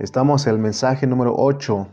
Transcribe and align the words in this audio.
Estamos 0.00 0.46
en 0.46 0.54
el 0.54 0.58
mensaje 0.58 1.06
número 1.06 1.34
8. 1.36 1.86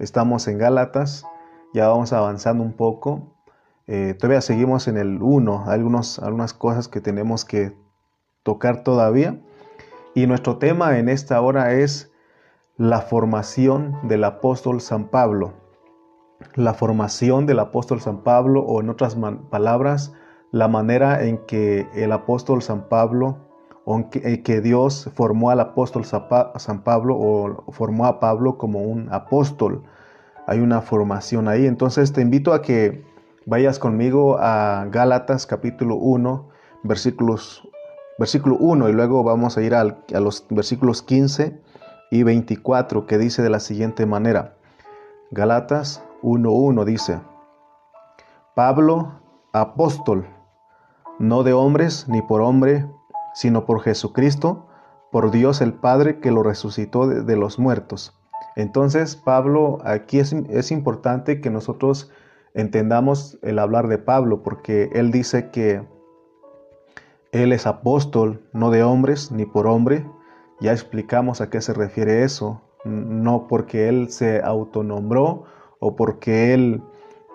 Estamos 0.00 0.48
en 0.48 0.58
Gálatas. 0.58 1.24
Ya 1.72 1.86
vamos 1.86 2.12
avanzando 2.12 2.64
un 2.64 2.72
poco. 2.72 3.36
Eh, 3.86 4.16
todavía 4.18 4.40
seguimos 4.40 4.88
en 4.88 4.96
el 4.96 5.22
1. 5.22 5.66
Hay 5.68 5.74
algunos, 5.74 6.18
algunas 6.18 6.54
cosas 6.54 6.88
que 6.88 7.00
tenemos 7.00 7.44
que 7.44 7.72
tocar 8.42 8.82
todavía. 8.82 9.38
Y 10.12 10.26
nuestro 10.26 10.58
tema 10.58 10.98
en 10.98 11.08
esta 11.08 11.40
hora 11.40 11.72
es 11.72 12.10
la 12.78 13.00
formación 13.00 13.96
del 14.08 14.24
apóstol 14.24 14.80
San 14.80 15.04
Pablo. 15.04 15.52
La 16.56 16.74
formación 16.74 17.46
del 17.46 17.60
apóstol 17.60 18.00
San 18.00 18.24
Pablo 18.24 18.62
o 18.62 18.80
en 18.80 18.90
otras 18.90 19.16
palabras, 19.50 20.12
la 20.50 20.66
manera 20.66 21.24
en 21.24 21.38
que 21.46 21.86
el 21.94 22.10
apóstol 22.10 22.60
San 22.60 22.88
Pablo 22.88 23.51
eh, 24.14 24.42
que 24.42 24.60
Dios 24.60 25.10
formó 25.14 25.50
al 25.50 25.60
apóstol 25.60 26.04
San 26.04 26.82
Pablo 26.84 27.16
o 27.18 27.72
formó 27.72 28.06
a 28.06 28.20
Pablo 28.20 28.56
como 28.56 28.80
un 28.80 29.12
apóstol. 29.12 29.82
Hay 30.46 30.60
una 30.60 30.80
formación 30.82 31.48
ahí. 31.48 31.66
Entonces 31.66 32.12
te 32.12 32.20
invito 32.20 32.52
a 32.52 32.62
que 32.62 33.04
vayas 33.46 33.78
conmigo 33.78 34.38
a 34.38 34.86
Gálatas 34.90 35.46
capítulo 35.46 35.96
1, 35.96 36.48
versículos, 36.84 37.68
versículo 38.18 38.56
1 38.56 38.88
y 38.88 38.92
luego 38.92 39.24
vamos 39.24 39.58
a 39.58 39.62
ir 39.62 39.74
a 39.74 39.84
los 40.20 40.46
versículos 40.50 41.02
15 41.02 41.60
y 42.10 42.22
24 42.22 43.06
que 43.06 43.18
dice 43.18 43.42
de 43.42 43.50
la 43.50 43.60
siguiente 43.60 44.06
manera. 44.06 44.54
Gálatas 45.30 46.04
1.1 46.22 46.84
dice, 46.84 47.20
Pablo, 48.54 49.12
apóstol, 49.52 50.26
no 51.18 51.42
de 51.42 51.52
hombres 51.52 52.06
ni 52.08 52.20
por 52.20 52.42
hombre, 52.42 52.86
sino 53.34 53.64
por 53.64 53.80
Jesucristo, 53.80 54.66
por 55.10 55.30
Dios 55.30 55.60
el 55.60 55.74
Padre 55.74 56.20
que 56.20 56.30
lo 56.30 56.42
resucitó 56.42 57.06
de, 57.06 57.36
los 57.36 57.58
muertos. 57.58 58.14
Entonces, 58.56 59.16
Pablo, 59.16 59.78
aquí 59.84 60.18
es, 60.18 60.32
es, 60.32 60.70
importante 60.70 61.40
que 61.40 61.50
nosotros 61.50 62.10
entendamos 62.54 63.38
el 63.42 63.58
hablar 63.58 63.88
de 63.88 63.98
Pablo, 63.98 64.42
porque 64.42 64.90
él 64.94 65.10
dice 65.10 65.50
que 65.50 65.86
él 67.32 67.52
es 67.52 67.66
apóstol, 67.66 68.42
no 68.52 68.70
de 68.70 68.82
hombres 68.82 69.32
ni 69.32 69.46
por 69.46 69.66
hombre. 69.66 70.06
Ya 70.60 70.72
explicamos 70.72 71.40
a 71.40 71.48
qué 71.48 71.60
se 71.62 71.72
refiere 71.72 72.24
eso. 72.24 72.60
No 72.84 73.46
porque 73.48 73.88
él 73.88 74.10
se 74.10 74.42
autonombró 74.42 75.44
o 75.78 75.96
porque 75.96 76.52
él 76.52 76.82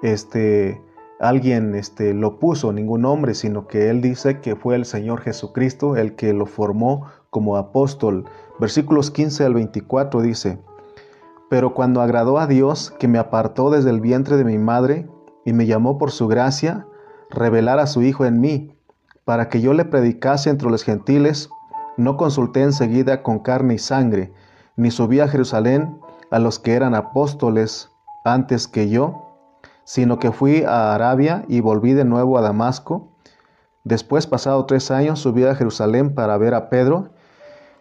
este, 0.03 0.81
alguien 1.19 1.75
este, 1.75 2.13
lo 2.13 2.39
puso, 2.39 2.71
ningún 2.71 3.05
hombre, 3.05 3.33
sino 3.33 3.67
que 3.67 3.89
él 3.89 4.01
dice 4.01 4.39
que 4.39 4.55
fue 4.55 4.75
el 4.75 4.85
Señor 4.85 5.21
Jesucristo 5.21 5.95
el 5.95 6.15
que 6.15 6.33
lo 6.33 6.45
formó 6.45 7.05
como 7.29 7.57
apóstol. 7.57 8.25
Versículos 8.59 9.11
15 9.11 9.45
al 9.45 9.53
24 9.53 10.21
dice, 10.21 10.59
Pero 11.49 11.73
cuando 11.73 12.01
agradó 12.01 12.39
a 12.39 12.47
Dios, 12.47 12.93
que 12.99 13.07
me 13.07 13.19
apartó 13.19 13.69
desde 13.69 13.89
el 13.89 14.01
vientre 14.01 14.37
de 14.37 14.45
mi 14.45 14.57
madre 14.57 15.07
y 15.45 15.53
me 15.53 15.65
llamó 15.65 15.97
por 15.97 16.11
su 16.11 16.27
gracia, 16.27 16.87
revelar 17.29 17.79
a 17.79 17.87
su 17.87 18.01
Hijo 18.01 18.25
en 18.25 18.39
mí, 18.39 18.73
para 19.25 19.49
que 19.49 19.59
yo 19.59 19.73
le 19.73 19.85
predicase 19.85 20.49
entre 20.49 20.69
los 20.69 20.83
gentiles, 20.83 21.49
no 21.97 22.15
consulté 22.15 22.61
enseguida 22.61 23.23
con 23.23 23.39
carne 23.39 23.73
y 23.73 23.79
sangre, 23.79 24.31
ni 24.75 24.91
subí 24.91 25.19
a 25.19 25.27
Jerusalén 25.27 25.99
a 26.29 26.39
los 26.39 26.59
que 26.59 26.73
eran 26.73 26.93
apóstoles 26.93 27.89
antes 28.23 28.67
que 28.67 28.89
yo, 28.89 29.26
sino 29.87 30.19
que 30.19 30.33
fui 30.33 30.63
a 30.63 30.93
Arabia 30.93 31.45
y 31.47 31.61
volví 31.61 31.93
de 31.93 32.03
nuevo 32.03 32.37
a 32.37 32.41
Damasco. 32.41 33.07
Después, 33.85 34.27
pasado 34.27 34.65
tres 34.65 34.91
años, 34.91 35.19
subí 35.19 35.45
a 35.45 35.55
Jerusalén 35.55 36.13
para 36.13 36.37
ver 36.37 36.55
a 36.55 36.69
Pedro 36.69 37.11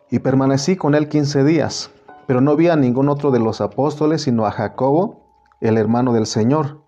y 0.09 0.21
permanecí 0.21 0.77
con 0.77 0.95
él 0.95 1.09
quince 1.09 1.43
días, 1.43 1.91
pero 2.29 2.41
no 2.41 2.55
vi 2.55 2.69
a 2.69 2.77
ningún 2.77 3.09
otro 3.09 3.33
de 3.33 3.41
los 3.41 3.61
apóstoles, 3.61 4.23
sino 4.23 4.47
a 4.47 4.53
Jacobo, 4.53 5.27
el 5.61 5.77
hermano 5.77 6.12
del 6.12 6.27
Señor. 6.27 6.81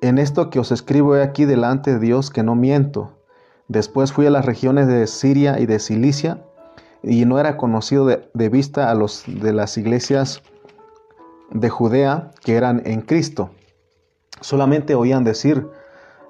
En 0.00 0.18
esto 0.18 0.50
que 0.50 0.58
os 0.58 0.72
escribo 0.72 1.14
he 1.14 1.22
aquí 1.22 1.44
delante 1.44 1.92
de 1.92 2.00
Dios 2.00 2.30
que 2.30 2.42
no 2.42 2.56
miento. 2.56 3.12
Después 3.68 4.12
fui 4.12 4.26
a 4.26 4.30
las 4.30 4.44
regiones 4.44 4.88
de 4.88 5.06
Siria 5.06 5.60
y 5.60 5.66
de 5.66 5.78
Cilicia, 5.78 6.42
y 7.04 7.24
no 7.24 7.38
era 7.38 7.56
conocido 7.56 8.04
de, 8.04 8.28
de 8.34 8.48
vista 8.48 8.90
a 8.90 8.96
los 8.96 9.22
de 9.28 9.52
las 9.52 9.78
iglesias 9.78 10.42
de 11.52 11.70
Judea 11.70 12.32
que 12.42 12.56
eran 12.56 12.82
en 12.84 13.02
Cristo. 13.02 13.50
Solamente 14.40 14.94
oían 14.94 15.24
decir, 15.24 15.68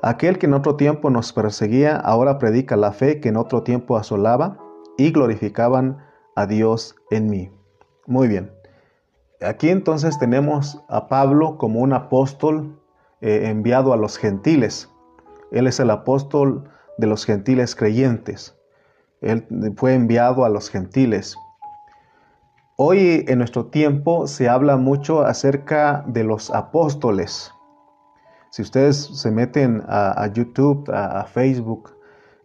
aquel 0.02 0.38
que 0.38 0.46
en 0.46 0.54
otro 0.54 0.76
tiempo 0.76 1.10
nos 1.10 1.32
perseguía, 1.32 1.96
ahora 1.96 2.38
predica 2.38 2.76
la 2.76 2.92
fe 2.92 3.20
que 3.20 3.28
en 3.28 3.36
otro 3.36 3.62
tiempo 3.62 3.96
asolaba, 3.96 4.58
y 4.96 5.12
glorificaban 5.12 5.98
a 6.34 6.46
Dios 6.46 6.96
en 7.10 7.28
mí. 7.28 7.50
Muy 8.06 8.28
bien. 8.28 8.52
Aquí 9.42 9.68
entonces 9.68 10.18
tenemos 10.18 10.82
a 10.88 11.08
Pablo 11.08 11.58
como 11.58 11.80
un 11.80 11.92
apóstol 11.92 12.80
eh, 13.20 13.48
enviado 13.48 13.92
a 13.92 13.96
los 13.96 14.16
gentiles. 14.16 14.90
Él 15.50 15.66
es 15.66 15.78
el 15.80 15.90
apóstol 15.90 16.70
de 16.98 17.06
los 17.06 17.26
gentiles 17.26 17.74
creyentes. 17.74 18.56
Él 19.20 19.46
fue 19.76 19.94
enviado 19.94 20.44
a 20.44 20.48
los 20.48 20.70
gentiles. 20.70 21.36
Hoy 22.76 23.24
en 23.28 23.38
nuestro 23.38 23.66
tiempo 23.66 24.26
se 24.26 24.48
habla 24.48 24.76
mucho 24.76 25.22
acerca 25.22 26.04
de 26.06 26.24
los 26.24 26.50
apóstoles. 26.50 27.52
Si 28.50 28.62
ustedes 28.62 28.96
se 28.96 29.30
meten 29.30 29.82
a, 29.86 30.26
YouTube, 30.32 30.90
a, 30.92 31.24
Facebook, 31.24 31.94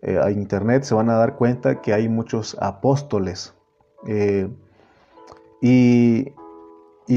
eh, 0.02 0.20
a 0.22 0.32
Internet, 0.32 0.84
se 0.84 0.96
van 0.96 1.10
a 1.10 1.16
dar 1.16 1.36
cuenta 1.36 1.82
que 1.82 1.94
hay 1.94 2.10
muchos 2.10 2.58
apóstoles. 2.60 3.54
Eh, 4.08 4.50
y, 5.62 6.34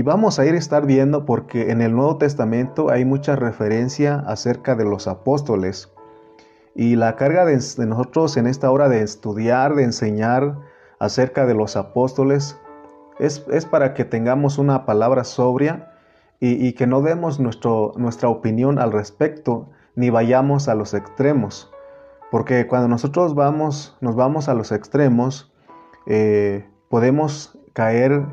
vamos 0.03 0.39
a 0.39 0.47
ir 0.47 0.55
a 0.55 0.59
estar 0.59 0.87
viendo 0.87 1.25
porque 1.25 1.71
en 1.71 1.81
el 1.81 1.95
Nuevo 1.95 2.19
Testamento 2.19 2.91
hay 2.91 3.05
mucha 3.05 3.37
referencia 3.37 4.17
acerca 4.27 4.75
de 4.75 4.84
los 4.84 5.09
apóstoles. 5.09 5.91
Y 6.75 6.97
la 6.97 7.16
carga 7.16 7.45
de, 7.45 7.56
de 7.56 7.87
nosotros 7.87 8.37
en 8.37 8.47
esta 8.47 8.71
hora 8.71 8.89
de 8.89 9.03
estudiar, 9.03 9.77
de 9.77 9.84
enseñar 9.84 10.59
acerca 10.99 11.47
de 11.47 11.55
los 11.55 11.77
apóstoles, 11.77 12.59
es, 13.19 13.45
es 13.51 13.65
para 13.65 13.95
que 13.95 14.05
tengamos 14.05 14.59
una 14.59 14.84
palabra 14.84 15.25
sobria 15.25 15.94
y, 16.41 16.72
que 16.75 16.87
no 16.87 17.00
demos 17.00 17.41
nuestro, 17.41 17.93
nuestra 17.97 18.28
opinión 18.28 18.78
al 18.78 18.93
respecto 18.93 19.71
ni 19.97 20.11
vayamos 20.11 20.69
a 20.69 20.75
los 20.75 20.95
extremos. 20.95 21.71
Porque 22.31 22.67
cuando 22.67 22.89
nosotros 22.89 23.34
vamos, 23.34 23.97
nos 24.00 24.17
vamos 24.17 24.49
a 24.49 24.55
los 24.55 24.72
extremos, 24.72 25.53
eh, 26.06 26.67
podemos 26.89 27.59
caer 27.72 28.27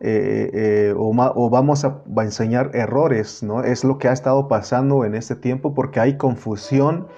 eh, 0.00 0.50
eh, 0.52 0.94
o, 0.96 1.50
vamos 1.50 1.84
a, 1.84 2.02
enseñar 2.18 2.70
errores, 2.74 3.42
¿no? 3.42 3.62
Es 3.62 3.82
lo 3.82 3.98
que 3.98 4.08
ha 4.08 4.12
estado 4.12 4.46
pasando 4.48 5.04
en 5.04 5.14
este 5.14 5.34
tiempo 5.34 5.74
porque 5.74 6.00
hay 6.00 6.16
confusión 6.16 7.08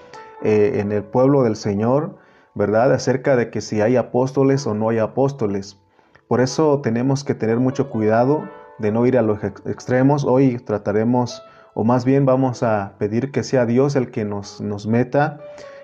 en 0.41 0.93
el 0.93 1.03
pueblo 1.03 1.43
del 1.43 1.57
Señor, 1.57 2.17
¿verdad? 2.55 2.93
Acerca 2.93 3.35
de 3.35 3.51
que 3.51 3.61
si 3.61 3.81
hay 3.81 3.97
apóstoles 3.97 4.69
o 4.69 4.75
no 4.75 4.91
hay 4.91 4.99
apóstoles. 4.99 5.81
Por 6.29 6.41
eso 6.41 6.81
tenemos 6.81 7.25
que 7.25 7.35
tener 7.35 7.59
mucho 7.59 7.91
cuidado 7.91 8.49
de 8.79 8.93
no 8.93 9.07
ir 9.07 9.19
a 9.19 9.23
los 9.23 9.43
extremos. 9.43 10.25
Hoy 10.25 10.59
trataremos, 10.59 11.43
o 11.75 11.85
más 11.85 12.05
bien 12.05 12.27
vamos 12.27 12.63
a 12.63 12.95
pedir 12.99 13.31
que 13.31 13.43
sea 13.43 13.67
Dios 13.67 13.97
el 13.97 14.11
que 14.11 14.25
nos, 14.25 14.61
nos 14.61 14.87
meta 14.87 15.41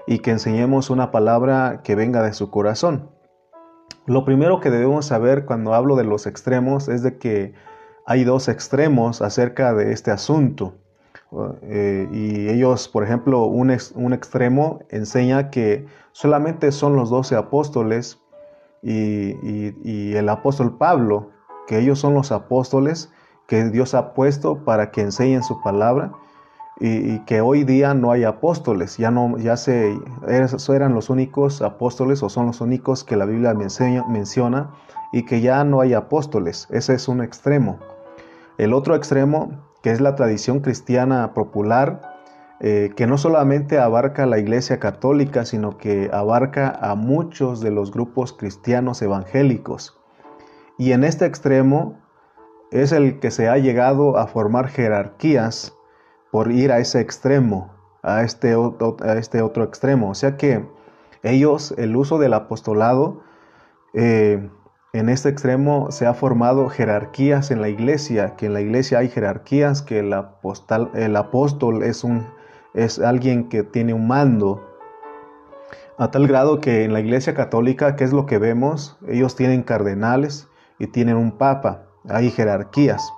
y 0.07 0.21
que 0.21 0.31
enseñemos 0.31 0.91
una 0.91 1.11
palabra 1.11 1.81
que 1.83 1.95
venga 1.95 2.23
de 2.23 2.33
su 2.33 2.51
corazón. 2.51 3.11
Lo 4.07 4.25
primero 4.25 4.61
que 4.61 4.71
debemos 4.71 5.07
saber 5.07 5.45
cuando 5.47 5.75
hablo 5.75 5.97
de 5.97 6.05
los 6.05 6.27
extremos 6.27 6.89
es 6.89 7.03
de 7.03 7.19
que 7.19 7.55
hay 8.07 8.25
dos 8.25 8.49
extremos 8.49 9.23
acerca 9.23 9.75
de 9.75 9.93
este 9.93 10.11
asunto. 10.11 10.75
Eh, 11.63 12.07
y 12.13 12.49
ellos, 12.49 12.89
por 12.89 13.03
ejemplo, 13.03 13.45
un, 13.47 13.77
un, 13.95 14.13
extremo 14.13 14.81
enseña 14.91 15.51
que 15.51 15.87
solamente 16.13 16.71
son 16.71 16.95
los 16.95 17.11
doce 17.11 17.35
apóstoles 17.35 18.21
y, 18.83 19.35
y 19.83 20.15
el 20.15 20.29
apóstol 20.29 20.77
Pablo 20.79 21.31
que 21.67 21.79
ellos 21.79 21.99
son 21.99 22.15
los 22.15 22.33
apóstoles 22.33 23.11
que 23.47 23.65
Dios 23.71 23.95
ha 23.95 24.15
puesto 24.15 24.65
para 24.65 24.91
que 24.91 25.03
enseñen 25.03 25.43
su 25.43 25.61
palabra 25.63 26.13
y, 26.81 27.21
que 27.21 27.41
hoy 27.41 27.65
día 27.65 27.95
no 27.95 28.11
hay 28.11 28.25
apóstoles, 28.25 28.97
ya 28.97 29.11
no, 29.11 29.39
ya 29.39 29.57
se, 29.57 29.97
eran 30.27 30.95
los 30.95 31.09
únicos 31.09 31.63
apóstoles 31.63 32.23
o 32.23 32.29
son 32.29 32.47
los 32.47 32.61
únicos 32.61 33.05
que 33.05 33.17
la 33.17 33.27
Biblia 33.27 33.55
menciona 33.55 34.71
y 35.13 35.25
que 35.25 35.41
ya 35.41 35.63
no 35.63 35.81
hay 35.81 35.95
apóstoles, 35.95 36.67
ese 36.71 36.95
es 36.95 37.07
un 37.07 37.23
extremo. 37.23 37.79
El 38.59 38.73
otro 38.73 38.97
extremo, 38.97 39.53
que 39.83 39.93
es 39.93 40.01
la 40.01 40.17
tradición 40.17 40.61
cristiana 40.61 41.33
popular, 41.35 42.15
eh, 42.61 42.93
que 42.97 43.07
no 43.07 43.19
solamente 43.19 43.79
abarca 43.79 44.27
la 44.27 44.39
iglesia 44.39 44.79
católica, 44.79 45.45
sino 45.45 45.77
que 45.77 46.09
abarca 46.13 46.71
a 46.81 46.95
muchos 46.95 47.61
de 47.61 47.71
los 47.71 47.93
grupos 47.93 48.33
cristianos 48.33 49.03
evangélicos. 49.03 50.01
Y 50.79 50.93
en 50.93 51.05
este 51.05 51.27
extremo 51.27 51.99
es 52.71 52.93
el 52.93 53.21
que 53.21 53.31
se 53.31 53.49
ha 53.49 53.57
llegado 53.59 54.19
a 54.19 54.27
formar 54.27 54.69
jerarquías 54.69 55.77
por 56.33 56.51
ir 56.51 56.73
a 56.73 56.81
ese 56.81 57.01
extremo, 57.01 57.73
a 58.03 58.23
este, 58.23 58.57
este 59.17 59.43
otro 59.43 59.63
extremo. 59.63 60.11
O 60.11 60.15
sea 60.15 60.37
que 60.37 60.67
ellos, 61.23 61.73
el 61.79 61.95
uso 61.95 62.19
del 62.19 62.35
apostolado, 62.35 63.23
eh, 63.95 64.51
en 64.93 65.09
este 65.09 65.29
extremo 65.29 65.93
se 65.93 66.07
ha 66.07 66.15
formado 66.15 66.69
jerarquías 66.69 67.53
en 67.53 67.61
la 67.61 67.69
iglesia, 67.69 68.35
que 68.37 68.47
en 68.47 68.55
la 68.55 68.61
iglesia 68.61 68.99
hay 68.99 69.09
jerarquías, 69.09 69.83
que 69.83 70.01
el, 70.01 70.13
apóstol 70.13 71.83
es, 71.85 72.05
es 72.75 72.99
alguien 72.99 73.49
que 73.49 73.63
tiene 73.63 73.95
un 73.95 74.09
mando, 74.09 74.69
a 75.99 76.11
tal 76.11 76.27
grado 76.27 76.61
que 76.61 76.83
en 76.83 76.93
la 76.93 76.99
iglesia 76.99 77.35
católica, 77.35 77.95
¿qué 77.95 78.03
es 78.03 78.13
lo 78.13 78.27
que 78.27 78.39
vemos? 78.39 78.99
Ellos 79.07 79.37
tienen 79.37 79.63
cardenales 79.63 80.49
y 80.79 80.87
tienen 80.89 81.17
un 81.17 81.33
papa, 81.33 81.83
hay 82.09 82.31
jerarquías. 82.31 83.13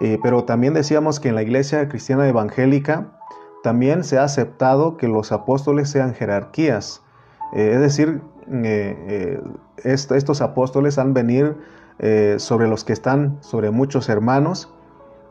Eh, 0.00 0.18
pero 0.22 0.44
también 0.44 0.74
decíamos 0.74 1.18
que 1.18 1.28
en 1.28 1.34
la 1.34 1.42
iglesia 1.42 1.88
cristiana 1.88 2.28
evangélica 2.28 3.18
también 3.62 4.04
se 4.04 4.18
ha 4.18 4.24
aceptado 4.24 4.96
que 4.96 5.08
los 5.08 5.32
apóstoles 5.32 5.90
sean 5.90 6.14
jerarquías. 6.14 7.02
Eh, 7.52 7.72
es 7.74 7.80
decir, 7.80 8.22
eh, 8.50 9.42
estos 9.82 10.40
apóstoles 10.40 10.98
han 10.98 11.14
venir 11.14 11.56
sobre 12.36 12.68
los 12.68 12.84
que 12.84 12.92
están, 12.92 13.38
sobre 13.40 13.72
muchos 13.72 14.08
hermanos, 14.08 14.72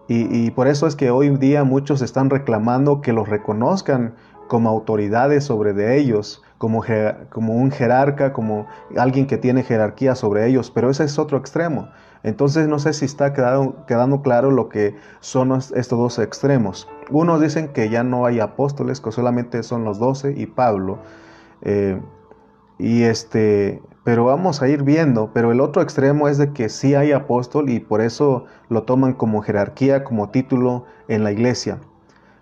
y, 0.09 0.51
por 0.51 0.67
eso 0.67 0.87
es 0.87 0.95
que 0.95 1.11
hoy 1.11 1.27
en 1.27 1.37
día 1.37 1.65
muchos 1.65 2.01
están 2.01 2.29
reclamando 2.29 3.01
que 3.01 3.11
los 3.11 3.27
reconozcan 3.27 4.15
como 4.47 4.69
autoridades 4.69 5.43
sobre 5.43 5.73
de 5.73 5.97
ellos, 5.97 6.43
como, 6.57 6.83
como 7.29 7.53
un 7.53 7.71
jerarca, 7.71 8.33
como 8.33 8.67
alguien 8.97 9.27
que 9.27 9.37
tiene 9.37 9.63
jerarquía 9.63 10.15
sobre 10.15 10.47
ellos, 10.47 10.71
pero 10.71 10.89
ese 10.89 11.03
es 11.03 11.19
otro 11.19 11.37
extremo. 11.37 11.89
Entonces 12.23 12.67
no 12.67 12.79
sé 12.79 12.93
si 12.93 13.05
está 13.05 13.33
quedando, 13.33 14.21
claro 14.21 14.51
lo 14.51 14.69
que 14.69 14.95
son 15.19 15.51
estos 15.53 15.99
dos 15.99 16.19
extremos. 16.19 16.87
Unos 17.09 17.39
dicen 17.39 17.69
que 17.69 17.89
ya 17.89 18.03
no 18.03 18.25
hay 18.25 18.39
apóstoles, 18.39 18.99
que 18.99 19.11
solamente 19.11 19.63
son 19.63 19.83
los 19.83 19.99
doce 19.99 20.33
y 20.35 20.45
Pablo. 20.45 20.99
Eh, 21.61 22.01
y 22.79 23.03
este, 23.03 23.81
pero 24.03 24.25
vamos 24.25 24.61
a 24.61 24.67
ir 24.67 24.83
viendo. 24.83 25.31
Pero 25.33 25.51
el 25.51 25.61
otro 25.61 25.81
extremo 25.81 26.27
es 26.27 26.37
de 26.37 26.53
que 26.53 26.69
sí 26.69 26.95
hay 26.95 27.11
apóstol 27.11 27.69
y 27.69 27.79
por 27.79 28.01
eso 28.01 28.45
lo 28.69 28.83
toman 28.83 29.13
como 29.13 29.41
jerarquía, 29.41 30.03
como 30.03 30.29
título 30.29 30.85
en 31.07 31.23
la 31.23 31.31
iglesia. 31.31 31.79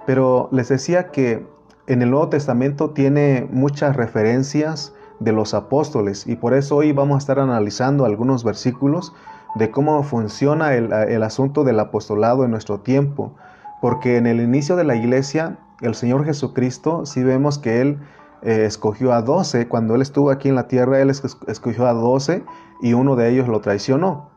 Pero 0.06 0.50
les 0.52 0.70
decía 0.70 1.12
que 1.12 1.46
en 1.88 2.02
el 2.02 2.10
Nuevo 2.10 2.30
Testamento 2.30 2.92
tiene 2.92 3.48
muchas 3.52 3.96
referencias 3.96 4.94
de 5.20 5.32
los 5.32 5.54
apóstoles 5.54 6.28
y 6.28 6.36
por 6.36 6.54
eso 6.54 6.78
hoy 6.78 6.92
vamos 6.92 7.16
a 7.16 7.20
estar 7.20 7.40
analizando 7.40 8.06
algunos 8.06 8.44
versículos 8.44 9.14
de 9.56 9.72
cómo 9.72 10.04
funciona 10.04 10.74
el, 10.74 11.24
asunto 11.24 11.64
del 11.64 11.80
apostolado 11.80 12.44
en 12.44 12.52
nuestro 12.52 12.82
tiempo. 12.82 13.34
Porque 13.82 14.18
en 14.18 14.28
el 14.28 14.42
inicio 14.42 14.76
de 14.76 14.84
la 14.84 14.96
iglesia, 14.96 15.58
el 15.82 15.96
Señor 15.96 16.26
Jesucristo, 16.26 17.06
sí 17.06 17.24
vemos 17.24 17.58
que 17.58 17.82
Él 17.82 18.00
eh, 18.42 18.66
escogió 18.66 19.14
a 19.14 19.22
doce. 19.22 19.68
Cuando 19.68 19.96
Él 19.96 20.02
estuvo 20.02 20.30
aquí 20.30 20.50
en 20.50 20.56
la 20.56 20.68
tierra, 20.68 21.00
Él 21.00 21.10
escogió 21.10 21.88
a 21.88 21.94
doce 21.94 22.44
y 22.82 22.94
uno 22.94 23.16
de 23.16 23.30
ellos 23.30 23.48
lo 23.48 23.62
traicionó. 23.62 24.30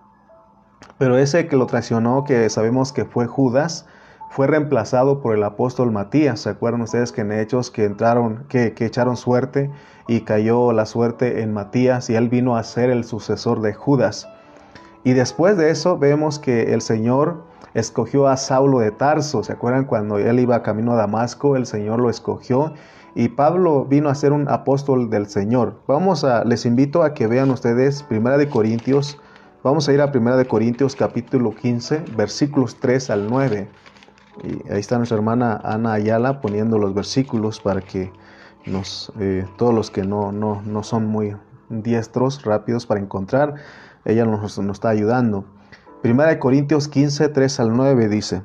Pero 0.98 1.18
ese 1.18 1.48
que 1.48 1.56
lo 1.56 1.66
traicionó, 1.66 2.24
que 2.24 2.48
sabemos 2.48 2.92
que 2.92 3.04
fue 3.04 3.26
Judas, 3.26 3.86
fue 4.30 4.46
reemplazado 4.46 5.20
por 5.20 5.34
el 5.34 5.42
apóstol 5.42 5.90
Matías. 5.90 6.40
¿Se 6.40 6.50
acuerdan 6.50 6.82
ustedes 6.82 7.12
que 7.12 7.22
en 7.22 7.32
Hechos 7.32 7.70
que 7.70 7.84
entraron, 7.84 8.44
que, 8.48 8.74
echaron 8.78 9.16
suerte 9.16 9.70
y 10.06 10.20
cayó 10.20 10.72
la 10.72 10.86
suerte 10.86 11.42
en 11.42 11.52
Matías 11.52 12.10
y 12.10 12.16
él 12.16 12.28
vino 12.28 12.56
a 12.56 12.62
ser 12.62 12.90
el 12.90 13.04
sucesor 13.04 13.60
de 13.60 13.74
Judas? 13.74 14.28
Y 15.04 15.12
después 15.12 15.56
de 15.56 15.70
eso 15.70 15.98
vemos 15.98 16.38
que 16.38 16.74
el 16.74 16.82
Señor 16.82 17.44
escogió 17.74 18.26
a 18.28 18.36
Saulo 18.36 18.80
de 18.80 18.90
Tarso. 18.90 19.42
¿Se 19.42 19.52
acuerdan 19.52 19.84
cuando 19.84 20.18
él 20.18 20.40
iba 20.40 20.62
camino 20.62 20.92
a 20.92 20.96
Damasco? 20.96 21.56
El 21.56 21.66
Señor 21.66 22.00
lo 22.00 22.10
escogió 22.10 22.72
y 23.14 23.30
Pablo 23.30 23.84
vino 23.84 24.08
a 24.10 24.14
ser 24.14 24.32
un 24.32 24.48
apóstol 24.48 25.10
del 25.10 25.26
Señor. 25.28 25.80
Vamos 25.86 26.24
a, 26.24 26.44
les 26.44 26.66
invito 26.66 27.02
a 27.02 27.14
que 27.14 27.26
vean 27.26 27.50
ustedes 27.50 28.02
Primera 28.02 28.38
de 28.38 28.48
Corintios. 28.48 29.18
Vamos 29.64 29.88
a 29.88 29.92
ir 29.92 30.00
a 30.00 30.12
Primera 30.12 30.36
de 30.36 30.46
Corintios 30.46 30.94
capítulo 30.94 31.54
15, 31.54 32.04
versículos 32.16 32.76
3 32.78 33.10
al 33.10 33.28
9. 33.28 33.68
Y 34.44 34.70
ahí 34.70 34.80
está 34.80 34.96
nuestra 34.96 35.16
hermana 35.16 35.60
Ana 35.64 35.94
Ayala 35.94 36.40
poniendo 36.40 36.78
los 36.78 36.94
versículos 36.94 37.60
para 37.60 37.80
que 37.80 38.12
nos, 38.66 39.12
eh, 39.18 39.46
todos 39.56 39.74
los 39.74 39.90
que 39.90 40.02
no, 40.02 40.32
no, 40.32 40.62
no 40.62 40.82
son 40.82 41.06
muy 41.06 41.36
diestros, 41.68 42.44
rápidos 42.44 42.86
para 42.86 43.00
encontrar, 43.00 43.54
ella 44.04 44.24
nos, 44.24 44.58
está 44.58 44.88
ayudando. 44.88 45.44
Primera 46.02 46.30
de 46.30 46.38
Corintios 46.38 46.88
15, 46.88 47.28
3 47.28 47.60
al 47.60 47.76
9 47.76 48.08
dice, 48.08 48.42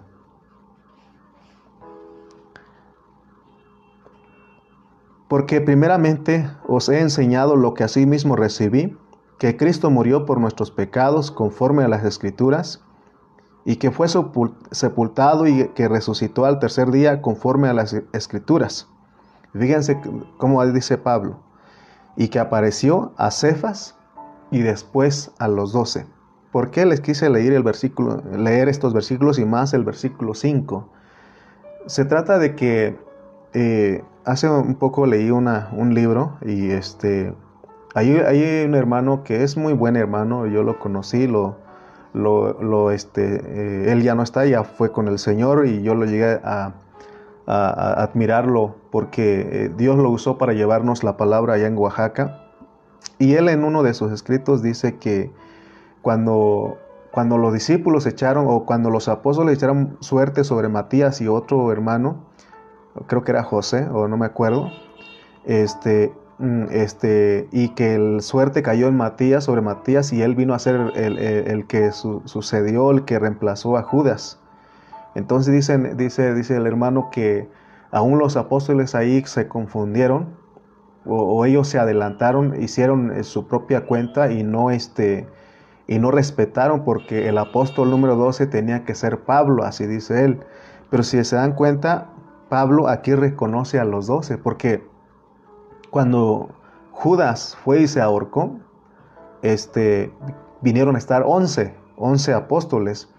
Porque 5.28 5.62
primeramente 5.62 6.48
os 6.68 6.90
he 6.90 7.00
enseñado 7.00 7.56
lo 7.56 7.74
que 7.74 7.84
asimismo 7.84 8.36
recibí, 8.36 8.98
que 9.40 9.58
Cristo 9.58 9.90
murió 9.90 10.26
por 10.26 10.40
nuestros 10.40 10.70
pecados 10.70 11.32
conforme 11.32 11.84
a 11.84 11.88
las 11.88 12.06
escrituras, 12.06 12.84
y 13.66 13.78
que 13.78 13.92
fue 13.92 14.08
sepultado 14.72 15.48
y 15.48 15.70
que 15.70 15.88
resucitó 15.88 16.46
al 16.46 16.60
tercer 16.60 16.92
día 16.92 17.22
conforme 17.22 17.70
a 17.70 17.74
las 17.74 17.94
escrituras. 18.12 18.88
Fíjense 19.54 20.00
cómo 20.38 20.66
dice 20.66 20.98
Pablo, 20.98 21.38
y 22.16 22.28
que 22.28 22.40
apareció 22.40 23.14
a 23.18 23.32
Cefas 23.32 23.96
y 24.52 24.60
después 24.60 25.32
a 25.40 25.48
los 25.48 25.74
doce. 25.74 26.06
¿Por 26.52 26.72
qué 26.72 26.86
les 26.86 27.02
quise 27.02 27.30
leer, 27.30 27.54
el 27.54 27.64
versículo, 27.64 28.22
leer 28.36 28.70
estos 28.70 28.94
versículos 28.94 29.40
y 29.40 29.46
más 29.46 29.74
el 29.74 29.84
versículo 29.84 30.34
5? 30.34 30.90
Se 31.88 32.06
trata 32.06 32.38
de 32.38 32.56
que 32.56 32.98
eh, 33.54 34.04
hace 34.26 34.50
un 34.50 34.76
poco 34.76 35.06
leí 35.06 35.32
una, 35.32 35.70
un 35.74 35.94
libro 35.94 36.38
y 36.42 36.70
este, 36.72 37.34
hay, 37.96 38.12
hay, 38.18 38.66
un 38.66 38.76
hermano 38.76 39.24
que 39.24 39.44
es 39.44 39.58
muy 39.58 39.74
buen 39.74 39.96
hermano, 39.96 40.46
yo 40.46 40.64
lo 40.64 40.80
conocí, 40.80 41.28
lo, 41.28 41.58
lo, 42.14 42.92
este, 42.92 43.42
eh, 43.44 43.92
él 43.92 44.04
ya 44.04 44.16
no 44.16 44.24
está, 44.24 44.46
ya 44.46 44.64
fue 44.64 44.92
con 44.92 45.08
el 45.08 45.20
Señor 45.20 45.66
y 45.68 45.82
yo 45.82 45.96
lo 45.96 46.06
llegué 46.06 46.40
a, 46.44 46.74
admirarlo 47.46 48.76
porque 48.90 49.42
eh, 49.66 49.72
Dios 49.76 49.98
lo 49.98 50.10
usó 50.10 50.38
para 50.38 50.54
llevarnos 50.54 51.04
la 51.04 51.18
palabra 51.18 51.56
allá 51.56 51.68
en 51.68 51.78
Oaxaca. 51.78 52.40
Y 53.20 53.34
él 53.34 53.50
en 53.50 53.66
uno 53.66 53.84
de 53.84 53.94
sus 53.94 54.14
escritos 54.14 54.64
dice 54.64 54.96
que 54.96 55.30
cuando, 56.02 56.78
cuando 57.12 57.38
los 57.38 57.52
discípulos 57.52 58.06
echaron, 58.06 58.46
o 58.48 58.66
cuando 58.66 58.90
los 58.90 59.10
apóstoles 59.10 59.58
echaron 59.58 59.98
suerte 60.00 60.46
sobre 60.46 60.70
Matías 60.70 61.20
y 61.20 61.28
otro 61.28 61.70
hermano, 61.74 62.24
creo 63.08 63.26
que 63.26 63.32
era 63.32 63.44
José, 63.44 63.90
o 63.92 64.08
no 64.08 64.16
me 64.16 64.26
acuerdo, 64.26 64.72
este, 65.44 66.14
este, 66.72 67.48
y 67.52 67.70
que 67.70 67.96
el 67.96 68.22
suerte 68.22 68.64
cayó 68.64 68.88
en 68.88 68.98
Matías 68.98 69.46
sobre 69.46 69.62
Matías 69.62 70.12
y 70.12 70.22
él 70.22 70.36
vino 70.36 70.54
a 70.54 70.60
ser 70.60 70.92
el, 70.96 71.66
que 71.68 71.92
sucedió, 71.92 72.92
el 72.92 73.06
que 73.06 73.20
reemplazó 73.20 73.78
a 73.78 73.84
Judas. 73.84 74.40
Entonces 75.16 75.54
dicen, 75.54 75.96
dice, 75.96 76.34
dice 76.34 76.58
el 76.58 76.66
hermano 76.66 77.10
que 77.12 77.48
aún 77.92 78.18
los 78.18 78.36
apóstoles 78.36 78.96
ahí 78.96 79.24
se 79.26 79.48
confundieron 79.48 80.36
o, 81.06 81.46
ellos 81.46 81.68
se 81.68 81.80
adelantaron, 81.80 82.62
hicieron 82.62 83.12
eh, 83.12 83.24
su 83.24 83.48
propia 83.48 83.86
cuenta 83.86 84.32
y 84.32 84.44
no, 84.44 84.72
este, 84.72 85.28
y 85.88 86.00
no 86.00 86.12
respetaron 86.12 86.84
porque 86.84 87.28
el 87.28 87.38
apóstol 87.38 87.90
número 87.90 88.16
12 88.16 88.48
tenía 88.48 88.86
que 88.86 88.96
ser 88.96 89.20
Pablo, 89.20 89.64
así 89.64 89.86
dice 89.86 90.24
él. 90.24 90.40
Pero 90.90 91.04
si 91.04 91.22
se 91.24 91.36
dan 91.36 91.54
cuenta, 91.54 92.08
Pablo 92.50 92.88
aquí 92.88 93.14
reconoce 93.16 93.80
a 93.80 93.86
los 93.86 94.08
12 94.08 94.38
porque 94.38 94.82
cuando 95.94 96.50
Judas 96.92 97.56
fue 97.64 97.82
y 97.82 97.88
se 97.88 98.02
ahorcó, 98.02 98.58
este, 99.44 100.12
vinieron 100.62 100.96
a 100.96 100.98
estar 100.98 101.22
11, 101.24 101.72
11 101.98 102.34
apóstoles. 102.34 103.10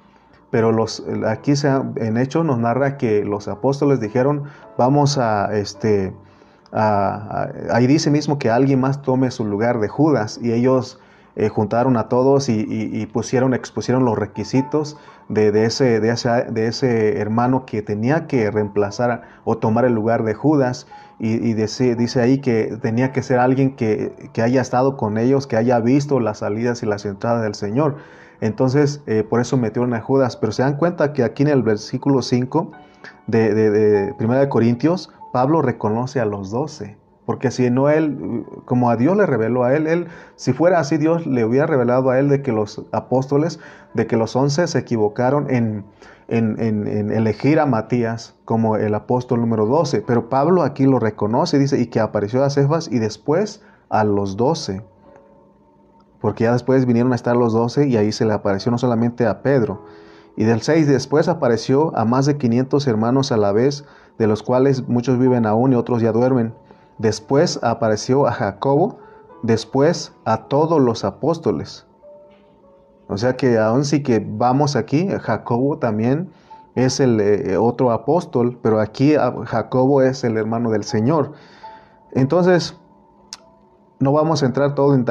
Pero 0.51 0.73
los, 0.73 1.05
aquí 1.25 1.53
en 1.63 2.17
hecho 2.17 2.43
nos 2.43 2.59
narra 2.59 2.97
que 2.97 3.25
los 3.25 3.47
apóstoles 3.47 4.01
dijeron, 4.01 4.43
vamos 4.77 5.19
a, 5.19 5.57
este, 5.57 6.13
ahí 6.73 7.87
dice 7.87 8.11
mismo 8.11 8.41
que 8.41 8.51
alguien 8.51 8.81
más 8.81 9.03
tome 9.03 9.31
su 9.31 9.45
lugar 9.45 9.79
de 9.79 9.87
Judas 9.87 10.41
y 10.43 10.53
ellos 10.53 10.99
eh, 11.37 11.49
juntaron 11.49 11.97
a 11.97 12.09
todos 12.09 12.49
y, 12.49 13.07
pusieron, 13.13 13.55
expusieron 13.55 14.05
los 14.05 14.19
requisitos 14.19 14.97
de, 15.29 15.65
ese, 15.65 16.01
de, 16.01 16.11
ese, 16.11 16.29
de, 16.51 16.67
ese, 16.67 17.19
hermano 17.19 17.67
que 17.67 17.83
tenía 17.83 18.27
que 18.27 18.51
reemplazar 18.51 19.23
o 19.45 19.59
tomar 19.59 19.85
el 19.85 19.95
lugar 19.95 20.25
de 20.25 20.35
Judas. 20.35 20.87
Y, 21.19 21.55
dice, 21.55 21.95
dice, 21.95 22.21
ahí 22.21 22.39
que 22.39 22.77
tenía 22.83 23.13
que 23.13 23.23
ser 23.23 23.39
alguien 23.39 23.77
que, 23.77 24.13
haya 24.43 24.61
estado 24.61 24.97
con 24.97 25.17
ellos, 25.17 25.47
que 25.47 25.57
haya 25.57 25.79
visto 25.79 26.21
las 26.21 26.39
salidas 26.39 26.83
y 26.83 26.87
las 26.87 27.05
entradas 27.05 27.43
del 27.43 27.55
Señor. 27.55 27.97
Entonces, 28.41 29.01
eh, 29.07 29.23
por 29.23 29.41
eso 29.41 29.57
metieron 29.57 29.95
a 29.95 30.01
Judas. 30.01 30.37
Pero 30.37 30.53
se 30.53 30.63
dan 30.63 30.77
cuenta 30.77 31.13
que 31.13 31.23
aquí 31.23 31.45
en 31.45 31.49
el 31.49 31.63
versículo 31.63 32.21
5 32.21 32.73
de, 33.27 33.55
de, 33.55 33.71
de 33.71 34.15
1 34.19 34.35
de 34.35 34.49
Corintios, 34.49 35.11
Pablo 35.33 35.63
reconoce 35.63 36.21
a 36.21 36.25
los 36.25 36.51
doce. 36.51 36.97
Porque 37.27 37.51
si 37.51 37.71
no 37.71 37.89
él, 37.89 38.45
como 38.67 38.91
a 38.91 38.97
Dios 38.97 39.17
le 39.17 39.25
reveló 39.25 39.65
a 39.65 39.75
él, 39.75 39.87
él, 39.87 40.09
si 40.37 40.53
fuera 40.53 40.79
así, 40.79 40.99
Dios 40.99 41.27
le 41.27 41.45
hubiera 41.45 41.67
revelado 41.67 42.11
a 42.11 42.19
él 42.19 42.29
de 42.29 42.43
que 42.43 42.53
los 42.53 42.85
apóstoles, 42.93 43.61
de 43.95 44.07
que 44.07 44.17
los 44.17 44.37
once 44.37 44.67
se 44.67 44.79
equivocaron 44.79 45.49
en, 45.49 45.85
elegir 46.29 47.61
a 47.61 47.67
Matías 47.67 48.35
como 48.45 48.77
el 48.77 48.95
apóstol 48.95 49.41
número 49.41 49.67
doce. 49.67 50.03
Pero 50.07 50.29
Pablo 50.29 50.63
aquí 50.63 50.85
lo 50.85 50.99
reconoce, 50.99 51.59
dice, 51.59 51.81
y 51.81 51.87
que 51.87 52.01
apareció 52.01 52.45
a 52.45 52.51
Cefas 52.51 52.89
y 52.91 52.99
después 52.99 53.63
a 53.89 54.05
los 54.05 54.37
doce. 54.37 54.83
porque 56.21 56.45
ya 56.45 56.53
después 56.53 56.87
vinieron 56.87 57.13
a 57.13 57.17
estar 57.17 57.37
los 57.37 57.53
doce 57.53 57.87
y 57.87 57.97
ahí 57.99 58.11
se 58.11 58.25
le 58.25 58.33
apareció 58.33 58.73
no 58.73 58.79
solamente 58.79 59.27
a 59.27 59.43
Pedro. 59.43 59.83
Y 60.37 60.45
del 60.45 60.63
6 60.63 60.87
después 60.87 61.29
apareció 61.29 61.97
a 61.97 62.05
más 62.05 62.27
de 62.27 62.37
500 62.37 62.87
hermanos 62.87 63.31
a 63.31 63.37
la 63.37 63.53
vez, 63.53 63.85
de 64.19 64.27
los 64.27 64.43
cuales 64.43 64.89
muchos 64.89 65.19
viven 65.19 65.47
aún 65.47 65.73
y 65.73 65.77
otros 65.77 66.03
ya 66.03 66.13
duermen. 66.13 66.55
Después 66.99 67.59
apareció 67.63 68.27
a 68.27 68.33
Jacobo, 68.33 68.99
después 69.43 70.13
a 70.25 70.49
todos 70.49 70.81
los 70.81 71.05
apóstoles. 71.05 71.87
O 73.09 73.19
sea 73.19 73.37
que 73.37 73.59
aún 73.59 73.85
sí 73.85 74.03
que 74.03 74.25
vamos 74.27 74.77
aquí, 74.77 75.09
Jacobo 75.21 75.79
también 75.79 76.31
es 76.75 77.01
el 77.01 77.21
eh, 77.21 77.57
otro 77.57 77.93
apóstol, 77.93 78.59
pero 78.63 78.81
aquí 78.81 79.15
Jacobo 79.45 80.03
es 80.03 80.25
el 80.25 80.37
hermano 80.37 80.71
del 80.71 80.85
Señor. 80.85 81.33
Entonces, 82.13 82.77
no 83.99 84.13
vamos 84.13 84.43
a 84.43 84.47
entrar 84.47 84.75
todo 84.75 84.95
en, 84.95 85.05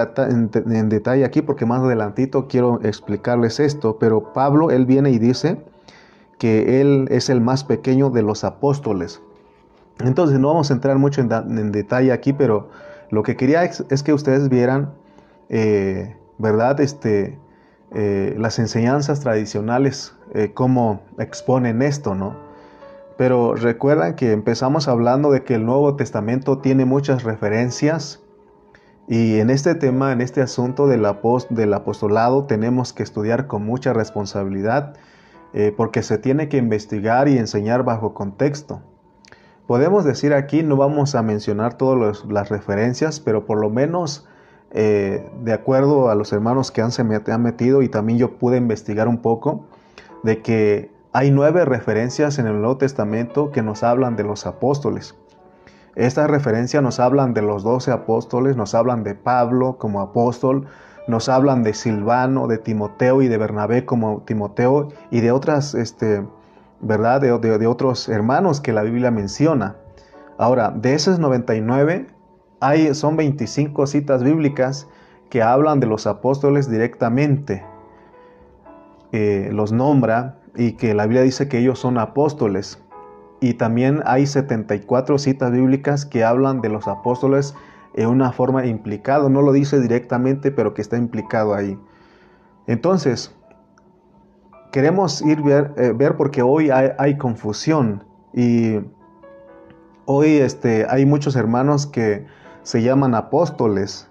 en, 0.53 0.89
detalle 0.89 1.25
aquí 1.25 1.41
porque 1.41 1.65
más 1.65 1.81
adelantito 1.81 2.47
quiero 2.47 2.79
explicarles 2.83 3.59
esto, 3.59 3.97
pero 3.99 4.33
Pablo, 4.33 4.71
él 4.71 4.85
viene 4.85 5.11
y 5.11 5.19
dice 5.19 5.63
que 6.37 6.81
él 6.81 7.07
es 7.09 7.29
el 7.29 7.41
más 7.41 7.63
pequeño 7.63 8.09
de 8.09 8.23
los 8.23 8.43
apóstoles. 8.43 9.21
Entonces 10.00 10.39
no 10.39 10.50
vamos 10.50 10.71
a 10.71 10.73
entrar 10.73 10.97
mucho 10.97 11.21
en, 11.21 11.71
detalle 11.71 12.12
aquí, 12.12 12.33
pero 12.33 12.69
lo 13.09 13.23
que 13.23 13.35
quería 13.35 13.63
es, 13.63 14.03
que 14.03 14.13
ustedes 14.13 14.50
vieran, 14.50 14.93
eh, 15.50 16.15
¿verdad? 16.38 16.79
Este, 16.81 17.38
eh, 17.93 18.35
las 18.38 18.59
enseñanzas 18.59 19.19
tradicionales, 19.19 20.15
eh, 20.33 20.51
cómo 20.53 21.01
exponen 21.19 21.81
esto, 21.81 22.15
¿no? 22.15 22.35
Pero 23.17 23.55
recuerdan 23.55 24.15
que 24.15 24.31
empezamos 24.31 24.88
hablando 24.88 25.31
de 25.31 25.43
que 25.43 25.55
el 25.55 25.65
Nuevo 25.65 25.95
Testamento 25.95 26.57
tiene 26.57 26.85
muchas 26.85 27.23
referencias 27.23 28.21
y 29.07 29.38
en 29.39 29.51
este 29.51 29.75
tema, 29.75 30.12
en 30.12 30.21
este 30.21 30.41
asunto 30.41 30.88
del, 30.88 31.05
del 31.50 31.73
apostolado, 31.73 32.45
tenemos 32.45 32.93
que 32.93 33.03
estudiar 33.03 33.45
con 33.45 33.63
mucha 33.65 33.93
responsabilidad 33.93 34.95
porque 35.77 36.01
se 36.01 36.17
tiene 36.17 36.50
que 36.50 36.57
investigar 36.57 37.27
y 37.27 37.38
enseñar 37.38 37.83
bajo 37.83 38.15
contexto. 38.15 38.81
Podemos 39.67 40.03
decir 40.03 40.34
aquí, 40.34 40.62
no 40.62 40.75
vamos 40.75 41.15
a 41.15 41.24
mencionar 41.24 41.75
todas 41.75 42.25
las 42.25 42.50
referencias, 42.50 43.20
pero 43.20 43.46
por 43.46 43.62
lo 43.62 43.70
menos 43.70 44.27
eh, 44.72 45.29
de 45.41 45.53
acuerdo 45.53 46.10
a 46.10 46.15
los 46.15 46.34
hermanos 46.34 46.72
que 46.72 46.82
han, 46.82 46.91
se 46.91 47.01
han 47.03 47.43
metido 47.43 47.82
y 47.82 47.89
también 47.89 48.20
yo 48.20 48.38
pude 48.38 48.58
investigar 48.58 49.08
un 49.08 49.20
poco, 49.20 49.65
de 50.24 50.41
que 50.41 50.91
hay 51.13 51.29
nueve 51.29 51.63
referencias 51.63 52.39
en 52.39 52.48
el 52.48 52.60
Nuevo 52.60 52.77
Testamento 52.77 53.51
que 53.51 53.62
nos 53.62 53.84
hablan 53.84 54.15
de 54.15 54.24
los 54.24 54.48
apóstoles. 54.48 55.15
Estas 55.96 56.29
referencias 56.29 56.82
nos 56.82 57.00
hablan 57.00 57.36
de 57.36 57.43
los 57.43 57.62
doce 57.62 57.91
apóstoles, 57.91 58.58
nos 58.58 58.74
hablan 58.74 59.03
de 59.03 59.13
Pablo 59.13 59.77
como 59.77 60.01
apóstol, 60.01 60.65
nos 61.08 61.29
hablan 61.29 61.62
de 61.62 61.75
Silvano, 61.75 62.48
de 62.48 62.58
Timoteo 62.58 63.22
y 63.22 63.27
de 63.27 63.38
Bernabé 63.38 63.86
como 63.86 64.24
Timoteo 64.25 64.89
y 65.12 65.22
de 65.22 65.32
otras 65.32 65.75
este, 65.75 66.25
¿verdad? 66.83 67.21
De, 67.21 67.67
otros 67.67 68.09
hermanos 68.09 68.61
que 68.61 68.73
la 68.73 68.83
Biblia 68.83 69.11
menciona. 69.11 69.77
Ahora, 70.37 70.71
de 70.71 70.93
esos 70.93 71.19
99, 71.19 72.07
hay, 72.59 72.93
son 72.93 73.15
25 73.15 73.87
citas 73.87 74.23
bíblicas 74.23 74.87
que 75.29 75.41
hablan 75.41 75.79
de 75.79 75.87
los 75.87 76.07
apóstoles 76.07 76.69
directamente. 76.69 77.65
Eh, 79.11 79.49
los 79.51 79.71
nombra 79.71 80.39
y 80.55 80.73
que 80.73 80.93
la 80.93 81.05
Biblia 81.05 81.21
dice 81.21 81.47
que 81.47 81.59
ellos 81.59 81.79
son 81.79 81.97
apóstoles. 81.97 82.81
Y 83.39 83.55
también 83.55 84.01
hay 84.05 84.25
74 84.25 85.17
citas 85.17 85.51
bíblicas 85.51 86.05
que 86.05 86.23
hablan 86.23 86.61
de 86.61 86.69
los 86.69 86.87
apóstoles 86.87 87.55
en 87.93 88.07
una 88.07 88.31
forma 88.31 88.65
implicada. 88.65 89.29
No 89.29 89.41
lo 89.41 89.51
dice 89.51 89.79
directamente, 89.79 90.51
pero 90.51 90.73
que 90.73 90.81
está 90.81 90.97
implicado 90.97 91.53
ahí. 91.53 91.77
Entonces, 92.67 93.35
queremos 94.73 95.21
ir 95.21 95.43
ver, 95.43 95.71
eh, 95.77 95.93
ver 95.95 96.17
porque 96.17 96.41
hoy 96.41 96.71
hay, 96.71 97.17
confusión 97.17 98.03
y 98.33 98.79
hoy 100.05 100.37
este, 100.37 100.87
hay 100.89 101.05
muchos 101.05 101.35
hermanos 101.35 101.85
que 101.85 102.25
se 102.63 102.81
llaman 102.81 103.13
apóstoles 103.13 104.09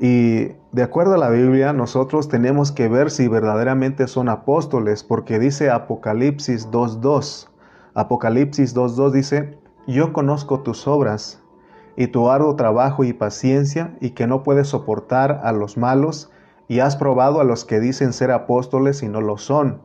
y 0.00 0.52
de 0.72 0.82
acuerdo 0.82 1.14
a 1.14 1.18
la 1.18 1.28
Biblia 1.28 1.74
nosotros 1.74 2.30
tenemos 2.30 2.72
que 2.72 2.88
ver 2.88 3.10
si 3.10 3.28
verdaderamente 3.28 4.08
son 4.08 4.30
apóstoles 4.30 5.04
porque 5.04 5.38
dice 5.38 5.68
Apocalipsis 5.68 6.70
2.2. 6.70 7.48
Apocalipsis 7.92 8.74
2.2 8.74 9.10
dice, 9.10 9.58
yo 9.86 10.14
conozco 10.14 10.60
tus 10.60 10.88
obras 10.88 11.42
y 11.94 12.06
tu 12.06 12.30
arduo 12.30 12.56
trabajo 12.56 13.04
y 13.04 13.12
paciencia 13.12 13.94
y 14.00 14.10
que 14.10 14.26
no 14.26 14.42
puedes 14.42 14.68
soportar 14.68 15.42
a 15.44 15.52
los 15.52 15.76
malos 15.76 16.30
y 16.68 16.80
has 16.80 16.96
probado 16.96 17.40
a 17.40 17.44
los 17.44 17.64
que 17.64 17.80
dicen 17.80 18.12
ser 18.12 18.30
apóstoles 18.30 19.02
y 19.02 19.08
no 19.08 19.20
lo 19.20 19.38
son, 19.38 19.80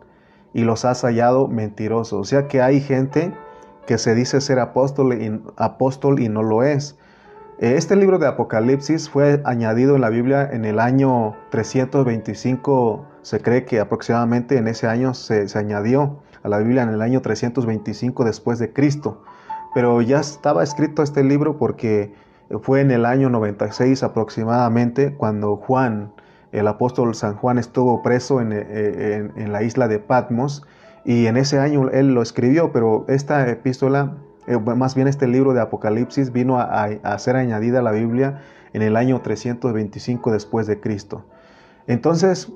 y 0.53 0.63
los 0.63 0.85
has 0.85 1.01
hallado 1.01 1.47
mentirosos. 1.47 2.19
O 2.19 2.23
sea 2.25 2.47
que 2.47 2.61
hay 2.61 2.81
gente 2.81 3.33
que 3.87 3.97
se 3.97 4.13
dice 4.13 4.41
ser 4.41 4.59
apóstol 4.59 5.13
y, 5.13 5.41
apóstol 5.55 6.19
y 6.19 6.29
no 6.29 6.43
lo 6.43 6.63
es. 6.63 6.97
Este 7.59 7.95
libro 7.95 8.19
de 8.19 8.27
Apocalipsis 8.27 9.09
fue 9.09 9.41
añadido 9.45 9.95
en 9.95 10.01
la 10.01 10.09
Biblia 10.09 10.49
en 10.51 10.65
el 10.65 10.79
año 10.79 11.35
325, 11.51 13.05
se 13.21 13.39
cree 13.39 13.63
que 13.63 13.79
aproximadamente 13.79 14.57
en 14.57 14.67
ese 14.67 14.87
año 14.87 15.13
se, 15.13 15.47
se 15.47 15.57
añadió 15.57 16.19
a 16.41 16.49
la 16.49 16.57
Biblia 16.57 16.83
en 16.83 16.89
el 16.89 17.01
año 17.01 17.21
325 17.21 18.25
después 18.25 18.59
de 18.59 18.73
Cristo. 18.73 19.23
Pero 19.73 20.01
ya 20.01 20.19
estaba 20.19 20.61
escrito 20.63 21.03
este 21.03 21.23
libro 21.23 21.57
porque 21.57 22.13
fue 22.61 22.81
en 22.81 22.91
el 22.91 23.05
año 23.05 23.29
96 23.29 24.03
aproximadamente 24.03 25.15
cuando 25.15 25.55
Juan 25.55 26.11
el 26.53 26.67
apóstol 26.67 27.15
San 27.15 27.36
Juan 27.36 27.57
estuvo 27.57 28.01
preso 28.03 28.39
eh, 28.39 29.31
en, 29.36 29.51
la 29.51 29.63
isla 29.63 29.88
de 29.88 29.98
Patmos 30.00 30.63
y 31.03 31.25
en 31.25 31.36
ese 31.36 31.60
año 31.60 31.89
él 31.89 32.13
lo 32.13 32.22
escribió, 32.22 32.72
pero 32.72 33.05
esta 33.10 33.50
epístola, 33.50 34.17
eh, 34.45 34.57
más 34.57 34.93
bien 34.93 35.07
este 35.07 35.27
libro 35.27 35.53
de 35.53 35.62
Apocalipsis 35.62 36.31
vino 36.31 36.60
a, 36.60 37.17
ser 37.17 37.36
añadida 37.36 37.79
a 37.79 37.81
la 37.81 37.91
Biblia 37.91 38.41
en 38.72 38.83
el 38.83 38.95
año 38.95 39.22
325 39.22 40.31
después 40.31 40.67
de 40.67 40.79
Cristo. 40.79 41.25
Entonces, 41.88 42.53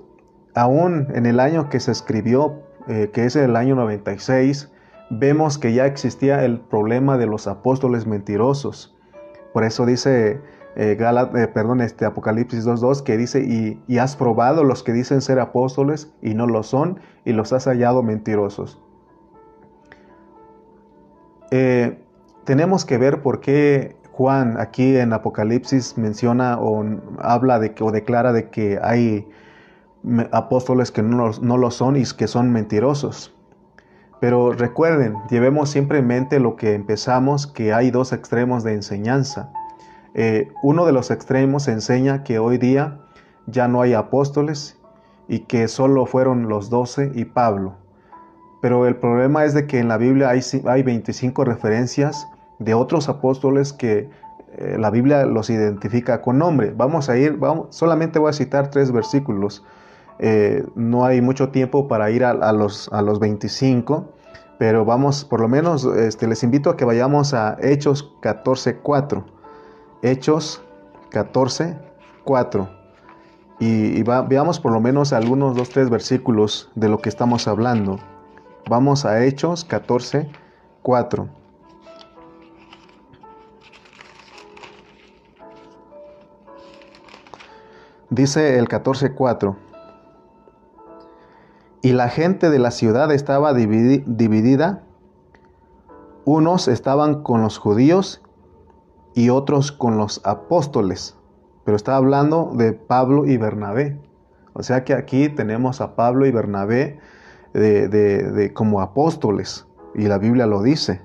aún 0.54 1.08
en 1.16 1.26
el 1.26 1.40
año 1.40 1.70
que 1.70 1.80
se 1.80 1.92
escribió, 1.92 2.62
eh, 2.88 3.10
que 3.12 3.26
es 3.26 3.36
el 3.36 3.56
año 3.56 3.76
96, 3.76 4.72
vemos 5.10 5.58
que 5.58 5.74
ya 5.74 5.88
existía 5.88 6.46
el 6.46 6.60
problema 6.60 7.18
de 7.18 7.26
los 7.26 7.48
apóstoles 7.48 8.06
mentirosos. 8.06 8.96
Por 9.54 9.64
eso 9.64 9.88
dice 9.88 10.40
eh, 10.80 10.96
eh, 10.96 11.48
perdón, 11.48 11.82
este 11.82 12.06
Apocalipsis 12.06 12.64
2.2 12.64 13.02
que 13.02 13.18
dice, 13.18 13.44
y, 13.88 13.98
has 13.98 14.16
probado 14.16 14.64
los 14.64 14.84
que 14.84 14.94
dicen 14.94 15.22
ser 15.22 15.40
apóstoles 15.40 16.14
y 16.22 16.36
no 16.36 16.46
lo 16.46 16.62
son, 16.62 17.00
y 17.26 17.34
los 17.34 17.52
has 17.52 17.66
hallado 17.66 18.04
mentirosos. 18.04 18.80
Eh, 21.50 22.00
tenemos 22.44 22.86
que 22.86 23.00
ver 23.00 23.24
por 23.24 23.40
qué 23.40 23.96
Juan 24.12 24.60
aquí 24.60 24.96
en 24.96 25.14
Apocalipsis 25.14 25.98
menciona 25.98 26.60
o 26.60 26.86
habla 27.22 27.58
de 27.58 27.74
que, 27.74 27.84
o 27.84 27.92
declara 27.92 28.32
de 28.32 28.52
que 28.52 28.80
hay 28.80 29.28
apóstoles 30.32 30.92
que 30.92 31.02
no, 31.02 31.32
no 31.42 31.58
lo 31.58 31.72
son 31.72 31.96
y 31.96 32.04
que 32.04 32.28
son 32.28 32.52
mentirosos. 32.52 33.36
Pero 34.20 34.52
recuerden, 34.52 35.16
llevemos 35.32 35.72
siempre 35.72 36.00
en 36.00 36.08
mente 36.08 36.40
lo 36.40 36.56
que 36.56 36.76
empezamos, 36.76 37.48
que 37.48 37.74
hay 37.74 37.90
dos 37.90 38.14
extremos 38.14 38.64
de 38.64 38.74
enseñanza. 38.74 39.52
Eh, 40.20 40.52
uno 40.64 40.88
de 40.88 40.94
los 40.94 41.12
extremos 41.12 41.68
enseña 41.68 42.24
que 42.24 42.40
hoy 42.40 42.58
día 42.58 42.98
ya 43.46 43.68
no 43.68 43.82
hay 43.82 43.94
apóstoles 43.94 44.80
y 45.28 45.42
que 45.42 45.68
solo 45.68 46.08
fueron 46.08 46.50
los 46.50 46.72
doce 46.72 47.12
y 47.14 47.26
Pablo. 47.26 47.76
Pero 48.60 48.88
el 48.88 48.96
problema 48.96 49.46
es 49.46 49.54
de 49.54 49.68
que 49.68 49.78
en 49.78 49.88
la 49.88 49.98
Biblia 49.98 50.30
hay, 50.30 50.42
hay 50.66 50.82
25 50.82 51.46
referencias 51.46 52.28
de 52.58 52.74
otros 52.74 53.10
apóstoles 53.10 53.74
que 53.74 54.10
eh, 54.58 54.78
la 54.80 54.90
Biblia 54.90 55.24
los 55.28 55.52
identifica 55.52 56.24
con 56.24 56.40
nombre. 56.40 56.74
Vamos 56.76 57.10
a 57.10 57.18
ir, 57.18 57.38
solamente 57.70 58.18
voy 58.18 58.32
a 58.32 58.34
citar 58.34 58.72
tres 58.72 58.92
versículos. 58.92 59.64
Eh, 60.18 60.66
no 60.74 61.06
hay 61.06 61.22
mucho 61.22 61.50
tiempo 61.50 61.88
para 61.88 62.10
ir 62.10 62.26
a, 62.26 62.52
los, 62.54 62.90
a 62.92 63.04
los 63.04 63.20
25, 63.20 64.10
pero 64.58 64.84
vamos, 64.84 65.26
por 65.26 65.42
lo 65.42 65.48
menos 65.48 65.86
este, 65.86 66.28
les 66.28 66.42
invito 66.42 66.72
a 66.72 66.76
que 66.76 66.86
vayamos 66.86 67.36
a 67.36 67.56
Hechos 67.62 68.12
14.4. 68.24 69.37
Hechos 70.02 70.62
14, 71.10 71.78
4. 72.24 72.70
Y, 73.60 74.04
veamos 74.04 74.60
por 74.60 74.72
lo 74.72 74.80
menos 74.80 75.14
algunos 75.14 75.56
dos, 75.56 75.70
tres 75.70 75.90
versículos 75.90 76.70
de 76.76 76.90
lo 76.90 77.00
que 77.00 77.10
estamos 77.10 77.48
hablando. 77.48 78.00
Vamos 78.70 79.06
a 79.06 79.24
Hechos 79.24 79.66
14, 79.66 80.30
4. 80.84 81.28
Dice 88.10 88.58
el 88.58 88.68
14.4, 88.70 89.56
y 91.82 91.92
la 91.92 92.10
gente 92.10 92.50
de 92.50 92.58
la 92.58 92.72
ciudad 92.72 93.12
estaba 93.12 93.54
dividida, 93.54 94.84
unos 96.26 96.68
estaban 96.68 97.22
con 97.22 97.42
los 97.42 97.58
judíos 97.58 98.22
y 99.18 99.32
otros 99.32 99.72
con 99.72 99.98
los 99.98 100.22
apóstoles. 100.26 101.18
pero 101.66 101.76
está 101.76 101.96
hablando 101.96 102.52
de 102.54 102.72
Pablo 102.72 103.26
y 103.26 103.36
Bernabé. 103.36 104.00
O 104.54 104.62
sea 104.62 104.84
que 104.84 104.94
aquí 104.94 105.28
tenemos 105.28 105.82
a 105.82 105.96
Pablo 105.96 106.28
y 106.28 106.32
Bernabé 106.32 107.00
de, 107.52 108.52
como 108.54 108.80
apóstoles, 108.80 109.66
y 109.96 110.04
la 110.04 110.20
Biblia 110.20 110.46
lo 110.46 110.62
dice. 110.62 111.02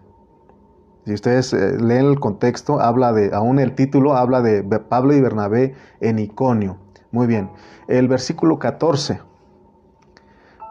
Si 1.07 1.15
ustedes 1.15 1.55
eh, 1.55 1.79
leen 1.81 2.05
el 2.05 2.21
contexto, 2.21 2.81
habla 2.81 3.15
de, 3.15 3.35
aún 3.35 3.59
el 3.59 3.75
título 3.75 4.15
habla 4.15 4.43
de 4.43 4.63
Pablo 4.79 5.15
y 5.15 5.21
Bernabé 5.23 5.75
en 6.01 6.19
Iconio. 6.19 6.77
Muy 7.13 7.27
bien. 7.27 7.51
El 7.89 8.09
versículo 8.09 8.59
14. 8.59 9.21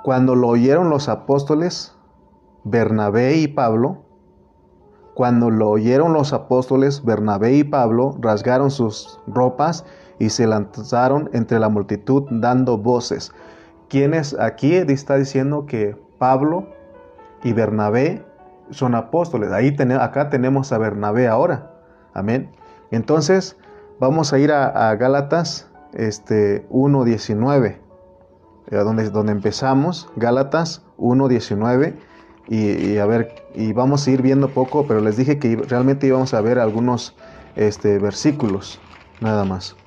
Cuando 0.04 0.36
lo 0.36 0.48
oyeron 0.48 0.92
los 0.92 1.10
apóstoles, 1.10 1.96
Bernabé 2.64 3.38
y 3.38 3.48
Pablo, 3.48 4.04
cuando 5.14 5.50
lo 5.50 5.70
oyeron 5.70 6.14
los 6.14 6.34
apóstoles, 6.34 7.04
Bernabé 7.04 7.54
y 7.54 7.64
Pablo 7.64 8.16
rasgaron 8.20 8.72
sus 8.72 9.20
ropas 9.28 9.86
y 10.20 10.30
se 10.30 10.48
lanzaron 10.48 11.30
entre 11.34 11.60
la 11.60 11.70
multitud 11.70 12.24
dando 12.30 12.78
voces. 12.78 13.32
Quienes 13.90 14.38
aquí 14.40 14.76
está 14.76 15.16
diciendo 15.16 15.66
que 15.66 15.98
Pablo 16.18 16.68
y 17.44 17.54
Bernabé 17.54 18.24
son 18.70 18.96
apóstoles. 18.96 19.52
Ahí 19.52 19.76
acá 20.00 20.30
tenemos 20.30 20.72
a 20.72 20.78
Bernabé 20.78 21.28
ahora. 21.28 21.72
Amén. 22.14 22.52
Entonces, 22.92 23.58
vamos 24.00 24.32
a 24.32 24.40
ir 24.40 24.52
a, 24.52 24.96
Gálatas 24.96 25.70
este, 25.94 26.68
1.19, 26.70 27.78
eh, 28.68 28.76
donde, 28.78 29.10
donde 29.10 29.32
empezamos. 29.34 30.10
Gálatas 30.16 30.84
1.19. 30.98 31.96
Y, 32.54 32.98
a 32.98 33.06
ver, 33.06 33.46
y 33.56 33.72
vamos 33.72 34.06
a 34.06 34.12
ir 34.12 34.22
viendo 34.22 34.50
poco, 34.50 34.86
pero 34.86 35.00
les 35.00 35.16
dije 35.16 35.40
que 35.40 35.56
realmente 35.56 36.08
íbamos 36.08 36.34
a 36.34 36.42
ver 36.42 36.60
algunos 36.60 37.16
este, 37.56 37.98
versículos, 37.98 38.82
nada 39.22 39.46
más. 39.46 39.78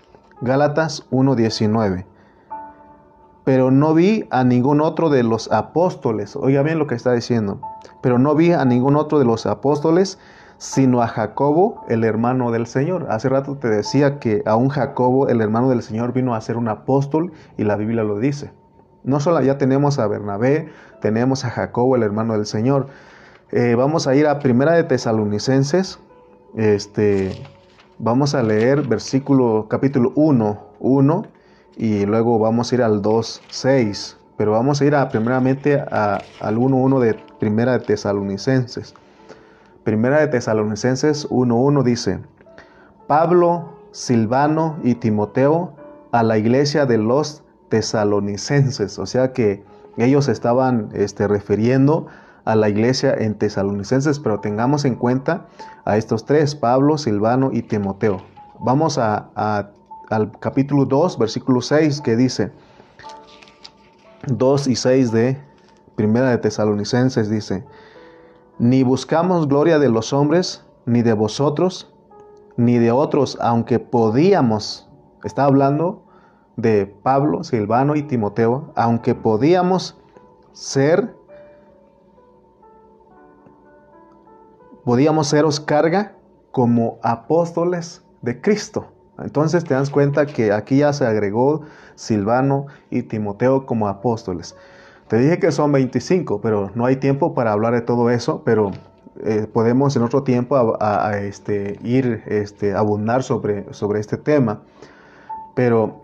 Gálatas 0.41 1.07
1.19. 1.11 2.07
Pero 3.45 3.71
no 3.71 3.93
vi 3.93 4.27
a 4.31 4.45
ningún 4.45 4.81
otro 4.81 5.11
de 5.11 5.23
los 5.25 5.53
apóstoles, 5.53 6.37
oiga 6.37 6.63
bien 6.63 6.79
lo 6.79 6.87
que 6.87 6.95
está 6.95 7.13
diciendo, 7.13 7.61
pero 8.01 8.19
no 8.19 8.35
vi 8.35 8.53
a 8.53 8.65
ningún 8.65 8.97
otro 8.97 9.19
de 9.19 9.27
los 9.27 9.45
apóstoles, 9.45 10.19
sino 10.57 11.03
a 11.03 11.07
Jacobo, 11.07 11.85
el 11.91 12.03
hermano 12.03 12.51
del 12.51 12.67
Señor. 12.67 13.09
Hace 13.11 13.29
rato 13.29 13.59
te 13.59 13.69
decía 13.69 14.19
que 14.19 14.43
a 14.47 14.57
un 14.57 14.71
Jacobo, 14.71 15.29
el 15.29 15.43
hermano 15.43 15.69
del 15.69 15.83
Señor, 15.83 16.15
vino 16.15 16.35
a 16.35 16.41
ser 16.41 16.57
un 16.57 16.69
apóstol 16.69 17.33
y 17.59 17.65
la 17.65 17.77
Biblia 17.77 18.05
lo 18.05 18.19
dice. 18.19 18.53
No 19.05 19.21
solo 19.21 19.43
ya 19.43 19.59
tenemos 19.59 19.99
a 19.99 20.07
Bernabé, 20.07 20.71
tenemos 21.03 21.45
a 21.45 21.51
Jacobo, 21.51 21.95
el 21.95 22.03
hermano 22.03 22.33
del 22.33 22.47
Señor. 22.47 22.87
Eh, 23.53 23.75
vamos 23.75 24.07
a 24.07 24.15
ir 24.17 24.27
a 24.27 24.39
Primera 24.39 24.73
de 24.73 24.85
Tesalonicenses. 24.85 25.99
Este, 26.57 27.47
vamos 27.99 28.35
a 28.35 28.43
leer 28.43 28.81
versículo 28.81 29.67
capítulo 29.69 30.13
1, 30.15 30.59
1 30.81 31.27
y 31.77 32.07
luego 32.07 32.39
vamos 32.39 32.73
a 32.73 32.75
ir 32.77 32.83
al 32.83 33.03
2, 33.03 33.43
6. 33.51 34.17
Pero 34.39 34.53
vamos 34.53 34.81
a 34.81 34.87
ir 34.87 34.95
a, 34.95 35.11
primeramente 35.11 35.79
al 35.81 36.59
1, 36.59 36.75
1 36.75 37.01
de 37.01 37.15
Primera 37.39 37.73
de 37.73 37.81
Tesalonicenses. 37.81 38.95
Primera 39.85 40.21
de 40.21 40.29
Tesalonicenses 40.29 41.27
1, 41.29 41.55
1 41.55 41.83
dice, 41.83 42.21
Pablo, 43.07 43.75
Silvano 43.93 44.79
y 44.83 44.95
Timoteo 44.95 45.75
a 46.11 46.23
la 46.23 46.39
iglesia 46.39 46.87
de 46.87 46.97
los 46.97 47.44
tesalonicenses, 47.75 49.01
o 49.01 49.07
sea 49.07 49.33
que 49.33 49.65
ellos 49.97 50.29
estaban 50.29 50.91
este, 50.93 51.27
refiriendo 51.27 52.07
a 52.45 52.55
la 52.55 52.69
iglesia 52.69 53.13
en 53.15 53.35
tesalonicenses, 53.35 54.21
pero 54.21 54.39
tengamos 54.39 54.85
en 54.85 54.95
cuenta 54.95 55.49
a 55.85 55.97
estos 55.97 56.25
tres, 56.25 56.55
Pablo, 56.55 56.99
Silvano 56.99 57.51
y 57.53 57.63
Timoteo. 57.63 58.23
Vamos 58.61 58.97
a, 58.99 59.29
al 59.35 60.39
capítulo 60.39 60.85
2, 60.85 61.19
versículo 61.19 61.61
6, 61.61 62.01
que 62.01 62.15
dice, 62.15 62.53
2 64.29 64.69
y 64.69 64.77
6 64.77 65.11
de 65.11 65.41
Primera 65.97 66.31
de 66.31 66.39
Tesalonicenses 66.39 67.29
dice, 67.29 67.65
ni 68.61 68.85
buscamos 68.85 69.49
gloria 69.49 69.81
de 69.81 69.89
los 69.89 70.13
hombres, 70.13 70.65
ni 70.87 71.03
de 71.03 71.13
vosotros, 71.13 71.93
ni 72.57 72.79
de 72.79 72.93
otros, 72.93 73.37
aunque 73.41 73.81
podíamos, 73.81 74.89
está 75.25 75.45
hablando 75.45 76.04
de 76.57 76.87
Pablo, 76.87 77.45
Silvano 77.45 77.97
y 77.97 78.03
Timoteo, 78.03 78.73
aunque 78.77 79.15
podíamos 79.15 79.99
ser, 80.53 81.15
podíamos 84.85 85.29
seros 85.29 85.61
carga 85.61 86.15
como 86.51 86.99
apóstoles 87.03 88.05
de 88.23 88.41
Cristo. 88.41 88.87
Entonces 89.19 89.65
te 89.65 89.75
das 89.75 89.91
cuenta 89.91 90.27
que 90.27 90.53
aquí 90.53 90.79
ya 90.79 90.93
se 90.93 91.07
agregó 91.07 91.63
Silvano 91.95 92.67
y 92.91 93.03
Timoteo 93.03 93.67
como 93.67 93.89
apóstoles. 93.89 94.57
Te 95.09 95.19
dije 95.19 95.39
que 95.39 95.53
son 95.53 95.71
25, 95.73 96.41
pero 96.41 96.71
no 96.75 96.87
hay 96.87 96.97
tiempo 96.97 97.35
para 97.35 97.53
hablar 97.53 97.75
de 97.75 97.83
todo 97.83 98.11
eso, 98.11 98.43
pero 98.45 98.71
eh, 99.25 99.47
podemos 99.53 99.95
en 99.97 100.03
otro 100.03 100.23
tiempo 100.23 100.57
a, 100.81 101.19
este, 101.19 101.79
ir 101.83 102.23
este, 102.27 102.75
abundar 102.75 103.23
sobre, 103.23 103.73
sobre 103.73 104.01
este 104.01 104.17
tema. 104.17 104.63
Pero 105.55 106.04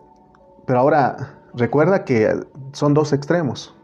pero 0.70 0.78
ahora, 0.78 1.34
recuerda 1.52 2.04
que 2.04 2.32
son 2.70 2.94
dos 2.94 3.12
extremos. 3.12 3.74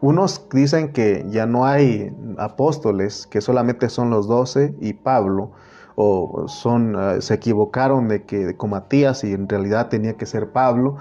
Unos 0.00 0.48
dicen 0.52 0.92
que 0.92 1.24
ya 1.28 1.46
no 1.46 1.64
hay 1.64 2.12
apóstoles, 2.36 3.28
que 3.28 3.40
solamente 3.40 3.88
son 3.88 4.10
los 4.10 4.26
doce 4.26 4.74
y 4.80 4.94
Pablo, 4.94 5.52
o 5.94 6.48
son, 6.48 6.96
eh, 6.98 7.20
se 7.20 7.34
equivocaron 7.34 8.08
de 8.08 8.24
que 8.24 8.56
con 8.56 8.70
Matías 8.70 9.22
y 9.22 9.34
en 9.34 9.48
realidad 9.48 9.88
tenía 9.88 10.14
que 10.14 10.26
ser 10.26 10.50
Pablo. 10.50 10.96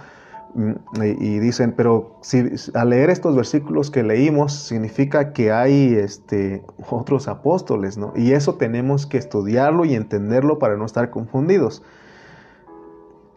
Mm, 0.54 0.74
y, 1.02 1.40
dicen, 1.40 1.74
pero 1.76 2.18
si 2.22 2.46
al 2.76 2.92
leer 2.92 3.10
estos 3.10 3.36
versículos 3.36 3.90
que 3.90 4.04
leímos, 4.04 4.54
significa 4.54 5.34
que 5.34 5.52
hay 5.52 5.96
este, 5.96 6.64
otros 6.92 7.28
apóstoles, 7.28 7.98
¿no? 7.98 8.14
Y 8.16 8.34
eso 8.34 8.58
tenemos 8.58 9.08
que 9.08 9.18
estudiarlo 9.18 9.86
y 9.86 9.96
entenderlo 9.96 10.60
para 10.60 10.78
no 10.78 10.86
estar 10.86 11.10
confundidos. 11.10 11.82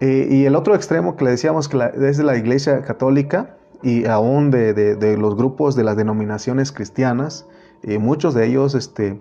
Eh, 0.00 0.28
y 0.30 0.44
el 0.44 0.56
otro 0.56 0.74
extremo 0.74 1.16
que 1.16 1.24
le 1.24 1.30
decíamos 1.30 1.68
que 1.68 1.78
es 2.02 2.16
de 2.16 2.24
la 2.24 2.36
Iglesia 2.36 2.82
Católica 2.82 3.56
y 3.82 4.06
aún 4.06 4.50
de, 4.50 5.16
los 5.18 5.36
grupos 5.36 5.76
de 5.76 5.84
las 5.84 5.96
denominaciones 5.96 6.72
cristianas, 6.72 7.46
eh, 7.82 7.98
muchos 7.98 8.34
de 8.34 8.46
ellos, 8.46 8.74
este, 8.74 9.20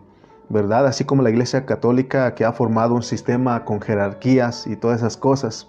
¿verdad? 0.50 0.88
Así 0.88 1.04
como 1.04 1.22
la 1.22 1.30
Iglesia 1.30 1.66
Católica 1.66 2.34
que 2.34 2.46
ha 2.46 2.54
formado 2.54 2.96
un 2.96 3.04
sistema 3.04 3.66
con 3.66 3.82
jerarquías 3.82 4.66
y 4.68 4.76
todas 4.76 5.00
esas 5.00 5.18
cosas. 5.18 5.68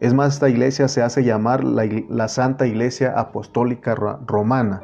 Es 0.00 0.12
más, 0.12 0.34
esta 0.34 0.48
iglesia 0.48 0.88
se 0.88 1.02
hace 1.02 1.22
llamar 1.22 1.62
la, 1.62 2.28
Santa 2.28 2.66
Iglesia 2.66 3.14
Apostólica 3.16 3.94
Romana. 3.94 4.82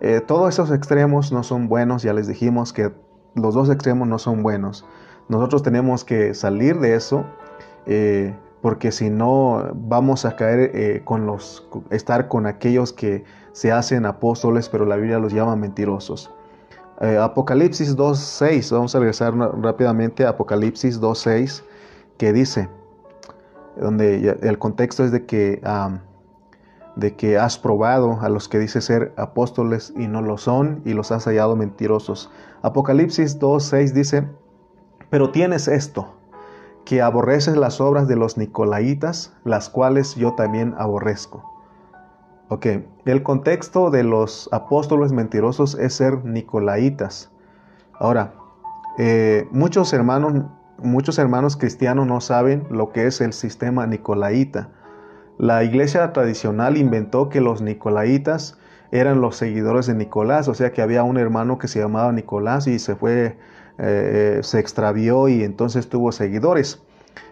Eh, 0.00 0.20
todos 0.26 0.54
esos 0.54 0.70
extremos 0.70 1.30
no 1.32 1.42
son 1.42 1.68
buenos, 1.68 2.02
ya 2.02 2.14
les 2.14 2.26
dijimos 2.26 2.72
que 2.72 2.90
los 3.34 3.54
dos 3.54 3.68
extremos 3.68 4.08
no 4.08 4.18
son 4.18 4.42
buenos. 4.42 4.86
Nosotros 5.28 5.62
tenemos 5.62 6.04
que 6.04 6.32
salir 6.34 6.80
de 6.80 6.94
eso, 6.94 7.26
porque 8.60 8.90
si 8.90 9.10
no 9.10 9.70
vamos 9.74 10.24
a 10.24 10.36
caer 10.36 10.70
eh, 10.74 11.02
con 11.04 11.26
los, 11.26 11.66
estar 11.90 12.28
con 12.28 12.46
aquellos 12.46 12.92
que 12.92 13.24
se 13.52 13.72
hacen 13.72 14.06
apóstoles, 14.06 14.68
pero 14.68 14.84
la 14.84 14.96
Biblia 14.96 15.18
los 15.18 15.32
llama 15.32 15.56
mentirosos. 15.56 16.32
Eh, 17.00 17.16
Apocalipsis 17.16 17.96
2.6, 17.96 18.72
vamos 18.72 18.94
a 18.94 18.98
regresar 18.98 19.34
rápidamente 19.36 20.24
a 20.24 20.30
Apocalipsis 20.30 21.00
2.6, 21.00 21.62
que 22.16 22.32
dice, 22.32 22.68
donde 23.76 24.36
el 24.42 24.58
contexto 24.58 25.04
es 25.04 25.12
de 25.12 25.24
que, 25.24 25.62
de 26.96 27.14
que 27.14 27.38
has 27.38 27.56
probado 27.56 28.18
a 28.20 28.28
los 28.28 28.48
que 28.48 28.58
dice 28.58 28.80
ser 28.80 29.12
apóstoles 29.16 29.92
y 29.96 30.08
no 30.08 30.20
lo 30.20 30.36
son, 30.36 30.82
y 30.84 30.94
los 30.94 31.12
has 31.12 31.26
hallado 31.26 31.54
mentirosos. 31.54 32.32
Apocalipsis 32.62 33.38
2.6 33.38 33.92
dice, 33.92 34.28
pero 35.10 35.30
tienes 35.30 35.68
esto 35.68 36.17
que 36.88 37.02
aborreces 37.02 37.54
las 37.54 37.82
obras 37.82 38.08
de 38.08 38.16
los 38.16 38.38
Nicolaitas, 38.38 39.34
las 39.44 39.68
cuales 39.68 40.14
yo 40.14 40.32
también 40.32 40.74
aborrezco. 40.78 41.44
Ok, 42.48 42.66
el 43.04 43.22
contexto 43.22 43.90
de 43.90 44.04
los 44.04 44.48
apóstoles 44.52 45.12
mentirosos 45.12 45.74
es 45.74 45.92
ser 45.92 46.24
Nicolaitas. 46.24 47.30
Ahora, 47.92 48.32
eh, 48.96 49.46
muchos, 49.50 49.92
hermanos, 49.92 50.44
muchos 50.78 51.18
hermanos 51.18 51.58
cristianos 51.58 52.06
no 52.06 52.22
saben 52.22 52.66
lo 52.70 52.90
que 52.90 53.06
es 53.06 53.20
el 53.20 53.34
sistema 53.34 53.86
Nicolaita. 53.86 54.70
La 55.36 55.64
iglesia 55.64 56.14
tradicional 56.14 56.78
inventó 56.78 57.28
que 57.28 57.42
los 57.42 57.60
Nicolaitas 57.60 58.56
eran 58.92 59.20
los 59.20 59.36
seguidores 59.36 59.88
de 59.88 59.94
Nicolás, 59.94 60.48
o 60.48 60.54
sea 60.54 60.72
que 60.72 60.80
había 60.80 61.02
un 61.02 61.18
hermano 61.18 61.58
que 61.58 61.68
se 61.68 61.80
llamaba 61.80 62.12
Nicolás 62.12 62.66
y 62.66 62.78
se 62.78 62.96
fue 62.96 63.36
eh, 63.78 64.40
se 64.42 64.58
extravió 64.58 65.28
y 65.28 65.44
entonces 65.44 65.88
tuvo 65.88 66.12
seguidores. 66.12 66.82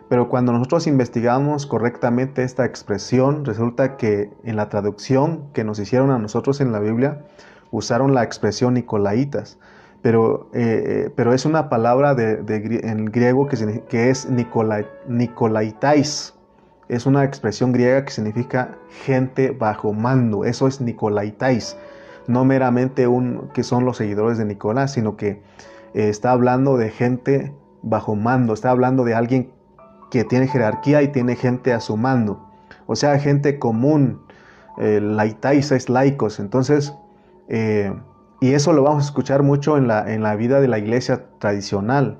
Pero 0.09 0.29
cuando 0.29 0.53
nosotros 0.53 0.87
investigamos 0.87 1.67
correctamente 1.67 2.45
esta 2.45 2.65
expresión, 2.65 3.45
resulta 3.45 3.97
que 3.97 4.31
en 4.45 4.55
la 4.57 4.69
traducción 4.69 5.49
que 5.53 5.65
nos 5.65 5.81
hicieron 5.81 6.11
a 6.11 6.19
nosotros 6.19 6.61
en 6.61 6.71
la 6.71 6.79
Biblia, 6.79 7.25
usaron 7.73 8.15
la 8.15 8.23
expresión 8.23 8.75
Nicolaitas. 8.75 9.59
Pero, 10.03 10.49
eh, 10.53 10.85
eh, 10.87 11.11
pero 11.17 11.33
es 11.35 11.45
una 11.45 11.69
palabra 11.69 12.15
de, 12.15 12.39
en 12.85 13.07
griego 13.07 13.49
que, 13.49 14.11
es 14.11 14.29
Nicolaitais. 15.09 16.35
es 16.89 17.07
una 17.07 17.25
expresión 17.25 17.73
griega 17.73 18.05
que 18.05 18.13
significa 18.13 18.77
gente 19.05 19.51
bajo 19.51 19.93
mando. 19.93 20.45
Eso 20.45 20.69
es 20.69 20.81
Nicolaitais. 20.81 21.77
No 22.29 22.45
meramente 22.45 23.09
un, 23.09 23.49
que 23.53 23.65
son 23.65 23.85
los 23.85 23.97
seguidores 23.97 24.39
de 24.39 24.45
Nicolás, 24.45 24.93
sino 24.93 25.17
que 25.17 25.43
eh, 25.95 26.09
está 26.09 26.33
hablando 26.33 26.77
de 26.77 26.91
gente 26.91 27.53
bajo 27.83 28.17
mando. 28.17 28.55
Está 28.55 28.71
hablando 28.71 29.05
de 29.05 29.15
alguien 29.15 29.53
que 30.11 30.25
tiene 30.25 30.49
jerarquía 30.49 31.03
y 31.03 31.09
tiene 31.09 31.37
gente 31.37 31.73
a 31.73 31.81
su 31.81 31.97
mando. 31.97 32.47
O 32.87 32.97
sea, 32.97 33.19
gente 33.19 33.59
común. 33.59 34.21
Eh, 34.79 35.01
es 35.51 35.89
laicos. 35.89 36.39
Entonces, 36.39 36.95
eh, 37.49 37.93
y 38.41 38.53
eso 38.53 38.73
lo 38.73 38.83
vamos 38.83 39.05
a 39.05 39.07
escuchar 39.07 39.43
mucho 39.43 39.77
en 39.77 39.89
la, 39.89 40.13
en 40.13 40.23
la 40.23 40.37
vida 40.37 40.61
de 40.61 40.69
la 40.69 40.79
iglesia 40.79 41.25
tradicional, 41.39 42.19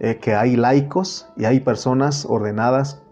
eh, 0.00 0.16
que 0.16 0.34
hay 0.34 0.56
laicos 0.56 1.28
y 1.36 1.44
hay 1.44 1.60
personas 1.60 2.24
ordenadas 2.26 3.02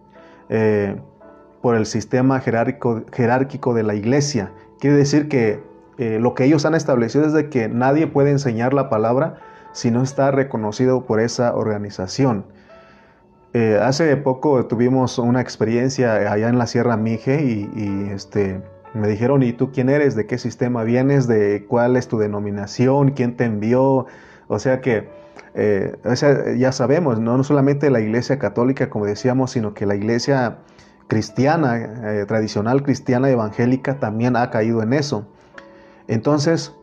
por 1.61 1.75
el 1.75 1.87
sistema 1.87 2.39
jerárquico, 2.39 3.03
jerárquico, 3.13 3.75
de 3.75 3.83
la 3.83 3.97
iglesia. 3.97 4.53
Quiere 4.79 4.97
decir 4.97 5.29
que 5.29 5.61
lo 5.99 6.35
que 6.35 6.45
ellos 6.45 6.65
han 6.65 6.77
establecido 6.77 7.27
es 7.27 7.33
de 7.33 7.51
que 7.51 7.69
nadie 7.69 8.07
puede 8.07 8.31
enseñar 8.31 8.73
la 8.73 8.89
palabra 8.89 9.41
si 9.77 9.91
no 9.91 10.03
está 10.03 10.31
reconocido 10.31 11.05
por 11.05 11.21
esa 11.21 11.55
organización. 11.55 12.47
hace 13.83 14.17
poco 14.17 14.67
tuvimos 14.67 15.19
una 15.19 15.41
experiencia 15.41 16.33
allá 16.33 16.49
en 16.49 16.59
la 16.59 16.67
Sierra 16.67 16.97
Mije 16.97 17.43
y, 17.43 18.11
este, 18.11 18.63
me 18.95 19.07
dijeron, 19.07 19.43
¿y 19.43 19.53
tú 19.53 19.73
quién 19.73 19.91
eres? 19.91 20.17
¿De 20.17 20.27
qué 20.27 20.39
sistema 20.39 20.83
vienes? 20.83 21.27
¿De 21.27 21.67
cuál 21.69 21.97
es 21.97 22.09
tu 22.09 22.19
denominación? 22.19 23.11
¿Quién 23.11 23.37
te 23.37 23.45
envió? 23.45 24.07
O 24.49 24.59
sea 24.59 24.81
que 24.81 25.09
eh, 25.55 25.97
ya 26.59 26.71
sabemos, 26.73 27.19
¿no? 27.19 27.43
solamente 27.43 27.91
la 27.91 28.01
iglesia 28.01 28.39
católica, 28.39 28.91
como 28.91 29.07
decíamos, 29.07 29.53
sino 29.53 29.73
que 29.75 29.87
la 29.87 29.95
iglesia 29.95 30.59
cristiana, 31.09 31.77
eh, 32.05 32.25
tradicional 32.27 32.83
cristiana 32.83 33.31
evangélica, 33.31 33.99
también 33.99 34.37
ha 34.37 34.51
caído 34.51 34.83
en 34.83 34.93
eso. 34.93 35.27
Entonces, 36.09 36.75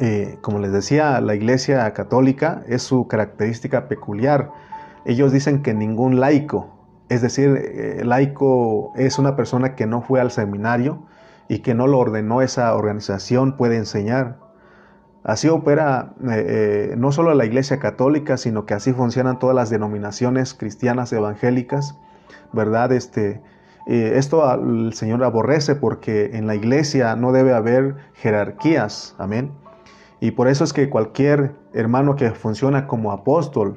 eh, 0.00 0.38
como 0.42 0.60
les 0.60 0.70
decía, 0.70 1.20
la 1.20 1.34
iglesia 1.34 1.92
católica 1.92 2.62
es 2.68 2.82
su 2.82 3.08
característica 3.08 3.88
peculiar. 3.88 4.52
Ellos 5.04 5.32
dicen 5.32 5.62
que 5.62 5.74
ningún 5.74 6.20
laico, 6.20 6.68
es 7.08 7.20
decir, 7.20 7.56
eh, 7.56 8.02
laico 8.04 8.92
es 8.94 9.18
una 9.18 9.34
persona 9.34 9.74
que 9.74 9.86
no 9.86 10.00
fue 10.02 10.20
al 10.20 10.30
seminario 10.30 11.02
y 11.48 11.60
que 11.60 11.74
no 11.74 11.88
lo 11.88 11.98
ordenó 11.98 12.42
esa 12.42 12.72
organización, 12.76 13.56
puede 13.56 13.76
enseñar. 13.76 14.38
Así 15.24 15.48
opera 15.48 16.14
eh, 16.30 16.94
no 16.96 17.10
solo 17.10 17.34
la 17.34 17.44
Iglesia 17.44 17.80
Católica, 17.80 18.36
sino 18.36 18.66
que 18.66 18.74
así 18.74 18.92
funcionan 18.92 19.40
todas 19.40 19.56
las 19.56 19.68
denominaciones 19.68 20.54
cristianas 20.54 21.12
evangélicas, 21.12 21.98
¿verdad? 22.52 22.92
Este, 22.92 23.42
esto 23.86 24.54
el 24.54 24.92
Señor 24.92 25.24
aborrece 25.24 25.74
porque 25.74 26.30
en 26.34 26.46
la 26.46 26.54
Iglesia 26.54 27.16
no 27.16 27.32
debe 27.32 27.52
haber 27.52 27.96
jerarquías, 28.14 29.16
amén. 29.18 29.50
Y 30.20 30.32
por 30.32 30.48
eso 30.48 30.64
es 30.64 30.72
que 30.72 30.90
cualquier 30.90 31.54
hermano 31.72 32.16
que 32.16 32.30
funciona 32.32 32.86
como 32.86 33.12
apóstol, 33.12 33.76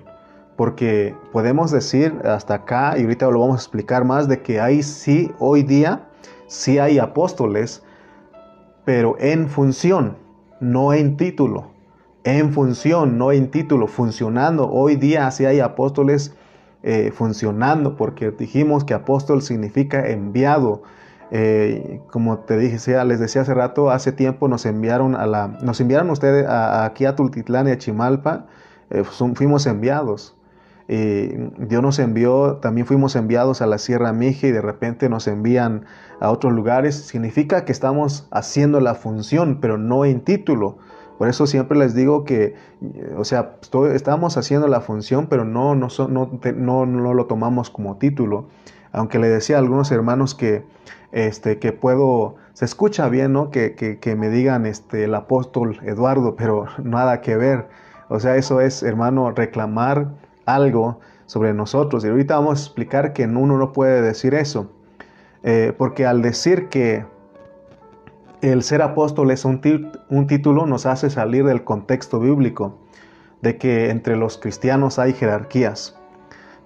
porque 0.56 1.15
podemos 1.32 1.71
decir 1.71 2.19
hasta 2.23 2.56
acá, 2.56 2.97
y 2.97 3.04
ahorita 3.04 3.30
lo 3.30 3.39
vamos 3.39 3.58
a 3.58 3.60
explicar 3.60 4.06
más, 4.06 4.27
de 4.27 4.41
que 4.41 4.60
hay 4.60 4.84
sí, 4.84 5.32
hoy 5.39 5.63
día, 5.63 6.08
sí 6.47 6.80
hay 6.80 6.99
apóstoles, 6.99 7.84
pero 8.86 9.15
en 9.19 9.47
función, 9.47 10.17
no 10.60 10.93
en 10.93 11.17
título. 11.17 11.71
En 12.23 12.54
función, 12.54 13.17
no 13.17 13.32
en 13.32 13.49
título, 13.49 13.88
funcionando. 13.88 14.69
Hoy 14.69 14.95
día 14.95 15.30
sí 15.32 15.45
hay 15.45 15.60
apóstoles 15.60 16.36
eh, 16.84 17.12
funcionando, 17.12 17.95
porque 17.95 18.32
dijimos 18.32 18.84
que 18.84 18.93
apóstol 18.93 19.41
significa 19.41 20.08
enviado. 20.08 20.84
Eh, 21.32 22.02
como 22.12 22.39
te 22.39 22.58
dije, 22.58 23.06
les 23.06 23.20
decía 23.20 23.41
hace 23.41 23.54
rato, 23.54 23.89
hace 23.89 24.12
tiempo 24.12 24.48
nos 24.48 24.65
enviaron 24.65 25.15
a 25.15 25.26
la, 25.26 25.48
nos 25.62 25.80
enviaron 25.80 26.10
ustedes 26.10 26.46
aquí 26.48 27.06
a 27.06 27.15
Tultitlán 27.15 27.70
y 27.70 27.72
a 27.72 27.78
Chimalpa, 27.78 28.48
eh, 28.89 29.04
fuimos 29.04 29.65
enviados. 29.65 30.36
Dios 30.88 31.82
nos 31.82 32.00
envió, 32.00 32.58
también 32.58 32.86
fuimos 32.86 33.15
enviados 33.15 33.62
a 33.62 33.65
la 33.65 33.78
Sierra 33.78 34.12
Mije 34.12 34.50
y 34.50 34.52
de 34.52 34.62
repente 34.62 35.08
nos 35.08 35.26
envían 35.28 35.86
a 36.20 36.30
otros 36.32 36.52
lugares. 36.52 36.96
Significa 36.96 37.63
que 37.63 37.72
estamos 37.72 38.28
haciendo 38.30 38.82
la 38.82 38.94
función, 38.94 39.60
pero 39.62 39.78
no 39.78 40.04
en 40.04 40.20
título. 40.20 40.80
Por 41.22 41.30
eso 41.30 41.46
siempre 41.46 41.78
les 41.78 41.94
digo 41.94 42.26
que, 42.26 42.56
o 43.15 43.24
sea, 43.24 43.58
estamos 43.94 44.38
haciendo 44.38 44.67
la 44.67 44.82
función, 44.82 45.28
pero 45.28 45.46
no, 45.46 45.76
no, 45.76 45.88
no, 46.08 46.86
no, 46.86 47.13
lo 47.13 47.26
tomamos 47.28 47.70
como 47.70 47.98
título. 47.98 48.48
Aunque 48.91 49.20
le 49.20 49.30
decía 49.30 49.58
a 49.58 49.60
algunos 49.60 49.91
hermanos 49.91 50.34
que, 50.34 50.63
este, 51.12 51.60
que 51.60 51.74
puedo, 51.74 52.36
se 52.54 52.65
escucha 52.65 53.10
bien, 53.10 53.34
¿no? 53.34 53.52
Que, 53.52 53.76
que, 53.76 54.15
me 54.15 54.30
digan 54.30 54.65
este, 54.65 55.06
el 55.06 55.15
apóstol 55.15 55.80
Eduardo, 55.84 56.36
pero 56.36 56.65
nada 56.84 57.21
que 57.21 57.36
ver. 57.38 57.67
O 58.10 58.19
sea, 58.19 58.36
eso 58.36 58.62
es, 58.62 58.84
hermano, 58.84 59.32
reclamar 59.32 60.10
algo 60.45 61.00
sobre 61.26 61.54
nosotros. 61.54 62.04
Y 62.04 62.10
ahorita 62.10 62.36
vamos 62.36 62.60
a 62.60 62.63
explicar 62.63 63.13
que 63.13 63.26
uno 63.26 63.58
no 63.58 63.71
puede 63.71 64.02
decir 64.02 64.34
eso. 64.34 64.69
Eh, 65.43 65.74
porque 65.78 66.06
al 66.06 66.21
decir 66.21 66.67
que 66.69 67.06
el 68.41 68.63
ser 68.63 68.82
apóstol 68.82 69.32
es 69.32 69.45
un, 69.45 69.62
un 70.10 70.28
título 70.28 70.65
nos 70.65 70.86
hace 70.86 71.10
salir 71.10 71.45
del 71.45 71.63
contexto 71.63 72.19
bíblico 72.19 72.78
de 73.41 73.58
que 73.58 73.89
entre 73.89 74.15
los 74.17 74.38
cristianos 74.38 75.00
hay 75.00 75.13
jerarquías, 75.13 75.97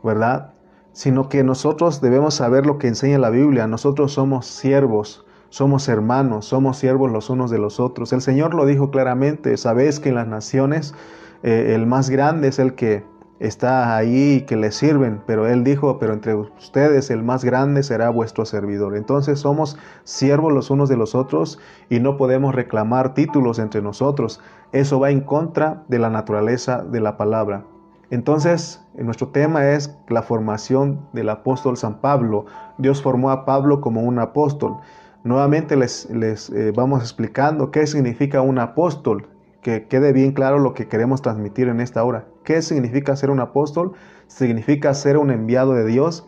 ¿verdad? 0.03 0.54
Sino 0.95 1.27
que 1.27 1.43
nosotros 1.43 1.99
debemos 1.99 2.36
saber 2.36 2.65
lo 2.65 2.77
que 2.77 2.88
enseña 2.88 3.19
la 3.19 3.29
Biblia. 3.29 3.67
Nosotros 3.67 4.13
somos 4.13 4.45
siervos, 4.45 5.25
somos 5.49 5.89
hermanos, 5.89 6.45
somos 6.45 6.77
siervos 6.77 7.12
los 7.12 7.29
unos 7.29 7.51
de 7.51 7.58
los 7.58 7.81
otros. 7.81 8.13
El 8.13 8.21
Señor 8.21 8.53
lo 8.53 8.65
dijo 8.65 8.91
claramente, 8.91 9.58
sabéis 9.58 9.99
que 9.99 10.08
en 10.08 10.15
las 10.15 10.27
naciones 10.27 10.95
eh, 11.43 11.73
el 11.75 11.86
más 11.86 12.10
grande 12.10 12.47
es 12.47 12.60
el 12.60 12.75
que 12.75 13.03
está 13.39 13.97
ahí 13.97 14.45
que 14.47 14.55
le 14.55 14.71
sirven, 14.71 15.21
pero 15.27 15.47
él 15.47 15.65
dijo, 15.65 15.99
pero 15.99 16.13
entre 16.13 16.34
ustedes 16.36 17.10
el 17.10 17.23
más 17.23 17.43
grande 17.43 17.84
será 17.84 18.10
vuestro 18.10 18.45
servidor. 18.45 18.95
Entonces 18.95 19.41
somos 19.41 19.77
siervos 20.05 20.53
los 20.53 20.69
unos 20.69 20.88
de 20.88 20.95
los 20.95 21.13
otros 21.13 21.60
y 21.89 21.99
no 21.99 22.15
podemos 22.15 22.55
reclamar 22.55 23.13
títulos 23.13 23.60
entre 23.60 23.81
nosotros. 23.81 24.39
Eso 24.71 25.01
va 25.01 25.12
en 25.12 25.19
contra 25.19 25.84
de 25.89 25.99
la 25.99 26.10
naturaleza 26.10 26.84
de 26.84 27.01
la 27.01 27.17
palabra. 27.17 27.65
Entonces, 28.09 28.83
nuestro 28.95 29.29
tema 29.29 29.71
es 29.71 29.97
la 30.09 30.21
formación 30.21 31.07
del 31.13 31.29
apóstol 31.29 31.77
San 31.77 32.01
Pablo. 32.01 32.45
Dios 32.77 33.01
formó 33.01 33.31
a 33.31 33.45
Pablo 33.45 33.81
como 33.81 34.01
un 34.01 34.19
apóstol. 34.19 34.77
Nuevamente 35.23 35.75
les, 35.75 36.09
les 36.11 36.49
eh, 36.51 36.71
vamos 36.75 37.01
explicando 37.01 37.71
qué 37.71 37.87
significa 37.87 38.41
un 38.41 38.59
apóstol 38.59 39.27
que 39.61 39.87
quede 39.87 40.13
bien 40.13 40.33
claro 40.33 40.59
lo 40.59 40.75
que 40.75 40.87
queremos 40.87 41.23
transmitir 41.23 41.67
en 41.67 41.81
esta 41.81 42.03
hora. 42.03 42.25
¿Qué 42.43 42.61
significa 42.61 43.15
ser 43.15 43.31
un 43.31 43.39
apóstol? 43.39 43.93
Significa 44.27 44.93
ser 44.93 45.17
un 45.17 45.31
enviado 45.31 45.73
de 45.73 45.85
Dios. 45.85 46.27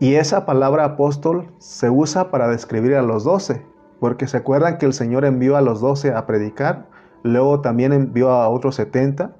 Y 0.00 0.16
esa 0.16 0.44
palabra 0.44 0.84
apóstol 0.84 1.52
se 1.58 1.88
usa 1.88 2.32
para 2.32 2.48
describir 2.48 2.96
a 2.96 3.02
los 3.02 3.22
doce, 3.22 3.64
porque 4.00 4.26
se 4.26 4.38
acuerdan 4.38 4.78
que 4.78 4.86
el 4.86 4.94
Señor 4.94 5.24
envió 5.24 5.56
a 5.56 5.60
los 5.60 5.80
doce 5.80 6.12
a 6.12 6.26
predicar, 6.26 6.88
luego 7.22 7.60
también 7.60 7.92
envió 7.92 8.30
a 8.30 8.48
otros 8.48 8.74
setenta. 8.74 9.36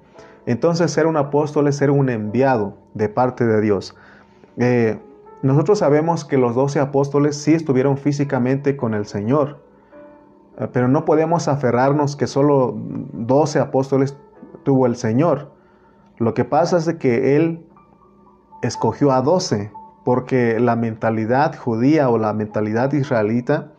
Entonces 0.47 0.91
ser 0.91 1.07
un 1.07 1.17
apóstol 1.17 1.69
es 1.69 1.77
ser 1.77 1.91
un 1.91 2.09
enviado 2.09 2.79
de 2.95 3.09
parte 3.09 3.47
de 3.47 3.61
Dios. 3.61 3.95
Eh, 4.57 4.99
nosotros 5.43 5.79
sabemos 5.79 6.25
que 6.25 6.39
los 6.39 6.55
doce 6.55 6.81
apóstoles 6.81 7.37
sí 7.37 7.55
estuvieron 7.55 7.97
físicamente 7.97 8.77
con 8.77 8.95
el 8.95 9.07
Señor, 9.07 9.63
eh, 10.59 10.69
pero 10.73 10.89
no 10.89 11.05
podemos 11.05 11.49
aferrarnos 11.49 12.17
que 12.17 12.27
solo 12.27 12.75
12 12.77 13.59
apóstoles 13.59 14.17
tuvo 14.65 14.87
el 14.87 14.97
Señor. 14.97 15.51
Lo 16.19 16.35
que 16.35 16.45
pasa 16.45 16.79
es 16.79 16.95
que 16.95 17.37
Él 17.37 17.67
escogió 18.63 19.13
a 19.13 19.23
12 19.23 19.73
porque 20.05 20.59
la 20.61 20.77
mentalidad 20.77 21.57
judía 21.57 22.09
o 22.09 22.19
la 22.19 22.33
mentalidad 22.33 22.93
israelita 22.93 23.73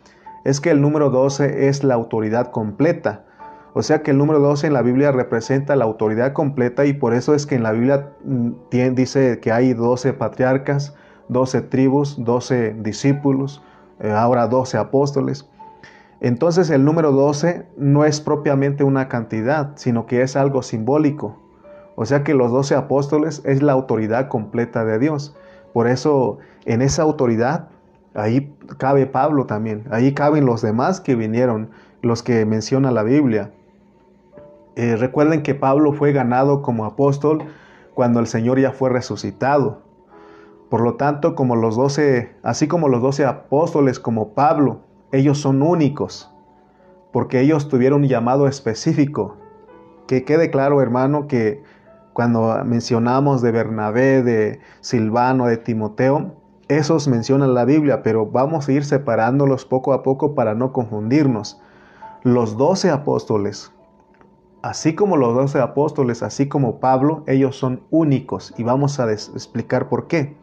es 0.44 0.60
que 0.60 0.72
el 0.72 0.82
número 0.82 1.10
12 1.10 1.68
es 1.68 1.84
la 1.84 1.94
autoridad 1.94 2.52
completa. 2.52 3.26
O 3.74 3.82
sea 3.82 4.04
que 4.04 4.12
el 4.12 4.18
número 4.18 4.40
12 4.40 4.68
en 4.68 4.74
la 4.74 4.84
Biblia 4.84 5.12
representa 5.12 5.76
la 5.76 5.86
autoridad 5.86 6.34
completa 6.34 6.86
y 6.86 6.94
por 6.94 7.14
eso 7.14 7.34
es 7.34 7.48
que 7.48 7.56
en 7.56 7.64
la 7.64 7.72
Biblia 7.72 8.12
mm, 8.24 8.52
dice 8.94 9.40
que 9.40 9.52
hay 9.52 9.74
12 9.74 10.14
patriarcas, 10.14 10.96
12 11.30 11.62
tribus, 11.64 12.24
12 12.24 12.76
discípulos, 12.80 13.64
eh, 14.00 14.12
ahora 14.12 14.48
12 14.48 14.78
apóstoles. 14.78 15.50
Entonces 16.22 16.70
el 16.70 16.86
número 16.86 17.12
12 17.12 17.66
no 17.76 18.06
es 18.06 18.22
propiamente 18.22 18.84
una 18.84 19.10
cantidad, 19.10 19.72
sino 19.76 20.06
que 20.06 20.22
es 20.22 20.36
algo 20.36 20.62
simbólico. 20.62 21.38
O 21.96 22.06
sea 22.06 22.24
que 22.24 22.34
los 22.34 22.52
12 22.52 22.76
apóstoles 22.76 23.42
es 23.44 23.62
la 23.62 23.74
autoridad 23.74 24.28
completa 24.28 24.86
de 24.86 25.00
Dios. 25.00 25.36
Por 25.74 25.88
eso 25.88 26.38
en 26.66 26.82
esa 26.82 27.02
autoridad, 27.02 27.70
ahí 28.14 28.56
cabe 28.78 29.08
Pablo 29.08 29.48
también, 29.48 29.84
ahí 29.90 30.14
caben 30.14 30.46
los 30.46 30.62
demás 30.62 31.02
que 31.02 31.16
vinieron, 31.16 31.72
los 32.02 32.22
que 32.22 32.46
menciona 32.46 32.92
la 32.92 33.04
Biblia. 33.04 33.52
Eh, 34.76 34.96
recuerden 34.96 35.44
que 35.44 35.56
Pablo 35.56 35.94
fue 35.94 36.14
ganado 36.14 36.62
como 36.62 36.86
apóstol 36.86 37.44
cuando 37.94 38.20
el 38.20 38.28
Señor 38.28 38.60
ya 38.60 38.72
fue 38.72 38.90
resucitado. 38.90 39.82
Por 40.70 40.82
lo 40.82 40.96
tanto, 40.96 41.36
como 41.36 41.56
los 41.56 41.76
doce, 41.76 42.36
así 42.42 42.68
como 42.68 42.88
los 42.88 43.02
doce 43.02 43.26
apóstoles, 43.26 44.00
como 44.00 44.34
Pablo, 44.34 44.80
ellos 45.12 45.38
son 45.38 45.62
únicos, 45.62 46.32
porque 47.12 47.42
ellos 47.42 47.70
tuvieron 47.70 48.02
un 48.02 48.08
llamado 48.08 48.48
específico. 48.48 49.38
Que 50.08 50.26
quede 50.26 50.50
claro, 50.50 50.82
hermano, 50.82 51.28
que 51.28 51.62
cuando 52.14 52.64
mencionamos 52.66 53.42
de 53.42 53.52
Bernabé, 53.52 54.24
de 54.24 54.60
Silvano, 54.82 55.46
de 55.46 55.58
Timoteo, 55.58 56.34
esos 56.68 57.08
mencionan 57.08 57.54
la 57.54 57.66
Biblia, 57.66 58.02
pero 58.04 58.26
vamos 58.26 58.68
a 58.68 58.72
ir 58.72 58.86
separándolos 58.86 59.66
poco 59.66 59.94
a 59.94 60.02
poco 60.02 60.34
para 60.34 60.56
no 60.56 60.72
confundirnos. 60.72 61.62
Los 62.24 62.58
doce 62.58 62.90
apóstoles, 62.90 63.73
así 64.64 64.96
como 64.96 65.18
los 65.18 65.36
doce 65.36 65.60
apóstoles, 65.60 66.24
así 66.24 66.48
como 66.48 66.80
Pablo, 66.80 67.24
ellos 67.28 67.58
son 67.58 67.82
únicos 67.92 68.54
y 68.58 68.64
vamos 68.64 69.00
a 69.00 69.12
explicar 69.12 69.90
por 69.90 70.08
qué. 70.08 70.36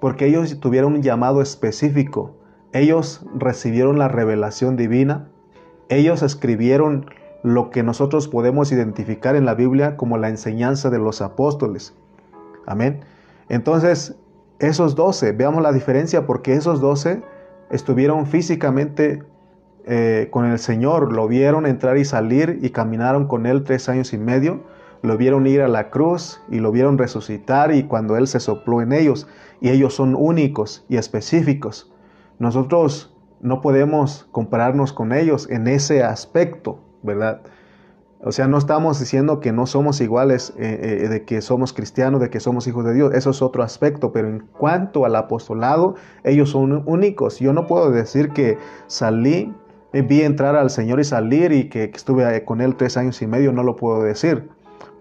Porque 0.00 0.26
ellos 0.26 0.58
tuvieron 0.60 0.94
un 0.94 1.02
llamado 1.02 1.40
específico, 1.40 2.34
ellos 2.72 3.24
recibieron 3.36 3.96
la 3.96 4.08
revelación 4.08 4.76
divina, 4.76 5.28
ellos 5.88 6.22
escribieron 6.22 7.06
lo 7.44 7.70
que 7.70 7.84
nosotros 7.84 8.26
podemos 8.26 8.72
identificar 8.72 9.36
en 9.36 9.44
la 9.44 9.54
Biblia 9.54 9.96
como 9.96 10.18
la 10.18 10.30
enseñanza 10.30 10.90
de 10.90 10.98
los 10.98 11.22
apóstoles. 11.22 11.94
Amén. 12.66 13.00
Entonces, 13.48 14.16
esos 14.58 14.96
doce, 14.96 15.30
veamos 15.30 15.62
la 15.62 15.72
diferencia 15.72 16.26
porque 16.26 16.54
esos 16.54 16.80
doce 16.80 17.22
estuvieron 17.70 18.26
físicamente 18.26 19.22
eh, 19.86 20.28
con 20.30 20.46
el 20.46 20.58
Señor, 20.58 21.12
lo 21.12 21.28
vieron 21.28 21.66
entrar 21.66 21.96
y 21.98 22.04
salir 22.04 22.58
y 22.62 22.70
caminaron 22.70 23.26
con 23.26 23.46
Él 23.46 23.64
tres 23.64 23.88
años 23.88 24.12
y 24.12 24.18
medio, 24.18 24.62
lo 25.02 25.16
vieron 25.16 25.46
ir 25.46 25.60
a 25.60 25.68
la 25.68 25.90
cruz 25.90 26.40
y 26.48 26.60
lo 26.60 26.72
vieron 26.72 26.96
resucitar 26.96 27.74
y 27.74 27.84
cuando 27.84 28.16
Él 28.16 28.26
se 28.26 28.40
sopló 28.40 28.80
en 28.80 28.92
ellos, 28.92 29.28
y 29.60 29.70
ellos 29.70 29.94
son 29.94 30.14
únicos 30.14 30.84
y 30.88 30.96
específicos. 30.96 31.92
Nosotros 32.38 33.14
no 33.40 33.60
podemos 33.60 34.26
compararnos 34.32 34.92
con 34.92 35.12
ellos 35.12 35.48
en 35.50 35.66
ese 35.66 36.02
aspecto, 36.02 36.80
¿verdad? 37.02 37.42
O 38.26 38.32
sea, 38.32 38.48
no 38.48 38.56
estamos 38.56 38.98
diciendo 38.98 39.38
que 39.38 39.52
no 39.52 39.66
somos 39.66 40.00
iguales, 40.00 40.54
eh, 40.56 41.02
eh, 41.04 41.08
de 41.08 41.24
que 41.24 41.42
somos 41.42 41.74
cristianos, 41.74 42.22
de 42.22 42.30
que 42.30 42.40
somos 42.40 42.66
hijos 42.66 42.86
de 42.86 42.94
Dios. 42.94 43.12
Eso 43.12 43.30
es 43.30 43.42
otro 43.42 43.62
aspecto. 43.62 44.12
Pero 44.12 44.28
en 44.28 44.40
cuanto 44.40 45.04
al 45.04 45.14
apostolado, 45.14 45.96
ellos 46.22 46.48
son 46.48 46.82
únicos. 46.86 47.38
Yo 47.38 47.52
no 47.52 47.66
puedo 47.66 47.90
decir 47.90 48.30
que 48.30 48.56
salí, 48.86 49.52
vi 50.02 50.22
entrar 50.22 50.56
al 50.56 50.70
Señor 50.70 51.00
y 51.00 51.04
salir 51.04 51.52
y 51.52 51.68
que, 51.68 51.84
estuve 51.84 52.44
con 52.44 52.60
Él 52.60 52.76
tres 52.76 52.96
años 52.96 53.20
y 53.22 53.26
medio. 53.26 53.52
No 53.52 53.62
lo 53.62 53.76
puedo 53.76 54.02
decir, 54.02 54.48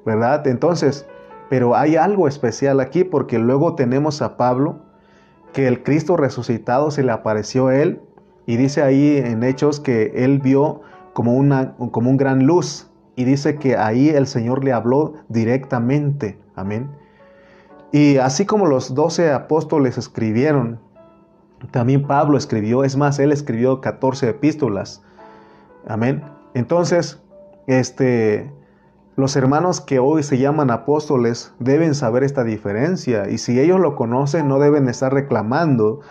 ¿verdad? 0.06 0.46
Entonces, 0.48 1.06
pero 1.50 1.76
hay 1.76 1.96
algo 1.96 2.28
especial 2.28 2.80
aquí 2.80 3.04
porque 3.04 3.40
luego 3.40 3.76
tenemos 3.76 4.22
a 4.22 4.38
Pablo, 4.38 4.80
que 5.54 5.68
el 5.68 5.84
Cristo 5.84 6.18
resucitado 6.18 6.92
se 6.92 7.04
le 7.04 7.12
apareció 7.12 7.68
a 7.68 7.76
Él 7.76 8.02
y 8.46 8.58
dice 8.58 8.82
ahí 8.82 9.18
en 9.18 9.44
Hechos 9.44 9.80
que 9.80 10.12
Él 10.16 10.40
vio 10.40 10.82
como, 11.14 11.34
una, 11.34 11.76
como 11.76 12.10
un 12.10 12.18
gran 12.18 12.46
luz 12.46 12.90
y 13.16 13.24
dice 13.26 13.56
que 13.56 13.78
ahí 13.78 14.10
el 14.10 14.28
Señor 14.28 14.64
le 14.64 14.74
habló 14.74 15.14
directamente. 15.30 16.40
Amén. 16.56 16.90
Y 17.92 18.18
así 18.18 18.46
como 18.46 18.66
los 18.66 18.96
doce 18.96 19.32
apóstoles 19.32 20.00
escribieron, 20.00 20.80
también 21.72 22.06
Pablo 22.06 22.38
escribió, 22.38 22.84
es 22.84 22.98
más, 22.98 23.20
él 23.20 23.32
escribió 23.32 23.82
14 23.82 24.30
epístolas. 24.30 25.02
Amén. 25.88 26.24
Entonces, 26.54 27.22
este, 27.68 28.52
los 29.16 29.36
hermanos 29.36 29.82
que 29.82 30.00
hoy 30.00 30.24
se 30.24 30.38
llaman 30.38 30.72
apóstoles 30.72 31.54
deben 31.60 31.96
saber 31.96 32.24
esta 32.24 32.44
diferencia 32.44 33.30
y 33.30 33.38
si 33.38 33.60
ellos 33.60 33.80
lo 33.80 33.96
conocen 33.96 34.48
no 34.48 34.60
deben 34.60 34.88
estar 34.90 35.14
reclamando 35.14 36.02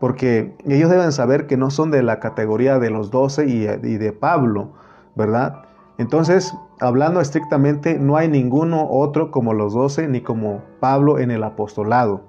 porque 0.00 0.56
ellos 0.66 0.90
deben 0.90 1.12
saber 1.12 1.46
que 1.46 1.56
no 1.56 1.70
son 1.70 1.90
de 1.90 2.02
la 2.02 2.20
categoría 2.20 2.78
de 2.78 2.90
los 2.90 3.10
doce 3.10 3.46
y, 3.46 3.64
y 3.64 3.96
de 3.96 4.12
Pablo, 4.12 4.72
¿verdad? 5.16 5.62
Entonces, 5.98 6.54
hablando 6.78 7.20
estrictamente, 7.20 7.98
no 7.98 8.16
hay 8.16 8.28
ninguno 8.28 8.88
otro 8.88 9.32
como 9.32 9.54
los 9.54 9.74
doce 9.74 10.06
ni 10.06 10.20
como 10.20 10.62
Pablo 10.78 11.18
en 11.18 11.32
el 11.32 11.42
apostolado. 11.42 12.22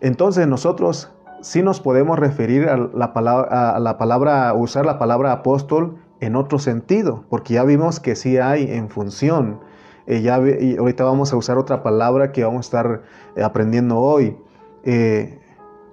Entonces 0.00 0.46
nosotros 0.46 1.10
sí 1.40 1.62
nos 1.62 1.80
podemos 1.80 2.18
referir 2.18 2.68
a 2.68 2.76
la 2.76 3.12
palabra, 3.12 3.70
a 3.70 3.80
la 3.80 3.98
palabra 3.98 4.52
usar 4.54 4.86
la 4.86 4.98
palabra 4.98 5.32
apóstol 5.32 5.98
en 6.20 6.36
otro 6.36 6.58
sentido, 6.58 7.24
porque 7.28 7.54
ya 7.54 7.64
vimos 7.64 8.00
que 8.00 8.16
sí 8.16 8.38
hay 8.38 8.70
en 8.72 8.88
función. 8.88 9.60
Eh, 10.06 10.22
ya, 10.22 10.36
ahorita 10.36 11.04
vamos 11.04 11.32
a 11.32 11.36
usar 11.36 11.58
otra 11.58 11.82
palabra 11.82 12.32
que 12.32 12.44
vamos 12.44 12.58
a 12.58 12.68
estar 12.68 13.02
eh, 13.36 13.42
aprendiendo 13.42 13.98
hoy. 13.98 14.36
Eh, 14.84 15.38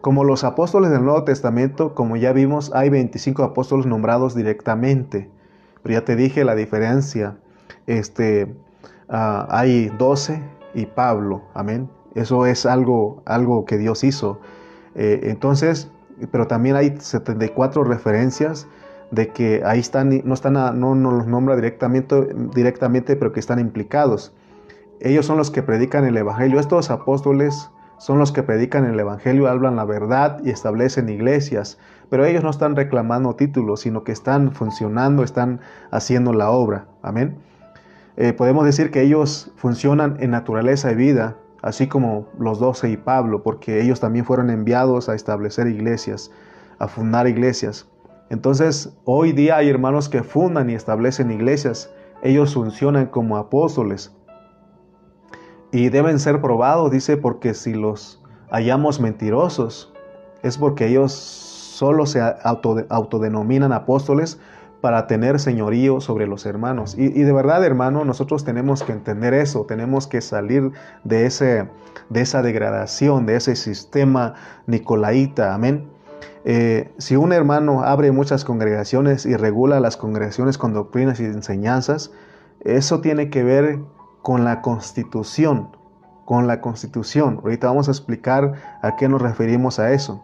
como 0.01 0.23
los 0.23 0.43
apóstoles 0.43 0.91
del 0.91 1.03
Nuevo 1.03 1.23
Testamento, 1.23 1.95
como 1.95 2.15
ya 2.15 2.31
vimos, 2.31 2.71
hay 2.73 2.89
25 2.89 3.43
apóstoles 3.43 3.85
nombrados 3.85 4.35
directamente. 4.35 5.29
Pero 5.83 5.99
ya 5.99 6.05
te 6.05 6.15
dije 6.15 6.45
la 6.45 6.55
diferencia. 6.55 7.37
Este, 7.87 8.55
ah, 9.09 9.47
hay 9.49 9.89
12 9.97 10.41
y 10.75 10.85
Pablo, 10.85 11.41
amén. 11.53 11.89
Eso 12.13 12.45
es 12.45 12.65
algo, 12.65 13.21
algo 13.25 13.65
que 13.65 13.77
Dios 13.77 14.03
hizo. 14.03 14.39
Eh, 14.95 15.21
entonces, 15.23 15.89
pero 16.31 16.47
también 16.47 16.75
hay 16.75 16.95
74 16.97 17.83
referencias 17.83 18.67
de 19.11 19.29
que 19.29 19.61
ahí 19.65 19.79
están, 19.79 20.21
no, 20.23 20.33
están 20.33 20.53
no, 20.53 20.95
los 20.95 21.27
nombra 21.27 21.55
directamente, 21.55 22.27
directamente, 22.53 23.15
pero 23.15 23.31
que 23.31 23.39
están 23.39 23.59
implicados. 23.59 24.33
Ellos 24.99 25.25
son 25.25 25.37
los 25.37 25.51
que 25.51 25.61
predican 25.61 26.05
el 26.05 26.17
Evangelio. 26.17 26.59
Estos 26.59 26.89
apóstoles 26.89 27.69
son 27.97 28.19
los 28.19 28.31
que 28.31 28.43
predican 28.43 28.85
el 28.85 28.99
Evangelio, 28.99 29.47
hablan 29.47 29.75
la 29.75 29.85
verdad 29.85 30.39
y 30.43 30.49
establecen 30.49 31.09
iglesias, 31.09 31.77
pero 32.09 32.25
ellos 32.25 32.43
no 32.43 32.49
están 32.49 32.75
reclamando 32.75 33.35
títulos, 33.35 33.81
sino 33.81 34.03
que 34.03 34.11
están 34.11 34.51
funcionando, 34.51 35.23
están 35.23 35.59
haciendo 35.91 36.33
la 36.33 36.49
obra. 36.49 36.87
Amén. 37.01 37.37
Eh, 38.17 38.33
podemos 38.33 38.65
decir 38.65 38.91
que 38.91 39.01
ellos 39.01 39.51
funcionan 39.55 40.17
en 40.19 40.31
naturaleza 40.31 40.91
y 40.91 40.95
vida, 40.95 41.35
así 41.65 41.87
como 41.87 42.29
los 42.39 42.59
doce 42.59 42.89
y 42.89 42.95
Pablo, 42.95 43.43
porque 43.43 43.81
ellos 43.81 43.99
también 43.99 44.23
fueron 44.23 44.49
enviados 44.49 45.09
a 45.09 45.15
establecer 45.15 45.67
iglesias, 45.67 46.31
a 46.79 46.87
fundar 46.87 47.27
iglesias. 47.27 47.89
Entonces, 48.29 48.95
hoy 49.03 49.33
día 49.33 49.57
hay 49.57 49.69
hermanos 49.69 50.07
que 50.07 50.23
fundan 50.23 50.69
y 50.69 50.75
establecen 50.75 51.31
iglesias. 51.31 51.91
Ellos 52.23 52.53
funcionan 52.53 53.07
como 53.07 53.35
apóstoles, 53.35 54.15
y 55.75 55.89
deben 55.89 56.19
ser 56.19 56.39
probados, 56.39 56.89
dice, 56.89 57.17
porque 57.17 57.53
si 57.53 57.73
los 57.73 58.21
hallamos 58.49 59.01
mentirosos, 59.01 59.91
es 60.41 60.57
porque 60.57 60.87
ellos 60.87 61.11
solo 61.11 62.05
se 62.05 62.21
autodenominan 62.21 63.73
apóstoles 63.73 64.39
para 64.81 65.07
tener 65.07 65.39
señorío 65.39 65.99
sobre 66.01 66.27
los 66.27 66.45
hermanos. 66.45 66.95
Y, 66.97 67.09
de 67.09 67.31
verdad, 67.33 67.63
hermano, 67.63 68.05
nosotros 68.05 68.43
tenemos 68.43 68.83
que 68.83 68.91
entender 68.91 69.33
eso, 69.33 69.65
tenemos 69.65 70.07
que 70.07 70.21
salir 70.21 70.71
de, 71.03 71.25
ese, 71.25 71.69
de 72.09 72.21
esa 72.21 72.41
degradación, 72.41 73.25
de 73.25 73.37
ese 73.37 73.55
sistema 73.55 74.35
nicolaíta, 74.67 75.53
amén. 75.53 75.89
Eh, 76.43 76.93
si 76.99 77.15
un 77.15 77.33
hermano 77.33 77.81
abre 77.81 78.11
muchas 78.11 78.45
congregaciones 78.45 79.25
y 79.25 79.35
regula 79.35 79.79
las 79.79 79.97
congregaciones 79.97 80.59
con 80.59 80.73
doctrinas 80.73 81.19
y 81.19 81.25
enseñanzas, 81.25 82.11
eso 82.59 83.01
tiene 83.01 83.31
que 83.31 83.43
ver 83.43 83.79
con 84.21 84.43
la 84.43 84.61
constitución, 84.61 85.69
con 86.25 86.45
la 86.45 86.61
constitución. 86.61 87.39
Ahorita 87.43 87.67
vamos 87.67 87.87
a 87.87 87.91
explicar 87.91 88.53
a 88.81 88.95
qué 88.95 89.09
nos 89.09 89.21
referimos 89.21 89.79
a 89.79 89.91
eso. 89.91 90.21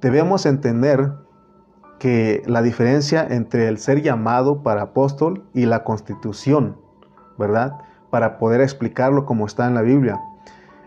Debemos 0.00 0.46
entender 0.46 1.12
que 2.00 2.42
la 2.46 2.62
diferencia 2.62 3.24
entre 3.28 3.68
el 3.68 3.78
ser 3.78 4.00
llamado 4.00 4.62
para 4.62 4.80
apóstol 4.80 5.44
y 5.52 5.66
la 5.66 5.84
constitución, 5.84 6.78
¿verdad? 7.38 7.82
Para 8.08 8.38
poder 8.38 8.62
explicarlo 8.62 9.26
como 9.26 9.44
está 9.44 9.68
en 9.68 9.74
la 9.74 9.82
Biblia. 9.82 10.18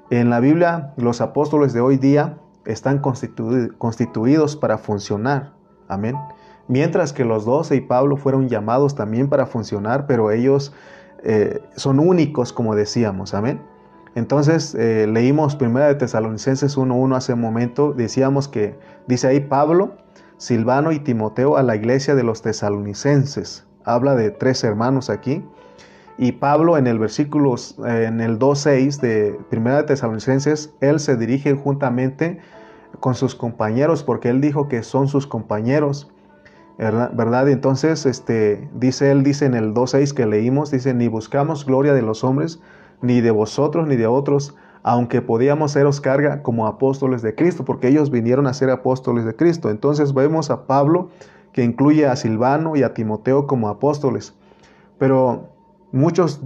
En 0.09 0.31
la 0.31 0.39
Biblia, 0.39 0.91
los 0.97 1.21
apóstoles 1.21 1.71
de 1.71 1.81
hoy 1.81 1.97
día 1.97 2.39
están 2.65 2.99
constituidos 2.99 4.55
para 4.55 4.79
funcionar. 4.79 5.53
Amén. 5.87 6.17
Mientras 6.67 7.13
que 7.13 7.25
los 7.25 7.45
doce 7.45 7.75
y 7.75 7.81
Pablo 7.81 8.17
fueron 8.17 8.49
llamados 8.49 8.95
también 8.95 9.29
para 9.29 9.45
funcionar, 9.45 10.07
pero 10.07 10.31
ellos 10.31 10.73
eh, 11.23 11.61
son 11.75 11.99
únicos, 11.99 12.53
como 12.53 12.75
decíamos, 12.75 13.35
amén. 13.35 13.61
Entonces 14.15 14.73
eh, 14.73 15.05
leímos 15.07 15.55
Primera 15.55 15.87
de 15.87 15.95
Tesalonicenses 15.95 16.75
1.1 16.75 17.15
hace 17.15 17.33
un 17.33 17.41
momento, 17.41 17.93
decíamos 17.93 18.47
que 18.47 18.79
dice 19.07 19.27
ahí 19.27 19.41
Pablo, 19.41 19.97
Silvano 20.37 20.91
y 20.91 20.99
Timoteo 20.99 21.57
a 21.57 21.63
la 21.63 21.75
iglesia 21.75 22.15
de 22.15 22.23
los 22.23 22.41
tesalonicenses. 22.41 23.65
Habla 23.85 24.15
de 24.15 24.31
tres 24.31 24.63
hermanos 24.63 25.09
aquí. 25.09 25.43
Y 26.17 26.33
Pablo 26.33 26.77
en 26.77 26.87
el 26.87 26.99
versículo, 26.99 27.55
eh, 27.55 28.05
en 28.07 28.21
el 28.21 28.37
2.6 28.37 28.99
de 28.99 29.39
Primera 29.49 29.77
de 29.77 29.83
Tesalonicenses, 29.83 30.73
él 30.79 30.99
se 30.99 31.17
dirige 31.17 31.55
juntamente 31.55 32.39
con 32.99 33.15
sus 33.15 33.35
compañeros, 33.35 34.03
porque 34.03 34.29
él 34.29 34.39
dijo 34.39 34.67
que 34.67 34.83
son 34.83 35.07
sus 35.07 35.25
compañeros. 35.25 36.09
¿verdad? 36.77 37.49
Entonces, 37.49 38.05
este, 38.05 38.67
dice 38.73 39.11
él, 39.11 39.23
dice 39.23 39.45
en 39.45 39.53
el 39.53 39.73
2.6 39.73 40.13
que 40.13 40.25
leímos, 40.25 40.71
dice, 40.71 40.93
ni 40.93 41.07
buscamos 41.07 41.65
gloria 41.65 41.93
de 41.93 42.01
los 42.01 42.23
hombres, 42.23 42.61
ni 43.01 43.21
de 43.21 43.31
vosotros, 43.31 43.87
ni 43.87 43.95
de 43.95 44.07
otros, 44.07 44.55
aunque 44.83 45.21
podíamos 45.21 45.71
seros 45.71 46.01
carga 46.01 46.43
como 46.43 46.67
apóstoles 46.67 47.21
de 47.21 47.33
Cristo, 47.33 47.63
porque 47.63 47.87
ellos 47.87 48.11
vinieron 48.11 48.47
a 48.47 48.53
ser 48.53 48.69
apóstoles 48.69 49.23
de 49.23 49.35
Cristo. 49.35 49.69
Entonces 49.69 50.13
vemos 50.13 50.49
a 50.49 50.67
Pablo 50.67 51.09
que 51.53 51.63
incluye 51.63 52.05
a 52.05 52.15
Silvano 52.17 52.75
y 52.75 52.83
a 52.83 52.93
Timoteo 52.93 53.47
como 53.47 53.69
apóstoles. 53.69 54.35
Pero 54.99 55.49
muchos 55.93 56.41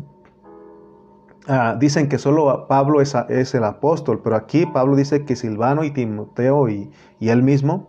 ah, 1.47 1.76
dicen 1.80 2.10
que 2.10 2.19
solo 2.19 2.67
Pablo 2.67 3.02
es, 3.02 3.15
el 3.56 3.63
apóstol, 3.63 4.21
pero 4.23 4.36
aquí 4.36 4.67
Pablo 4.67 4.95
dice 4.95 5.26
que 5.26 5.36
Silvano 5.36 5.84
y 5.84 5.91
Timoteo 5.91 6.69
y, 6.69 6.91
y 7.19 7.30
él 7.30 7.41
mismo 7.41 7.88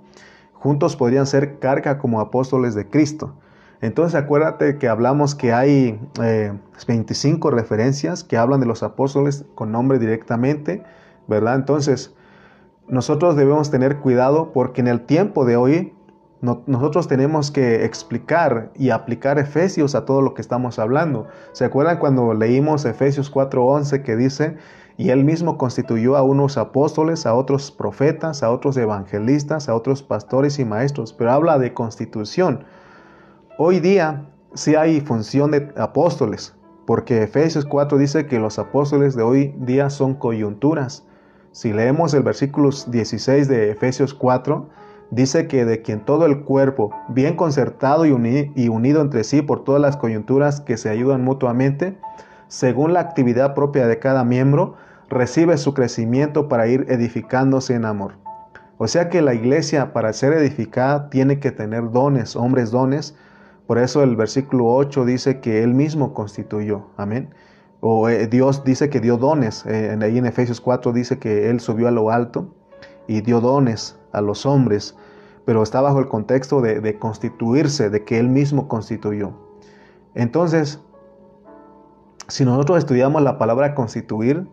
juntos 0.54 0.96
podrían 0.96 1.26
ser 1.26 1.58
carga 1.58 1.98
como 1.98 2.20
apóstoles 2.20 2.74
de 2.74 2.88
Cristo. 2.88 3.34
Entonces 3.80 4.14
acuérdate 4.14 4.78
que 4.78 4.88
hablamos 4.88 5.34
que 5.34 5.52
hay 5.52 6.00
25 6.86 7.48
eh, 7.48 7.52
referencias 7.52 8.24
que 8.24 8.36
hablan 8.36 8.60
de 8.60 8.66
los 8.66 8.82
apóstoles 8.82 9.44
con 9.54 9.70
nombre 9.70 9.98
directamente, 9.98 10.82
¿verdad? 11.28 11.54
Entonces 11.54 12.14
nosotros 12.88 13.36
debemos 13.36 13.70
tener 13.70 13.98
cuidado 13.98 14.52
porque 14.52 14.80
en 14.80 14.88
el 14.88 15.02
tiempo 15.02 15.44
de 15.44 15.56
hoy 15.56 15.94
nosotros 16.40 17.08
tenemos 17.08 17.50
que 17.50 17.84
explicar 17.84 18.70
y 18.76 18.90
aplicar 18.90 19.38
Efesios 19.40 19.96
a 19.96 20.04
todo 20.04 20.22
lo 20.22 20.34
que 20.34 20.42
estamos 20.42 20.78
hablando. 20.78 21.26
¿Se 21.52 21.64
acuerdan 21.64 21.98
cuando 21.98 22.32
leímos 22.32 22.84
Efesios 22.84 23.30
4:11 23.32 24.02
que 24.02 24.16
dice, 24.16 24.56
y 24.96 25.10
él 25.10 25.24
mismo 25.24 25.58
constituyó 25.58 26.16
a 26.16 26.22
unos 26.22 26.56
apóstoles, 26.56 27.26
a 27.26 27.34
otros 27.34 27.70
profetas, 27.70 28.42
a 28.42 28.50
otros 28.50 28.76
evangelistas, 28.76 29.68
a 29.68 29.74
otros 29.74 30.02
pastores 30.02 30.58
y 30.58 30.64
maestros, 30.64 31.12
pero 31.12 31.32
habla 31.32 31.58
de 31.58 31.72
constitución. 31.74 32.64
Hoy 33.60 33.80
día 33.80 34.24
sí 34.54 34.76
hay 34.76 35.00
función 35.00 35.50
de 35.50 35.72
apóstoles, 35.76 36.54
porque 36.86 37.24
Efesios 37.24 37.64
4 37.64 37.98
dice 37.98 38.26
que 38.26 38.38
los 38.38 38.56
apóstoles 38.60 39.16
de 39.16 39.24
hoy 39.24 39.52
día 39.58 39.90
son 39.90 40.14
coyunturas. 40.14 41.04
Si 41.50 41.72
leemos 41.72 42.14
el 42.14 42.22
versículo 42.22 42.70
16 42.86 43.48
de 43.48 43.72
Efesios 43.72 44.14
4, 44.14 44.68
dice 45.10 45.48
que 45.48 45.64
de 45.64 45.82
quien 45.82 46.04
todo 46.04 46.24
el 46.26 46.44
cuerpo, 46.44 46.94
bien 47.08 47.34
concertado 47.34 48.06
y, 48.06 48.12
unido 48.12 49.00
entre 49.00 49.24
sí 49.24 49.42
por 49.42 49.64
todas 49.64 49.82
las 49.82 49.96
coyunturas 49.96 50.60
que 50.60 50.76
se 50.76 50.88
ayudan 50.88 51.24
mutuamente, 51.24 51.98
según 52.46 52.92
la 52.92 53.00
actividad 53.00 53.56
propia 53.56 53.88
de 53.88 53.98
cada 53.98 54.22
miembro, 54.22 54.76
recibe 55.08 55.56
su 55.56 55.74
crecimiento 55.74 56.48
para 56.48 56.68
ir 56.68 56.86
edificándose 56.90 57.74
en 57.74 57.86
amor. 57.86 58.12
O 58.76 58.86
sea 58.86 59.08
que 59.08 59.20
la 59.20 59.34
iglesia 59.34 59.92
para 59.92 60.12
ser 60.12 60.32
edificada 60.34 61.10
tiene 61.10 61.40
que 61.40 61.50
tener 61.50 61.90
dones, 61.90 62.36
hombres 62.36 62.70
dones, 62.70 63.16
por 63.68 63.76
eso 63.76 64.02
el 64.02 64.16
versículo 64.16 64.64
8 64.64 65.04
dice 65.04 65.40
que 65.40 65.62
Él 65.62 65.74
mismo 65.74 66.14
constituyó. 66.14 66.86
Amén. 66.96 67.34
O 67.80 68.08
eh, 68.08 68.26
Dios 68.26 68.64
dice 68.64 68.88
que 68.88 68.98
dio 68.98 69.18
dones. 69.18 69.66
Eh, 69.66 69.94
ahí 70.00 70.16
en 70.16 70.24
Efesios 70.24 70.62
4 70.62 70.94
dice 70.94 71.18
que 71.18 71.50
Él 71.50 71.60
subió 71.60 71.86
a 71.86 71.90
lo 71.90 72.10
alto 72.10 72.48
y 73.06 73.20
dio 73.20 73.42
dones 73.42 73.98
a 74.12 74.22
los 74.22 74.46
hombres. 74.46 74.96
Pero 75.44 75.62
está 75.62 75.82
bajo 75.82 75.98
el 75.98 76.08
contexto 76.08 76.62
de, 76.62 76.80
de 76.80 76.98
constituirse, 76.98 77.90
de 77.90 78.04
que 78.04 78.18
Él 78.18 78.30
mismo 78.30 78.68
constituyó. 78.68 79.34
Entonces, 80.14 80.80
si 82.26 82.46
nosotros 82.46 82.78
estudiamos 82.78 83.20
la 83.20 83.36
palabra 83.36 83.74
constituir, 83.74 84.48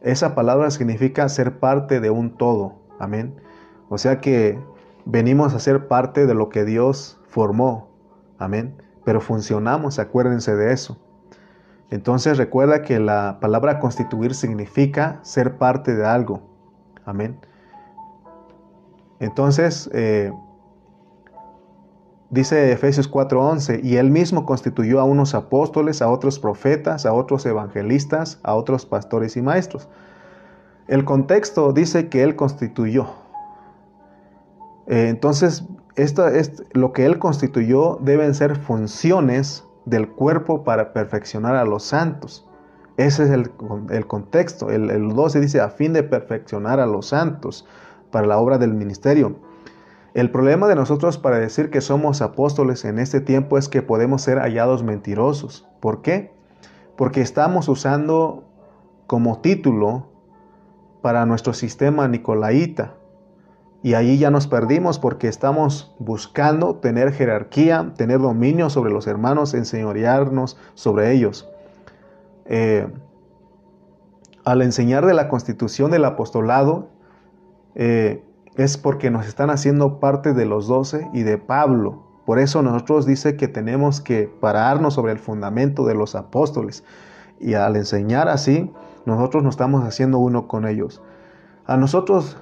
esa 0.00 0.34
palabra 0.34 0.70
significa 0.70 1.28
ser 1.28 1.58
parte 1.58 2.00
de 2.00 2.08
un 2.08 2.38
todo. 2.38 2.76
Amén. 2.98 3.38
O 3.90 3.98
sea 3.98 4.22
que 4.22 4.58
venimos 5.04 5.52
a 5.52 5.58
ser 5.58 5.86
parte 5.86 6.24
de 6.24 6.32
lo 6.32 6.48
que 6.48 6.64
Dios 6.64 7.20
formó, 7.28 7.93
Amén. 8.38 8.74
Pero 9.04 9.20
funcionamos, 9.20 9.98
acuérdense 9.98 10.54
de 10.56 10.72
eso. 10.72 10.98
Entonces 11.90 12.38
recuerda 12.38 12.82
que 12.82 12.98
la 12.98 13.38
palabra 13.40 13.78
constituir 13.78 14.34
significa 14.34 15.20
ser 15.22 15.58
parte 15.58 15.94
de 15.94 16.06
algo. 16.06 16.40
Amén. 17.04 17.38
Entonces, 19.20 19.88
eh, 19.92 20.32
dice 22.30 22.72
Efesios 22.72 23.08
4:11, 23.08 23.80
y 23.82 23.96
él 23.96 24.10
mismo 24.10 24.44
constituyó 24.44 25.00
a 25.00 25.04
unos 25.04 25.34
apóstoles, 25.34 26.02
a 26.02 26.08
otros 26.10 26.38
profetas, 26.38 27.06
a 27.06 27.12
otros 27.12 27.46
evangelistas, 27.46 28.40
a 28.42 28.54
otros 28.54 28.86
pastores 28.86 29.36
y 29.36 29.42
maestros. 29.42 29.88
El 30.88 31.04
contexto 31.04 31.72
dice 31.72 32.08
que 32.08 32.22
él 32.22 32.36
constituyó. 32.36 33.06
Eh, 34.86 35.08
entonces 35.08 35.64
esto 35.96 36.26
es, 36.26 36.64
lo 36.72 36.92
que 36.92 37.06
Él 37.06 37.18
constituyó 37.18 37.98
deben 38.00 38.34
ser 38.34 38.56
funciones 38.56 39.64
del 39.84 40.08
cuerpo 40.08 40.64
para 40.64 40.92
perfeccionar 40.92 41.56
a 41.56 41.64
los 41.64 41.84
santos. 41.84 42.48
Ese 42.96 43.24
es 43.24 43.30
el, 43.30 43.50
contexto. 44.06 44.70
El, 44.70 44.90
el 44.90 45.08
12 45.10 45.40
dice 45.40 45.60
a 45.60 45.68
fin 45.68 45.92
de 45.92 46.02
perfeccionar 46.02 46.80
a 46.80 46.86
los 46.86 47.08
santos 47.08 47.66
para 48.10 48.26
la 48.26 48.38
obra 48.38 48.58
del 48.58 48.74
ministerio. 48.74 49.36
El 50.14 50.30
problema 50.30 50.68
de 50.68 50.76
nosotros 50.76 51.18
para 51.18 51.38
decir 51.38 51.70
que 51.70 51.80
somos 51.80 52.22
apóstoles 52.22 52.84
en 52.84 52.98
este 52.98 53.20
tiempo 53.20 53.58
es 53.58 53.68
que 53.68 53.82
podemos 53.82 54.22
ser 54.22 54.38
hallados 54.38 54.84
mentirosos. 54.84 55.68
¿Por 55.80 56.02
qué? 56.02 56.32
Porque 56.96 57.20
estamos 57.20 57.68
usando 57.68 58.44
como 59.06 59.40
título 59.40 60.06
para 61.02 61.26
nuestro 61.26 61.52
sistema 61.52 62.06
nicolaíta 62.08 62.94
y 63.84 63.92
ahí 63.92 64.16
ya 64.16 64.30
nos 64.30 64.46
perdimos 64.46 64.98
porque 64.98 65.28
estamos 65.28 65.94
buscando 65.98 66.76
tener 66.76 67.12
jerarquía, 67.12 67.92
tener 67.98 68.18
dominio 68.18 68.70
sobre 68.70 68.90
los 68.90 69.06
hermanos, 69.06 69.52
enseñorearnos 69.52 70.56
sobre 70.72 71.12
ellos. 71.12 71.46
Eh, 72.46 72.88
al 74.42 74.62
enseñar 74.62 75.04
de 75.04 75.12
la 75.12 75.28
constitución 75.28 75.90
del 75.90 76.06
apostolado, 76.06 76.88
eh, 77.74 78.24
es 78.56 78.78
porque 78.78 79.10
nos 79.10 79.26
están 79.26 79.50
haciendo 79.50 80.00
parte 80.00 80.32
de 80.32 80.46
los 80.46 80.66
doce 80.66 81.06
y 81.12 81.22
de 81.22 81.36
Pablo. 81.36 82.04
Por 82.24 82.38
eso 82.38 82.62
nosotros 82.62 83.04
dice 83.04 83.36
que 83.36 83.48
tenemos 83.48 84.00
que 84.00 84.32
pararnos 84.40 84.94
sobre 84.94 85.12
el 85.12 85.18
fundamento 85.18 85.84
de 85.84 85.94
los 85.94 86.14
apóstoles. 86.14 86.84
Y 87.38 87.52
al 87.52 87.76
enseñar 87.76 88.30
así, 88.30 88.72
nosotros 89.04 89.42
nos 89.42 89.56
estamos 89.56 89.84
haciendo 89.84 90.20
uno 90.20 90.48
con 90.48 90.66
ellos. 90.66 91.02
A 91.66 91.76
nosotros 91.76 92.38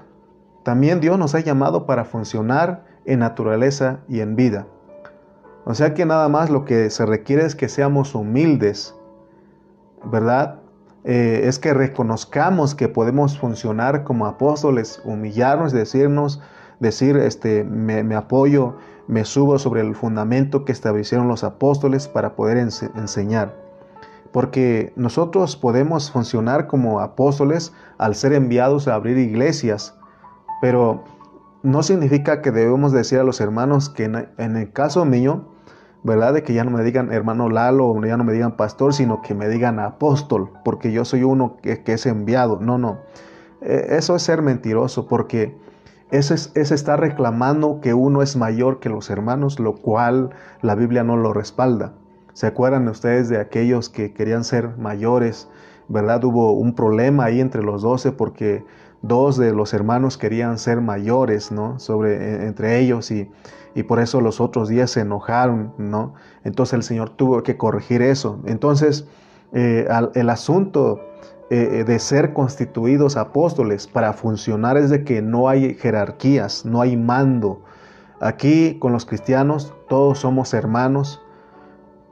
también 0.62 1.00
Dios 1.00 1.18
nos 1.18 1.34
ha 1.34 1.40
llamado 1.40 1.86
para 1.86 2.04
funcionar 2.04 2.84
en 3.04 3.20
naturaleza 3.20 4.00
y 4.08 4.20
en 4.20 4.36
vida. 4.36 4.66
O 5.64 5.74
sea 5.74 5.94
que 5.94 6.06
nada 6.06 6.28
más 6.28 6.50
lo 6.50 6.64
que 6.64 6.90
se 6.90 7.06
requiere 7.06 7.44
es 7.44 7.54
que 7.54 7.68
seamos 7.68 8.14
humildes, 8.14 8.94
¿verdad? 10.04 10.60
Eh, 11.04 11.42
es 11.44 11.58
que 11.58 11.74
reconozcamos 11.74 12.74
que 12.74 12.88
podemos 12.88 13.38
funcionar 13.38 14.04
como 14.04 14.26
apóstoles, 14.26 15.00
humillarnos, 15.04 15.72
decirnos, 15.72 16.40
decir, 16.80 17.16
este, 17.16 17.64
me, 17.64 18.02
me 18.02 18.14
apoyo, 18.14 18.76
me 19.08 19.24
subo 19.24 19.58
sobre 19.58 19.80
el 19.80 19.94
fundamento 19.94 20.64
que 20.64 20.72
establecieron 20.72 21.28
los 21.28 21.44
apóstoles 21.44 22.08
para 22.08 22.34
poder 22.34 22.56
enseñar. 22.56 23.54
Porque 24.32 24.92
nosotros 24.96 25.56
podemos 25.56 26.10
funcionar 26.10 26.66
como 26.66 27.00
apóstoles 27.00 27.72
al 27.98 28.14
ser 28.14 28.32
enviados 28.32 28.88
a 28.88 28.94
abrir 28.94 29.18
iglesias, 29.18 29.94
pero 30.62 31.02
no 31.64 31.82
significa 31.82 32.40
que 32.40 32.52
debemos 32.52 32.92
decir 32.92 33.18
a 33.18 33.24
los 33.24 33.40
hermanos 33.40 33.90
que 33.90 34.04
en, 34.04 34.56
el 34.56 34.72
caso 34.72 35.04
mío, 35.04 35.48
¿verdad? 36.04 36.34
De 36.34 36.44
que 36.44 36.54
ya 36.54 36.62
no 36.62 36.70
me 36.70 36.84
digan 36.84 37.12
hermano 37.12 37.48
Lalo 37.48 37.88
o 37.88 38.04
ya 38.04 38.16
no 38.16 38.22
me 38.22 38.32
digan 38.32 38.56
pastor, 38.56 38.94
sino 38.94 39.22
que 39.22 39.34
me 39.34 39.48
digan 39.48 39.80
apóstol, 39.80 40.50
porque 40.64 40.92
yo 40.92 41.04
soy 41.04 41.24
uno 41.24 41.56
que, 41.60 41.82
es 41.84 42.06
enviado. 42.06 42.60
No, 42.60 42.78
no. 42.78 43.00
E, 43.60 43.96
eso 43.96 44.14
es 44.14 44.22
ser 44.22 44.40
mentiroso, 44.40 45.08
porque 45.08 45.58
eso 46.12 46.32
es, 46.32 46.52
es 46.54 46.70
estar 46.70 47.00
reclamando 47.00 47.80
que 47.80 47.92
uno 47.92 48.22
es 48.22 48.36
mayor 48.36 48.78
que 48.78 48.88
los 48.88 49.10
hermanos, 49.10 49.58
lo 49.58 49.74
cual 49.74 50.30
la 50.60 50.76
Biblia 50.76 51.02
no 51.02 51.16
lo 51.16 51.32
respalda. 51.32 51.94
¿Se 52.34 52.46
acuerdan 52.46 52.86
ustedes 52.86 53.28
de 53.28 53.40
aquellos 53.40 53.88
que 53.88 54.14
querían 54.14 54.44
ser 54.44 54.76
mayores? 54.78 55.48
¿Verdad? 55.88 56.22
Hubo 56.22 56.52
un 56.52 56.76
problema 56.76 57.24
ahí 57.24 57.40
entre 57.40 57.64
los 57.64 57.82
doce 57.82 58.12
porque 58.12 58.64
dos 59.02 59.36
de 59.36 59.52
los 59.52 59.74
hermanos 59.74 60.16
querían 60.16 60.58
ser 60.58 60.80
mayores, 60.80 61.52
¿no? 61.52 61.76
E, 62.06 62.46
entre 62.46 62.78
ellos 62.78 63.10
y, 63.10 63.30
y, 63.74 63.82
por 63.82 64.00
eso 64.00 64.20
los 64.20 64.40
otros 64.40 64.68
días 64.68 64.90
se 64.90 65.00
enojaron, 65.00 65.74
¿no? 65.78 66.14
Entonces 66.44 66.74
el 66.74 66.82
Señor 66.82 67.10
tuvo 67.10 67.42
que 67.42 67.56
corregir 67.56 68.02
eso. 68.02 68.40
Entonces 68.46 69.06
eh, 69.52 69.86
el 70.14 70.30
asunto 70.30 71.00
eh, 71.50 71.80
eh, 71.80 71.84
de 71.84 71.98
ser 71.98 72.32
constituidos 72.32 73.18
apóstoles 73.18 73.86
para 73.86 74.14
funcionar 74.14 74.78
es 74.78 74.88
de 74.88 75.04
que 75.04 75.20
no 75.20 75.50
hay 75.50 75.74
jerarquías, 75.74 76.64
no 76.64 76.80
hay 76.80 76.96
mando. 76.96 77.62
Aquí 78.20 78.78
con 78.78 78.92
los 78.92 79.04
cristianos 79.04 79.74
todos 79.88 80.20
somos 80.20 80.54
hermanos, 80.54 81.20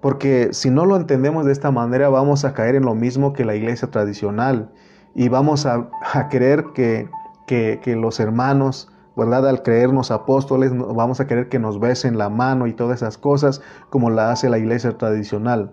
porque 0.02 0.50
si 0.52 0.68
no 0.68 0.84
lo 0.84 0.96
entendemos 0.96 1.46
de 1.46 1.52
esta 1.52 1.70
manera 1.70 2.10
vamos 2.10 2.44
a 2.44 2.52
caer 2.52 2.74
en 2.74 2.84
lo 2.84 2.94
mismo 2.94 3.32
que 3.32 3.46
la 3.46 3.54
iglesia 3.54 3.90
tradicional 3.90 4.70
y 5.14 5.28
vamos 5.28 5.66
a, 5.66 5.88
a 6.12 6.28
creer 6.28 6.66
que, 6.74 7.08
que, 7.46 7.96
los 7.96 8.20
hermanos, 8.20 8.92
¿verdad? 9.16 9.48
Al 9.48 9.62
creernos 9.62 10.10
apóstoles, 10.10 10.72
vamos 10.76 11.20
a 11.20 11.26
querer 11.26 11.48
que 11.48 11.58
nos 11.58 11.80
besen 11.80 12.16
la 12.16 12.28
mano 12.28 12.68
y 12.68 12.72
todas 12.72 13.02
esas 13.02 13.18
cosas 13.18 13.60
como 13.90 14.08
la 14.08 14.30
hace 14.30 14.48
la 14.48 14.58
iglesia 14.58 14.96
tradicional. 14.96 15.72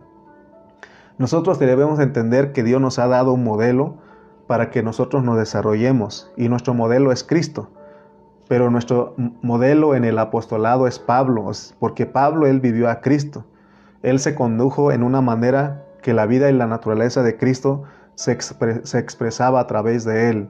Nosotros 1.20 1.60
debemos 1.60 2.00
entender 2.00 2.52
que 2.52 2.64
Dios 2.64 2.82
nos 2.82 2.98
ha 3.00 3.08
dado 3.08 3.34
un 3.34 3.44
modelo 3.44 3.96
para 4.48 4.72
que 4.72 4.82
nosotros 4.82 5.24
nos 5.24 5.38
desarrollemos 5.38 6.32
y 6.36 6.50
nuestro 6.50 6.74
modelo 6.74 7.12
es 7.12 7.24
Cristo. 7.24 7.70
Pero 8.48 8.72
nuestro 8.72 9.14
modelo 9.42 9.94
en 9.94 10.06
el 10.06 10.18
apostolado 10.20 10.88
es 10.88 11.00
Pablo, 11.00 11.52
porque 11.80 12.06
Pablo 12.06 12.48
él 12.48 12.62
vivió 12.62 12.90
a 12.90 13.02
Cristo. 13.02 13.46
Él 14.04 14.20
se 14.20 14.36
condujo 14.36 14.92
en 14.92 15.04
una 15.04 15.22
manera 15.22 15.84
que 16.02 16.14
la 16.14 16.26
vida 16.26 16.50
y 16.50 16.54
la 16.54 16.66
naturaleza 16.66 17.24
de 17.24 17.36
Cristo 17.36 17.84
se, 18.18 18.32
expresaba 18.32 19.60
a 19.60 19.68
través 19.68 20.04
de 20.04 20.30
él. 20.30 20.50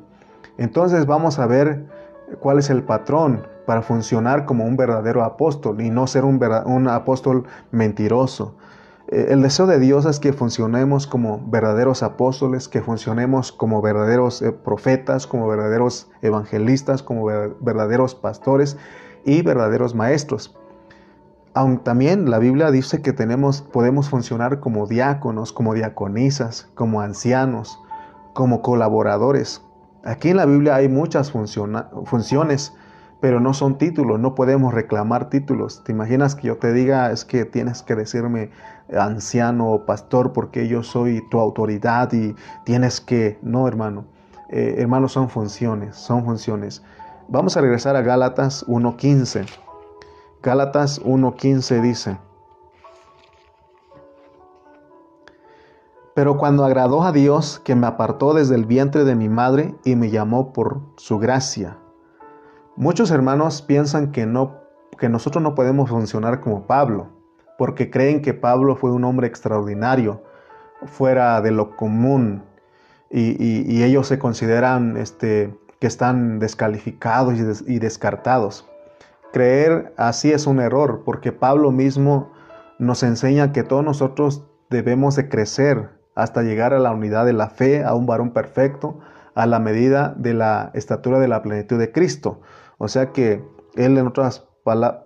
Entonces 0.57 1.05
vamos 1.05 1.37
a 1.37 1.45
ver 1.45 1.85
cuál 2.39 2.59
es 2.59 2.69
el 2.69 2.83
patrón 2.83 3.45
para 3.65 3.81
funcionar 3.81 4.45
como 4.45 4.65
un 4.65 4.77
verdadero 4.77 5.23
apóstol 5.23 5.81
y 5.81 5.89
no 5.89 6.07
ser 6.07 6.23
un, 6.23 6.41
un 6.65 6.87
apóstol 6.87 7.45
mentiroso. 7.71 8.55
Eh, 9.09 9.27
el 9.29 9.41
deseo 9.41 9.67
de 9.67 9.79
Dios 9.79 10.05
es 10.05 10.19
que 10.19 10.33
funcionemos 10.33 11.07
como 11.07 11.41
verdaderos 11.45 12.03
apóstoles, 12.03 12.69
que 12.69 12.81
funcionemos 12.81 13.51
como 13.51 13.81
verdaderos 13.81 14.41
eh, 14.41 14.51
profetas, 14.51 15.27
como 15.27 15.47
verdaderos 15.47 16.09
evangelistas, 16.21 17.03
como 17.03 17.25
verdaderos 17.25 18.15
pastores 18.15 18.77
y 19.25 19.41
verdaderos 19.41 19.93
maestros. 19.93 20.57
Aunque 21.57 21.85
también 21.85 22.29
la 22.29 22.37
Biblia 22.37 22.69
dice 22.69 23.01
que 23.01 23.13
tenemos, 23.13 23.63
podemos 23.63 24.09
funcionar 24.09 24.59
como 24.59 24.85
diáconos, 24.85 25.51
como 25.51 25.73
diaconisas, 25.73 26.69
como 26.75 27.01
ancianos, 27.01 27.81
como 28.33 28.61
colaboradores. 28.61 29.63
Aquí 30.03 30.29
en 30.29 30.37
la 30.37 30.45
Biblia 30.45 30.75
hay 30.75 30.87
muchas 30.87 31.31
funciones, 31.31 32.73
pero 33.21 33.39
no 33.39 33.55
son 33.55 33.79
títulos, 33.79 34.19
no 34.19 34.35
podemos 34.35 34.71
reclamar 34.71 35.31
títulos. 35.31 35.83
¿Te 35.83 35.93
imaginas 35.93 36.35
que 36.35 36.45
yo 36.45 36.57
te 36.57 36.73
diga 36.73 37.09
es 37.09 37.25
que 37.25 37.43
tienes 37.43 37.81
que 37.81 37.95
decirme 37.95 38.51
anciano 38.95 39.71
o 39.71 39.83
pastor 39.87 40.33
porque 40.33 40.67
yo 40.67 40.83
soy 40.83 41.27
tu 41.31 41.39
autoridad 41.39 42.13
y 42.13 42.35
tienes 42.65 43.01
que... 43.01 43.39
No, 43.41 43.67
hermano. 43.67 44.05
Eh, 44.51 44.75
hermanos, 44.77 45.13
son 45.13 45.27
funciones, 45.27 45.95
son 45.95 46.23
funciones. 46.23 46.83
Vamos 47.29 47.57
a 47.57 47.61
regresar 47.61 47.95
a 47.95 48.03
Gálatas 48.03 48.63
1.15. 48.67 49.66
Gálatas 50.47 51.03
1.15 51.03 51.81
dice, 51.81 52.17
Pero 56.15 56.37
cuando 56.37 56.63
agradó 56.63 57.03
a 57.03 57.11
Dios 57.11 57.59
que 57.65 57.75
me 57.75 57.85
apartó 57.85 58.33
desde 58.33 58.55
el 58.55 58.63
vientre 58.63 59.03
de 59.03 59.13
mi 59.13 59.27
madre 59.27 59.75
y 59.83 59.97
me 59.97 60.09
llamó 60.09 60.53
por 60.53 60.79
su 60.95 61.19
gracia. 61.19 61.75
Muchos 62.77 63.11
hermanos 63.11 63.61
piensan 63.61 64.13
que, 64.13 64.25
no, 64.25 64.55
que 64.97 65.09
nosotros 65.09 65.43
no 65.43 65.53
podemos 65.53 65.89
funcionar 65.89 66.39
como 66.39 66.65
Pablo, 66.65 67.09
porque 67.57 67.91
creen 67.91 68.21
que 68.21 68.33
Pablo 68.33 68.77
fue 68.77 68.91
un 68.93 69.03
hombre 69.03 69.27
extraordinario, 69.27 70.23
fuera 70.85 71.41
de 71.41 71.51
lo 71.51 71.75
común, 71.75 72.41
y, 73.11 73.83
ellos 73.83 74.07
se 74.07 74.17
consideran 74.17 74.95
este, 74.95 75.53
que 75.81 75.87
están 75.87 76.39
descalificados 76.39 77.33
y 77.67 77.79
descartados. 77.79 78.65
Creer 79.33 79.93
así 79.97 80.31
es 80.31 80.47
un 80.47 80.59
error, 80.59 81.03
porque 81.05 81.31
Pablo 81.31 81.71
mismo 81.71 82.31
nos 82.79 83.03
enseña 83.03 83.51
que 83.51 83.63
todos 83.63 83.83
nosotros 83.83 84.47
debemos 84.69 85.15
de 85.15 85.29
crecer 85.29 85.89
hasta 86.15 86.41
llegar 86.41 86.73
a 86.73 86.79
la 86.79 86.91
unidad 86.91 87.25
de 87.25 87.33
la 87.33 87.49
fe, 87.49 87.83
a 87.83 87.93
un 87.93 88.05
varón 88.05 88.31
perfecto, 88.31 88.99
a 89.35 89.45
la 89.45 89.59
medida 89.59 90.15
de 90.17 90.33
la 90.33 90.71
estatura 90.73 91.19
de 91.19 91.27
la 91.27 91.43
plenitud 91.43 91.77
de 91.77 91.91
Cristo. 91.91 92.41
O 92.79 92.87
sea 92.87 93.11
que 93.11 93.43
él 93.75 93.97
en 93.97 94.07
otras 94.07 94.47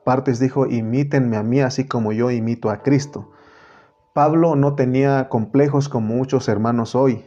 partes 0.06 0.40
dijo, 0.40 0.66
imítenme 0.66 1.38
a 1.38 1.44
mí 1.44 1.60
así 1.62 1.86
como 1.88 2.14
yo 2.14 2.32
imito 2.32 2.70
a 2.70 2.82
Cristo. 2.82 3.32
Pablo 4.14 4.56
no 4.56 4.76
tenía 4.76 5.30
complejos 5.30 5.90
como 5.90 6.16
muchos 6.16 6.48
hermanos 6.50 6.96
hoy. 6.96 7.26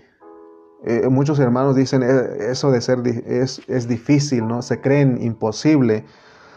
Eh, 0.85 1.09
muchos 1.09 1.39
hermanos 1.39 1.77
dicen, 1.77 2.03
eh, 2.03 2.51
eso 2.51 2.71
de 2.71 2.81
ser 2.81 2.99
es, 3.07 3.63
es 3.69 3.89
difícil, 3.89 4.47
¿no? 4.47 4.61
Se 4.63 4.81
creen 4.81 5.19
imposible. 5.23 6.05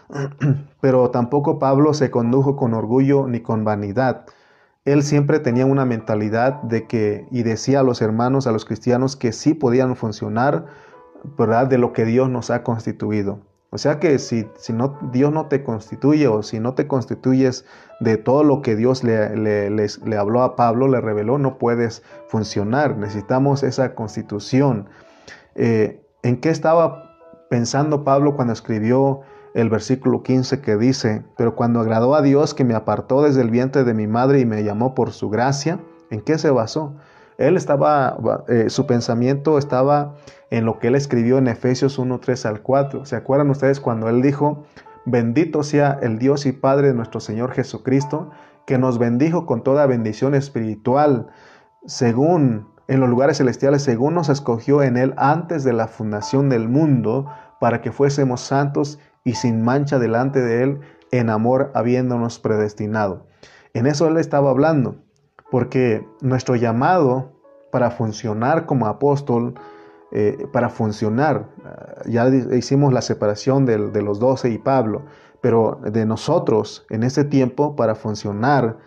Pero 0.82 1.10
tampoco 1.12 1.60
Pablo 1.60 1.93
se 1.93 2.12
condujo 2.12 2.55
con 2.55 2.74
orgullo 2.74 3.28
ni 3.28 3.41
con 3.41 3.64
vanidad 3.64 4.26
él 4.88 5.03
siempre 5.03 5.39
tenía 5.39 5.66
una 5.66 5.84
mentalidad 5.84 6.62
de 6.62 6.88
que, 6.88 7.28
y 7.30 7.43
decía 7.43 7.82
a 7.82 7.84
los 7.84 8.01
hermanos, 8.01 8.47
a 8.47 8.53
los 8.53 8.64
cristianos, 8.64 9.18
que 9.18 9.34
sí 9.34 9.53
podían 9.53 9.97
funcionar, 9.97 10.66
¿verdad? 11.38 11.68
De 11.68 11.78
lo 11.78 11.91
que 11.91 12.05
Dios 12.05 12.30
nos 12.30 12.51
ha 12.51 12.64
constituido. 12.64 13.41
O 13.70 13.78
sea 13.78 13.99
que 13.99 14.18
si, 14.18 14.47
si 14.55 14.72
no, 14.72 14.97
Dios 15.12 15.34
no 15.34 15.47
te 15.47 15.62
constituye 15.62 16.30
o 16.30 16.41
si 16.41 16.62
no 16.62 16.74
te 16.74 16.88
constituyes 16.88 17.66
de 17.99 18.16
todo 18.16 18.45
lo 18.45 18.62
que 18.62 18.78
Dios 18.78 19.03
le, 19.03 19.36
le, 19.36 20.18
habló 20.18 20.41
a 20.41 20.55
Pablo, 20.55 20.88
le 20.88 21.01
reveló, 21.01 21.38
no 21.38 21.58
puedes 21.58 22.01
funcionar. 22.30 22.95
Necesitamos 22.95 23.64
esa 23.64 23.93
constitución. 23.93 24.88
Eh, 25.55 26.01
¿En 26.24 26.39
qué 26.39 26.49
estaba 26.49 27.18
pensando 27.49 28.05
Pablo 28.05 28.38
cuando 28.38 28.53
escribió 28.53 29.20
el 29.58 29.72
versículo 29.72 30.22
15 30.22 30.62
que 30.62 30.78
dice, 30.78 31.24
pero 31.36 31.55
cuando 31.55 31.80
agradó 31.80 32.14
a 32.14 32.22
Dios 32.22 32.53
que 32.53 32.64
me 32.64 32.76
apartó 32.76 33.24
desde 33.24 33.41
el 33.41 33.49
vientre 33.49 33.84
de 33.84 33.95
mi 33.95 34.05
madre 34.05 34.39
y 34.39 34.45
me 34.45 34.64
llamó 34.64 34.93
por 34.93 35.12
su 35.12 35.32
gracia, 35.32 35.80
¿en 36.12 36.22
qué 36.22 36.38
se 36.38 36.51
basó? 36.51 36.93
Él 37.39 37.58
estaba, 37.58 38.18
eh, 38.49 38.70
su 38.70 38.86
pensamiento 38.86 39.58
estaba 39.58 40.14
en 40.51 40.66
lo 40.66 40.78
que 40.78 40.89
él 40.89 40.95
escribió 40.95 41.39
en 41.39 41.47
Efesios 41.47 41.97
1, 41.97 42.20
3 42.20 42.45
al 42.45 42.62
4. 42.62 43.05
¿Se 43.05 43.16
acuerdan 43.16 43.49
ustedes 43.49 43.80
cuando 43.80 44.10
él 44.10 44.22
dijo, 44.22 44.64
bendito 45.05 45.64
sea 45.64 45.97
el 46.03 46.20
Dios 46.20 46.45
y 46.45 46.51
Padre 46.51 46.89
de 46.89 46.93
nuestro 46.93 47.20
Señor 47.20 47.51
Jesucristo, 47.51 48.30
que 48.68 48.78
nos 48.78 48.99
bendijo 48.99 49.47
con 49.47 49.64
toda 49.64 49.88
bendición 49.88 50.36
espiritual, 50.36 51.30
según 51.88 52.68
en 52.88 52.99
los 52.99 53.10
lugares 53.10 53.38
celestiales, 53.38 53.82
según 53.82 54.14
nos 54.14 54.30
escogió 54.30 54.84
en 54.84 54.97
él 54.97 55.16
antes 55.18 55.64
de 55.64 55.74
la 55.74 55.88
fundación 55.88 56.47
del 56.47 56.70
mundo, 56.70 57.26
para 57.60 57.82
que 57.82 57.91
fuésemos 57.91 58.41
santos 58.41 58.99
y 59.28 59.34
sin 59.34 59.62
mancha 59.62 60.00
delante 60.00 60.40
de 60.40 60.64
Él 60.64 60.80
en 61.12 61.30
amor 61.30 61.72
habiéndonos 61.76 62.40
predestinado. 62.40 63.28
En 63.74 63.86
eso 63.86 64.08
Él 64.08 64.16
estaba 64.16 64.50
hablando, 64.50 64.96
porque 65.52 66.08
nuestro 66.22 66.56
llamado 66.56 67.34
para 67.70 67.92
funcionar 67.92 68.66
como 68.66 68.88
apóstol, 68.88 69.56
eh, 70.14 70.48
para 70.54 70.70
funcionar, 70.70 71.50
eh, 72.06 72.10
ya 72.10 72.30
hicimos 72.30 72.94
la 72.94 73.02
separación 73.02 73.66
de, 73.66 74.02
los 74.02 74.20
doce 74.20 74.50
y 74.50 74.58
Pablo, 74.58 75.04
pero 75.42 75.82
de 75.84 76.06
nosotros 76.06 76.86
en 76.90 77.04
ese 77.04 77.26
tiempo 77.26 77.76
para 77.76 77.96
funcionar, 77.96 78.78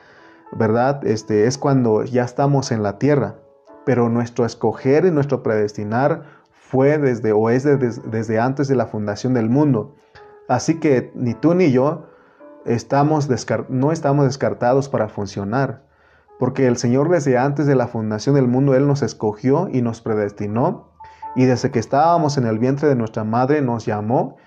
¿verdad? 0.52 1.06
Este, 1.06 1.46
es 1.46 1.58
cuando 1.58 2.04
ya 2.04 2.24
estamos 2.24 2.72
en 2.72 2.82
la 2.82 2.98
tierra, 2.98 3.36
pero 3.84 4.08
nuestro 4.08 4.46
escoger 4.46 5.04
y 5.04 5.10
nuestro 5.10 5.42
predestinar 5.42 6.22
fue 6.50 6.96
desde 6.96 7.32
o 7.32 7.50
es 7.50 7.64
desde 7.64 8.40
antes 8.40 8.68
de 8.68 8.76
la 8.76 8.86
fundación 8.86 9.34
del 9.34 9.50
mundo. 9.50 9.96
Así 10.50 10.80
que 10.80 11.12
ni 11.14 11.34
tú 11.34 11.54
ni 11.54 11.70
yo 11.70 12.06
estamos 12.64 13.28
no 13.68 13.92
estamos 13.92 14.24
descartados 14.24 14.88
para 14.88 15.08
funcionar, 15.08 15.84
porque 16.40 16.66
el 16.66 16.76
Señor 16.76 17.08
desde 17.08 17.38
antes 17.38 17.68
de 17.68 17.76
la 17.76 17.86
fundación 17.86 18.34
del 18.34 18.48
mundo, 18.48 18.74
Él 18.74 18.88
nos 18.88 19.02
escogió 19.02 19.68
y 19.70 19.80
nos 19.80 20.00
predestinó, 20.00 20.88
y 21.36 21.44
desde 21.44 21.70
que 21.70 21.78
estábamos 21.78 22.36
en 22.36 22.48
el 22.48 22.58
vientre 22.58 22.88
de 22.88 22.96
nuestra 22.96 23.22
madre 23.22 23.62
nos 23.62 23.86
llamó, 23.86 24.38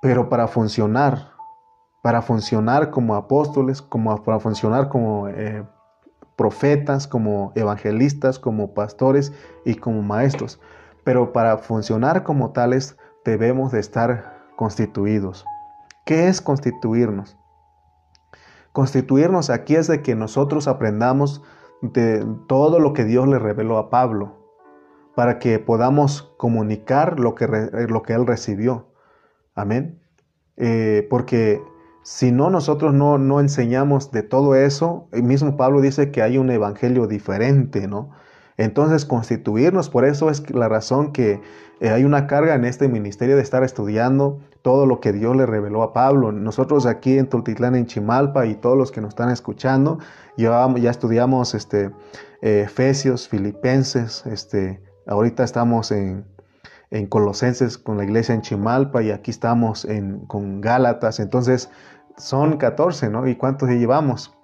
pero 0.00 0.30
para 0.30 0.48
funcionar, 0.48 1.32
para 2.02 2.22
funcionar 2.22 2.90
como 2.90 3.14
apóstoles, 3.14 3.82
como, 3.82 4.16
para 4.22 4.40
funcionar 4.40 4.88
como 4.88 5.28
eh, 5.28 5.66
profetas, 6.34 7.06
como 7.06 7.52
evangelistas, 7.56 8.38
como 8.38 8.72
pastores 8.72 9.34
y 9.66 9.74
como 9.74 10.00
maestros. 10.00 10.60
Pero 11.04 11.34
para 11.34 11.58
funcionar 11.58 12.22
como 12.22 12.52
tales 12.52 12.96
debemos 13.22 13.70
de 13.72 13.80
estar 13.80 14.35
constituidos. 14.56 15.44
¿Qué 16.04 16.28
es 16.28 16.40
constituirnos? 16.40 17.36
Constituirnos 18.72 19.50
aquí 19.50 19.76
es 19.76 19.86
de 19.86 20.02
que 20.02 20.14
nosotros 20.14 20.68
aprendamos 20.68 21.42
de 21.82 22.26
todo 22.46 22.78
lo 22.78 22.92
que 22.92 23.04
Dios 23.04 23.28
le 23.28 23.38
reveló 23.38 23.78
a 23.78 23.90
Pablo, 23.90 24.36
para 25.14 25.38
que 25.38 25.58
podamos 25.58 26.34
comunicar 26.36 27.18
lo 27.18 27.34
que, 27.34 27.46
lo 27.46 28.02
que 28.02 28.12
él 28.12 28.26
recibió. 28.26 28.88
Amén. 29.54 29.98
Eh, 30.58 31.06
porque 31.08 31.62
si 32.02 32.32
no, 32.32 32.50
nosotros 32.50 32.92
no, 32.92 33.18
no 33.18 33.40
enseñamos 33.40 34.10
de 34.12 34.22
todo 34.22 34.54
eso, 34.54 35.08
el 35.12 35.22
mismo 35.22 35.56
Pablo 35.56 35.80
dice 35.80 36.10
que 36.10 36.22
hay 36.22 36.38
un 36.38 36.50
evangelio 36.50 37.06
diferente, 37.06 37.88
¿no? 37.88 38.10
Entonces, 38.56 39.04
constituirnos, 39.04 39.90
por 39.90 40.04
eso 40.04 40.30
es 40.30 40.48
la 40.50 40.68
razón 40.68 41.12
que 41.12 41.40
eh, 41.80 41.90
hay 41.90 42.04
una 42.04 42.26
carga 42.26 42.54
en 42.54 42.64
este 42.64 42.88
ministerio 42.88 43.36
de 43.36 43.42
estar 43.42 43.62
estudiando 43.62 44.40
todo 44.62 44.86
lo 44.86 45.00
que 45.00 45.12
Dios 45.12 45.36
le 45.36 45.44
reveló 45.44 45.82
a 45.82 45.92
Pablo. 45.92 46.32
Nosotros 46.32 46.86
aquí 46.86 47.18
en 47.18 47.28
Tultitlán, 47.28 47.74
en 47.74 47.86
Chimalpa 47.86 48.46
y 48.46 48.54
todos 48.54 48.78
los 48.78 48.90
que 48.90 49.02
nos 49.02 49.10
están 49.10 49.30
escuchando, 49.30 49.98
ya, 50.38 50.66
estudiamos 50.88 51.54
este, 51.54 51.90
eh, 52.40 52.62
Efesios, 52.64 53.28
Filipenses, 53.28 54.24
este, 54.26 54.82
ahorita 55.06 55.44
estamos 55.44 55.92
en, 55.92 56.24
en, 56.90 57.06
Colosenses 57.06 57.76
con 57.76 57.98
la 57.98 58.04
iglesia 58.04 58.34
en 58.34 58.40
Chimalpa 58.40 59.02
y 59.02 59.10
aquí 59.10 59.30
estamos 59.30 59.84
en, 59.84 60.20
con 60.20 60.62
Gálatas. 60.62 61.20
Entonces, 61.20 61.68
son 62.16 62.56
14, 62.56 63.10
¿no? 63.10 63.28
¿Y 63.28 63.36
cuántos 63.36 63.68
llevamos? 63.68 64.34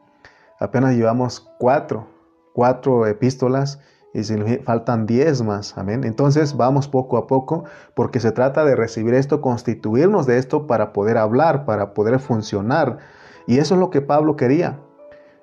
Apenas 0.60 0.94
llevamos 0.94 1.50
cuatro, 1.58 2.06
cuatro 2.52 3.06
epístolas 3.06 3.80
y 4.14 4.24
si 4.24 4.36
faltan 4.58 5.06
10 5.06 5.42
más, 5.42 5.76
amén. 5.78 6.04
Entonces 6.04 6.56
vamos 6.56 6.86
poco 6.86 7.16
a 7.16 7.26
poco 7.26 7.64
porque 7.94 8.20
se 8.20 8.30
trata 8.30 8.64
de 8.64 8.76
recibir 8.76 9.14
esto, 9.14 9.40
constituirnos 9.40 10.26
de 10.26 10.38
esto 10.38 10.66
para 10.66 10.92
poder 10.92 11.16
hablar, 11.16 11.64
para 11.64 11.94
poder 11.94 12.18
funcionar. 12.18 12.98
Y 13.46 13.58
eso 13.58 13.74
es 13.74 13.80
lo 13.80 13.90
que 13.90 14.02
Pablo 14.02 14.36
quería. 14.36 14.78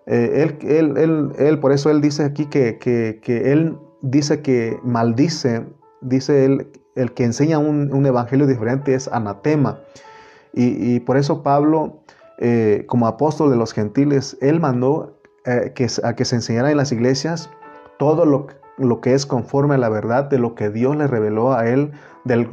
Eh, 0.05 0.55
él, 0.61 0.97
él, 0.97 1.31
él, 1.37 1.59
por 1.59 1.71
eso 1.71 1.89
él 1.89 1.99
dice 2.01 2.23
aquí 2.23 2.45
que, 2.45 2.77
que, 2.77 3.51
él 3.51 3.77
dice 4.01 4.41
que 4.41 4.79
maldice, 4.83 5.65
dice 6.01 6.45
él, 6.45 6.71
el 6.95 7.13
que 7.13 7.23
enseña 7.23 7.57
un, 7.57 8.05
evangelio 8.05 8.45
diferente 8.45 8.93
es 8.93 9.07
anatema. 9.07 9.79
Y, 10.53 10.99
por 11.01 11.15
eso 11.17 11.41
Pablo, 11.43 12.01
eh, 12.39 12.85
como 12.87 13.07
apóstol 13.07 13.51
de 13.51 13.55
los 13.55 13.71
gentiles, 13.71 14.37
él 14.41 14.59
mandó 14.59 15.19
eh, 15.45 15.71
que, 15.75 15.87
a 16.03 16.15
que 16.15 16.25
se 16.25 16.35
enseñara 16.35 16.71
en 16.71 16.77
las 16.77 16.91
iglesias 16.91 17.49
todo 17.99 18.25
lo, 18.25 18.47
lo, 18.79 19.01
que 19.01 19.13
es 19.13 19.25
conforme 19.25 19.75
a 19.75 19.77
la 19.77 19.89
verdad 19.89 20.25
de 20.25 20.39
lo 20.39 20.55
que 20.55 20.69
Dios 20.69 20.95
le 20.95 21.07
reveló 21.07 21.53
a 21.53 21.67
él 21.67 21.91
del, 22.23 22.47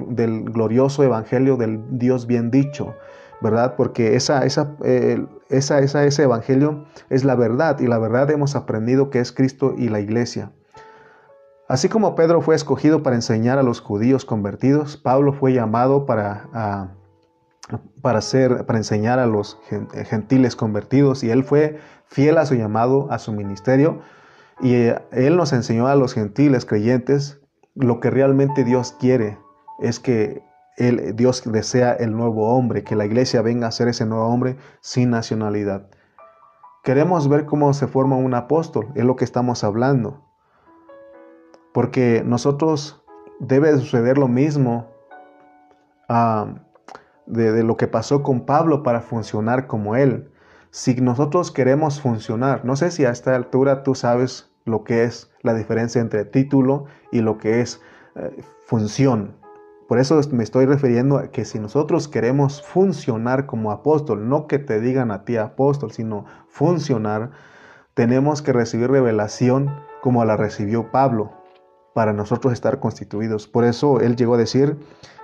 glorioso 0.45 1.03
evangelio 1.03 1.57
del 1.57 1.83
Dios 1.99 2.27
bien 2.27 2.51
dicho, 2.51 2.95
¿verdad? 3.41 3.75
Porque 3.77 4.17
esa, 4.17 4.45
esa, 4.45 4.77
eh, 4.85 5.25
esa, 5.49 5.81
esa, 5.81 6.05
ese 6.05 6.23
evangelio 6.25 6.85
es 7.11 7.25
la 7.25 7.35
verdad 7.35 7.79
y 7.81 7.87
la 7.87 7.99
verdad 7.99 8.31
hemos 8.31 8.57
aprendido 8.57 9.11
que 9.11 9.21
es 9.21 9.33
Cristo 9.33 9.75
y 9.77 9.89
la 9.89 10.01
iglesia. 10.01 10.53
Así 11.69 11.89
como 11.89 12.15
Pedro 12.15 12.41
fue 12.43 12.55
escogido 12.55 13.03
para 13.03 13.17
enseñar 13.17 13.59
a 13.59 13.65
los 13.65 13.81
judíos 13.81 14.25
convertidos, 14.25 14.97
Pablo 14.97 15.33
fue 15.33 15.53
llamado 15.53 16.07
para, 16.07 16.49
para, 18.01 18.21
ser, 18.21 18.67
para 18.67 18.79
enseñar 18.79 19.19
a 19.19 19.27
los 19.27 19.59
gentiles 20.05 20.55
convertidos 20.55 21.25
y 21.25 21.31
él 21.31 21.43
fue 21.43 21.81
fiel 22.07 22.39
a 22.39 22.47
su 22.47 22.55
llamado, 22.55 23.09
a 23.11 23.19
su 23.19 23.33
ministerio, 23.33 24.01
y 24.61 24.75
eh, 24.75 24.99
Él 25.13 25.37
nos 25.37 25.53
enseñó 25.53 25.87
a 25.87 25.95
los 25.95 26.15
gentiles 26.15 26.65
creyentes 26.65 27.41
lo 27.75 28.01
que 28.01 28.11
realmente 28.11 28.65
Dios 28.65 28.97
quiere, 28.99 29.39
es 29.79 30.01
que 30.01 30.43
él, 30.77 31.15
Dios 31.15 31.43
desea 31.45 31.93
el 31.93 32.13
nuevo 32.13 32.55
hombre, 32.55 32.85
que 32.85 32.97
la 32.97 33.05
iglesia 33.05 33.43
venga 33.43 33.67
a 33.67 33.73
ser 33.73 33.89
ese 33.89 34.07
nuevo 34.07 34.27
hombre 34.27 34.57
sin 34.81 35.11
nacionalidad. 35.11 35.89
Queremos 36.83 37.29
ver 37.29 37.45
cómo 37.45 37.73
se 37.75 37.87
forma 37.87 38.17
un 38.17 38.35
apóstol, 38.35 38.89
es 38.95 39.05
lo 39.05 39.17
que 39.17 39.25
estamos 39.25 39.65
hablando. 39.65 40.23
Porque 41.73 42.23
nosotros 42.25 43.05
debe 43.41 43.73
suceder 43.77 44.17
lo 44.17 44.29
mismo 44.29 44.87
ah, 46.09 46.55
de, 47.27 47.53
de 47.53 47.63
lo 47.63 47.77
que 47.77 47.89
pasó 47.89 48.23
con 48.23 48.47
Pablo 48.47 48.83
para 48.83 49.01
funcionar 49.01 49.67
como 49.67 49.97
él 49.97 50.31
si 50.77 50.95
nosotros 50.97 51.53
queremos 51.53 52.03
funcionar, 52.03 52.67
no 52.67 52.77
sé 52.77 52.91
si 52.91 53.07
a 53.07 53.11
esta 53.11 53.35
altura 53.35 53.83
tú 53.83 53.95
sabes 53.95 54.51
lo 54.67 54.85
que 54.85 55.05
es 55.05 55.31
la 55.41 55.55
diferencia 55.55 56.03
entre 56.03 56.27
título 56.27 56.85
y 57.11 57.23
lo 57.23 57.39
que 57.39 57.63
es 57.63 57.81
eh, 58.15 58.43
función. 58.67 59.37
Por 59.89 59.99
eso 59.99 60.21
me 60.33 60.45
estoy 60.45 60.67
refiriendo 60.67 61.17
a 61.17 61.29
que 61.29 61.47
si 61.47 61.59
nosotros 61.59 62.09
queremos 62.09 62.63
funcionar 62.63 63.47
como 63.47 63.71
apóstol, 63.71 64.29
no 64.29 64.47
que 64.47 64.59
te 64.59 64.79
digan 64.79 65.13
a 65.13 65.25
ti 65.25 65.39
apóstol, 65.39 65.93
sino 65.93 66.27
funcionar, 66.47 67.31
tenemos 67.95 68.43
que 68.43 68.53
recibir 68.53 68.91
revelación 68.91 69.75
como 70.03 70.23
la 70.27 70.37
recibió 70.37 70.91
Pablo 70.91 71.33
para 71.95 72.13
nosotros 72.13 72.53
estar 72.53 72.81
constituidos. 72.81 73.49
Por 73.49 73.65
eso 73.65 74.01
él 74.01 74.15
llegó 74.15 74.35
a 74.35 74.39
decir, 74.39 74.77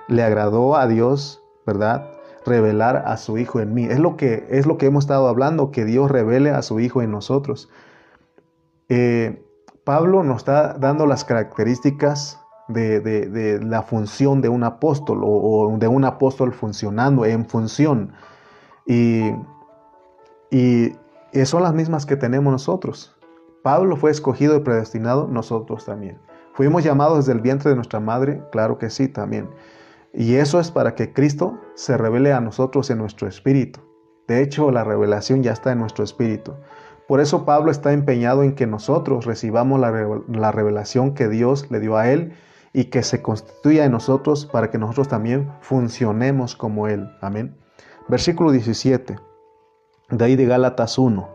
le 0.07 0.23
agradó 0.23 0.75
a 0.75 0.87
Dios, 0.87 1.43
¿verdad? 1.67 2.12
Revelar 2.45 3.03
a 3.05 3.17
su 3.17 3.37
Hijo 3.37 3.59
en 3.59 3.73
mí. 3.73 3.85
Es 3.85 3.99
lo 3.99 4.17
que, 4.17 4.47
es 4.49 4.65
lo 4.65 4.77
que 4.77 4.85
hemos 4.87 5.05
estado 5.05 5.27
hablando, 5.27 5.71
que 5.71 5.85
Dios 5.85 6.11
revele 6.11 6.51
a 6.51 6.61
su 6.61 6.79
Hijo 6.79 7.01
en 7.01 7.11
nosotros. 7.11 7.69
Eh, 8.89 9.43
Pablo 9.83 10.23
nos 10.23 10.37
está 10.37 10.73
dando 10.73 11.05
las 11.05 11.25
características 11.25 12.39
de, 12.67 13.59
la 13.61 13.81
función 13.83 14.41
de 14.41 14.49
un 14.49 14.63
apóstol 14.63 15.21
o, 15.23 15.75
de 15.77 15.87
un 15.87 16.05
apóstol 16.05 16.53
funcionando 16.53 17.25
en 17.25 17.45
función. 17.45 18.13
Y, 18.85 19.31
y 20.51 20.95
son 21.45 21.63
las 21.63 21.73
mismas 21.73 22.05
que 22.05 22.15
tenemos 22.15 22.51
nosotros. 22.51 23.15
Pablo 23.63 23.95
fue 23.95 24.11
escogido 24.11 24.55
y 24.55 24.59
predestinado, 24.59 25.27
nosotros 25.27 25.85
también. 25.85 26.19
Fuimos 26.53 26.83
llamados 26.83 27.17
desde 27.17 27.31
el 27.31 27.41
vientre 27.41 27.71
de 27.71 27.75
nuestra 27.75 27.99
madre, 27.99 28.43
claro 28.51 28.77
que 28.77 28.89
sí, 28.89 29.07
también. 29.07 29.49
Y 30.13 30.35
eso 30.35 30.59
es 30.59 30.69
para 30.69 30.93
que 30.93 31.11
Cristo 31.11 31.59
se 31.73 31.97
revele 31.97 32.33
a 32.33 32.39
nosotros 32.39 32.91
en 32.91 32.99
nuestro 32.99 33.27
espíritu. 33.27 33.79
De 34.27 34.43
hecho, 34.43 34.69
la 34.69 34.83
revelación 34.83 35.41
ya 35.41 35.51
está 35.51 35.71
en 35.71 35.79
nuestro 35.79 36.03
espíritu. 36.03 36.53
Por 37.07 37.19
eso 37.19 37.45
Pablo 37.45 37.71
está 37.71 37.93
empeñado 37.93 38.43
en 38.43 38.53
que 38.53 38.67
nosotros 38.67 39.25
recibamos 39.25 39.79
la, 39.79 40.51
revelación 40.51 41.15
que 41.15 41.27
Dios 41.27 41.69
le 41.71 41.79
dio 41.79 41.97
a 41.97 42.09
él 42.11 42.33
y 42.73 42.85
que 42.85 43.01
se 43.01 43.21
constituya 43.23 43.85
en 43.85 43.91
nosotros 43.91 44.45
para 44.45 44.69
que 44.69 44.77
nosotros 44.77 45.07
también 45.07 45.51
funcionemos 45.61 46.55
como 46.55 46.87
él. 46.87 47.09
Amén. 47.19 47.57
Versículo 48.07 48.51
17. 48.51 49.17
De 50.11 50.25
ahí 50.25 50.35
de 50.35 50.45
Gálatas 50.45 50.97
1. 50.97 51.27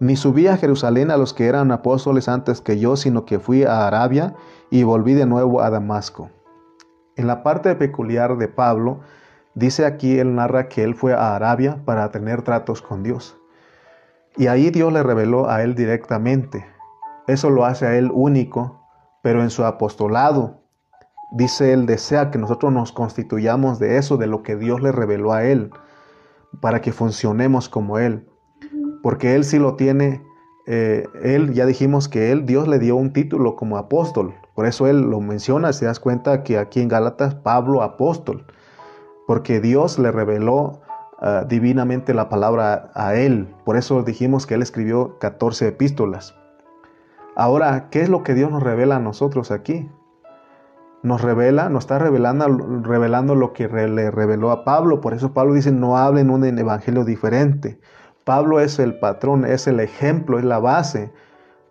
Ni 0.00 0.16
subí 0.16 0.48
a 0.48 0.56
Jerusalén 0.58 1.10
a 1.10 1.16
los 1.16 1.32
que 1.32 1.46
eran 1.46 1.72
apóstoles 1.72 2.28
antes 2.28 2.60
que 2.60 2.78
yo, 2.78 2.96
sino 2.96 3.24
que 3.24 3.38
fui 3.38 3.64
a 3.64 3.86
Arabia 3.86 4.34
y 4.70 4.82
volví 4.82 5.14
de 5.14 5.26
nuevo 5.26 5.62
a 5.62 5.70
Damasco. 5.70 6.30
En 7.16 7.26
la 7.26 7.42
parte 7.42 7.74
peculiar 7.74 8.38
de 8.38 8.48
Pablo, 8.48 9.00
dice 9.54 9.84
aquí, 9.84 10.18
él 10.18 10.34
narra 10.34 10.68
que 10.68 10.82
él 10.82 10.94
fue 10.94 11.12
a 11.12 11.36
Arabia 11.36 11.82
para 11.84 12.10
tener 12.10 12.42
tratos 12.42 12.80
con 12.80 13.02
Dios. 13.02 13.36
Y 14.36 14.46
ahí 14.46 14.70
Dios 14.70 14.92
le 14.92 15.02
reveló 15.02 15.50
a 15.50 15.62
él 15.62 15.74
directamente. 15.74 16.64
Eso 17.26 17.50
lo 17.50 17.66
hace 17.66 17.86
a 17.86 17.96
él 17.96 18.10
único, 18.12 18.80
pero 19.22 19.42
en 19.42 19.50
su 19.50 19.64
apostolado, 19.64 20.62
dice 21.32 21.74
él, 21.74 21.84
desea 21.84 22.30
que 22.30 22.38
nosotros 22.38 22.72
nos 22.72 22.92
constituyamos 22.92 23.78
de 23.78 23.98
eso, 23.98 24.16
de 24.16 24.26
lo 24.26 24.42
que 24.42 24.56
Dios 24.56 24.80
le 24.80 24.90
reveló 24.90 25.32
a 25.32 25.44
él, 25.44 25.70
para 26.60 26.80
que 26.80 26.92
funcionemos 26.92 27.68
como 27.68 27.98
él. 27.98 28.26
Porque 29.02 29.34
él 29.34 29.44
sí 29.44 29.58
lo 29.58 29.76
tiene, 29.76 30.22
eh, 30.66 31.06
él 31.22 31.52
ya 31.52 31.66
dijimos 31.66 32.08
que 32.08 32.32
él, 32.32 32.46
Dios 32.46 32.68
le 32.68 32.78
dio 32.78 32.96
un 32.96 33.12
título 33.12 33.54
como 33.54 33.76
apóstol, 33.76 34.34
por 34.54 34.66
eso 34.66 34.86
él 34.86 35.00
lo 35.00 35.20
menciona, 35.20 35.72
se 35.72 35.86
das 35.86 36.00
cuenta 36.00 36.42
que 36.42 36.58
aquí 36.58 36.80
en 36.80 36.88
Gálatas 36.88 37.34
Pablo 37.34 37.82
apóstol, 37.82 38.44
porque 39.26 39.60
Dios 39.60 39.98
le 39.98 40.12
reveló 40.12 40.80
ah, 41.20 41.44
divinamente 41.48 42.12
la 42.12 42.28
palabra 42.28 42.90
a 42.94 43.14
él. 43.14 43.54
Por 43.64 43.76
eso 43.76 44.02
dijimos 44.02 44.46
que 44.46 44.54
él 44.54 44.62
escribió 44.62 45.18
14 45.18 45.68
epístolas. 45.68 46.34
Ahora, 47.34 47.88
¿qué 47.90 48.02
es 48.02 48.10
lo 48.10 48.22
que 48.22 48.34
Dios 48.34 48.50
nos 48.50 48.62
revela 48.62 48.96
a 48.96 49.00
nosotros 49.00 49.50
aquí? 49.50 49.90
Nos 51.02 51.22
revela, 51.22 51.70
nos 51.70 51.84
está 51.84 51.98
revelando, 51.98 52.46
revelando 52.82 53.34
lo 53.34 53.54
que 53.54 53.68
le 53.68 54.10
reveló 54.10 54.50
a 54.50 54.64
Pablo. 54.64 55.00
Por 55.00 55.14
eso 55.14 55.32
Pablo 55.32 55.54
dice, 55.54 55.72
no 55.72 55.96
hablen 55.96 56.30
un 56.30 56.44
evangelio 56.44 57.04
diferente. 57.04 57.80
Pablo 58.24 58.60
es 58.60 58.78
el 58.78 58.98
patrón, 58.98 59.44
es 59.44 59.66
el 59.66 59.80
ejemplo, 59.80 60.38
es 60.38 60.44
la 60.44 60.58
base. 60.58 61.10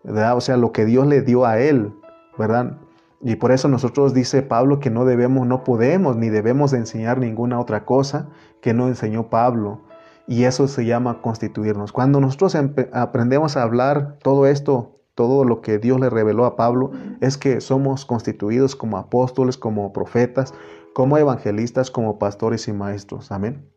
O 0.03 0.41
sea, 0.41 0.57
lo 0.57 0.71
que 0.71 0.86
Dios 0.86 1.05
le 1.05 1.21
dio 1.21 1.45
a 1.45 1.59
él. 1.59 1.93
¿Verdad? 2.38 2.77
Y 3.23 3.36
por 3.36 3.51
eso 3.51 3.67
nosotros 3.67 4.13
dice 4.13 4.41
Pablo 4.41 4.79
que 4.79 4.89
no 4.89 5.05
debemos, 5.05 5.45
no 5.45 5.63
podemos 5.63 6.15
ni 6.15 6.29
debemos 6.29 6.73
enseñar 6.73 7.19
ninguna 7.19 7.59
otra 7.59 7.86
cosa 7.86 8.29
que 8.61 8.73
no 8.73 8.88
enseñó 8.88 9.29
Pablo. 9.29 9.82
Y 10.27 10.45
eso 10.45 10.67
se 10.67 10.86
llama 10.86 11.21
constituirnos. 11.21 11.91
Cuando 11.91 12.19
nosotros 12.19 12.55
aprendemos 12.93 13.57
a 13.57 13.63
hablar 13.63 14.17
todo 14.23 14.47
esto, 14.47 14.99
todo 15.13 15.43
lo 15.43 15.61
que 15.61 15.77
Dios 15.77 15.99
le 15.99 16.09
reveló 16.09 16.45
a 16.45 16.55
Pablo, 16.55 16.91
es 17.19 17.38
que 17.38 17.61
somos 17.61 18.05
constituidos 18.05 18.75
como 18.75 18.97
apóstoles, 18.97 19.57
como 19.57 19.93
profetas, 19.93 20.53
como 20.93 21.17
evangelistas, 21.17 21.91
como 21.91 22.17
pastores 22.17 22.67
y 22.67 22.73
maestros. 22.73 23.32
Amén. 23.32 23.70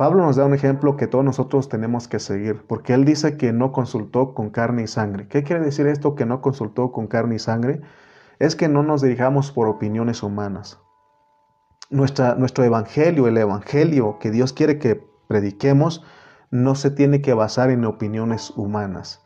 Pablo 0.00 0.24
nos 0.24 0.36
da 0.36 0.46
un 0.46 0.54
ejemplo 0.54 0.96
que 0.96 1.06
todos 1.06 1.26
nosotros 1.26 1.68
tenemos 1.68 2.08
que 2.08 2.20
seguir, 2.20 2.64
porque 2.66 2.94
él 2.94 3.04
dice 3.04 3.36
que 3.36 3.52
no 3.52 3.70
consultó 3.70 4.32
con 4.32 4.48
carne 4.48 4.84
y 4.84 4.86
sangre. 4.86 5.28
¿Qué 5.28 5.42
quiere 5.42 5.62
decir 5.62 5.86
esto 5.86 6.14
que 6.14 6.24
no 6.24 6.40
consultó 6.40 6.90
con 6.90 7.06
carne 7.06 7.34
y 7.34 7.38
sangre? 7.38 7.82
Es 8.38 8.56
que 8.56 8.70
no 8.70 8.82
nos 8.82 9.02
dirijamos 9.02 9.52
por 9.52 9.68
opiniones 9.68 10.22
humanas. 10.22 10.80
Nuestra, 11.90 12.34
nuestro 12.34 12.64
evangelio, 12.64 13.28
el 13.28 13.36
evangelio 13.36 14.18
que 14.18 14.30
Dios 14.30 14.54
quiere 14.54 14.78
que 14.78 15.06
prediquemos, 15.28 16.02
no 16.50 16.76
se 16.76 16.90
tiene 16.90 17.20
que 17.20 17.34
basar 17.34 17.68
en 17.68 17.84
opiniones 17.84 18.54
humanas. 18.56 19.22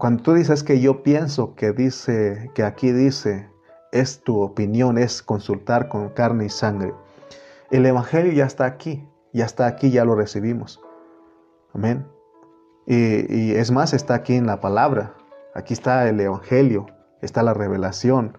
Cuando 0.00 0.24
tú 0.24 0.34
dices 0.34 0.64
que 0.64 0.80
yo 0.80 1.04
pienso 1.04 1.54
que 1.54 1.70
dice, 1.70 2.50
que 2.56 2.64
aquí 2.64 2.90
dice, 2.90 3.50
es 3.92 4.24
tu 4.24 4.40
opinión, 4.40 4.98
es 4.98 5.22
consultar 5.22 5.88
con 5.88 6.08
carne 6.08 6.46
y 6.46 6.48
sangre. 6.48 6.92
El 7.70 7.86
evangelio 7.86 8.32
ya 8.32 8.46
está 8.46 8.64
aquí 8.64 9.08
ya 9.32 9.44
está 9.44 9.66
aquí, 9.66 9.90
ya 9.90 10.04
lo 10.04 10.14
recibimos. 10.14 10.80
Amén. 11.74 12.06
Y, 12.86 13.52
es 13.52 13.70
más, 13.70 13.94
está 13.94 14.14
aquí 14.14 14.34
en 14.34 14.46
la 14.46 14.60
palabra. 14.60 15.14
Aquí 15.54 15.72
está 15.72 16.08
el 16.08 16.20
Evangelio, 16.20 16.86
está 17.20 17.42
la 17.42 17.54
revelación. 17.54 18.36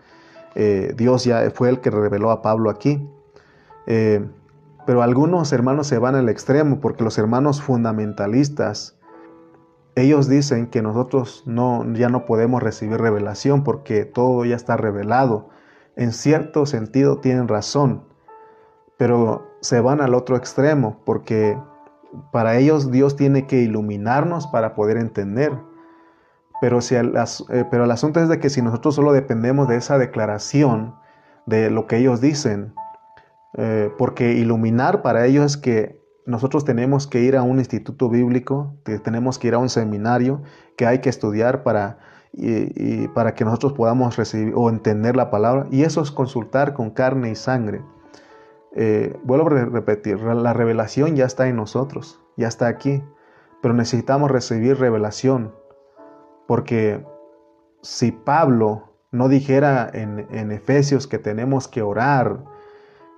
Eh, 0.56 0.94
Dios 0.96 1.24
ya 1.24 1.50
fue 1.52 1.70
el 1.70 1.80
que 1.80 1.90
reveló 1.90 2.32
a 2.32 2.42
Pablo 2.42 2.70
aquí. 2.70 3.10
Eh, 3.88 4.28
pero 4.86 5.02
algunos 5.02 5.54
hermanos 5.54 5.88
se 5.88 5.98
van 5.98 6.16
al 6.16 6.30
extremo 6.30 6.80
porque 6.80 7.04
los 7.04 7.18
hermanos 7.18 7.62
fundamentalistas 7.62 8.98
ellos 9.96 10.28
dicen 10.28 10.68
que 10.68 10.82
nosotros 10.82 11.44
no, 11.46 11.86
ya 11.94 12.10
no 12.10 12.26
podemos 12.26 12.64
recibir 12.64 13.00
revelación 13.00 13.64
porque 13.64 14.06
todo 14.06 14.44
ya 14.46 14.56
está 14.56 14.76
revelado. 14.76 15.50
En 15.96 16.12
cierto 16.12 16.66
sentido 16.66 17.20
tienen 17.20 17.48
razón, 17.48 18.04
pero 19.04 19.58
se 19.60 19.82
van 19.82 20.00
al 20.00 20.14
otro 20.14 20.38
extremo 20.38 21.02
porque 21.04 21.60
para 22.32 22.56
ellos 22.56 22.90
Dios 22.90 23.18
tiene 23.18 23.48
que 23.48 23.58
iluminarnos 23.58 24.48
para 24.48 24.76
poder 24.76 24.96
entender. 24.96 25.52
Pero, 26.62 26.80
si 26.80 26.96
el, 26.96 27.14
eh, 27.50 27.66
pero 27.70 27.84
el 27.84 27.92
asunto 27.92 28.22
es 28.22 28.30
de 28.30 28.40
que 28.40 28.50
si 28.50 28.62
nosotros 28.62 28.96
solo 28.96 29.12
dependemos 29.12 29.68
de 29.68 29.76
esa 29.76 29.98
declaración, 29.98 30.96
de 31.46 31.70
lo 31.70 31.86
que 31.86 31.98
ellos 31.98 32.22
dicen, 32.22 32.76
eh, 33.58 33.92
porque 33.98 34.36
iluminar 34.36 35.02
para 35.02 35.26
ellos 35.26 35.44
es 35.48 35.58
que 35.58 36.02
nosotros 36.26 36.64
tenemos 36.64 37.06
que 37.06 37.20
ir 37.20 37.36
a 37.36 37.44
un 37.44 37.60
instituto 37.60 38.08
bíblico, 38.08 38.78
que 38.86 39.00
tenemos 39.00 39.38
que 39.38 39.50
ir 39.50 39.56
a 39.56 39.58
un 39.58 39.68
seminario, 39.68 40.44
que 40.78 40.86
hay 40.86 41.00
que 41.00 41.10
estudiar 41.10 41.64
para, 41.64 41.98
que 42.32 43.44
nosotros 43.44 43.74
podamos 43.74 44.16
recibir 44.16 44.54
o 44.56 44.70
entender 44.70 45.18
la 45.18 45.30
palabra, 45.30 45.68
y 45.72 45.84
eso 45.84 46.02
es 46.02 46.10
consultar 46.10 46.74
con 46.74 46.90
carne 46.92 47.32
y 47.32 47.36
sangre. 47.36 47.82
Eh, 48.76 49.16
vuelvo 49.24 49.48
a 49.48 49.66
repetir, 49.66 50.20
la 50.20 50.54
revelación 50.54 51.16
ya 51.16 51.26
está 51.26 51.48
en 51.48 51.56
nosotros, 51.56 52.20
ya 52.38 52.48
está 52.48 52.68
aquí, 52.68 53.04
pero 53.62 53.74
necesitamos 53.74 54.32
recibir 54.32 54.78
revelación, 54.80 55.54
porque 56.48 57.06
si 57.82 58.12
Pablo 58.12 58.90
no 59.12 59.30
dijera 59.30 59.90
en, 59.94 60.52
Efesios 60.52 61.06
que 61.06 61.20
tenemos 61.20 61.68
que 61.68 61.84
orar, 61.84 62.44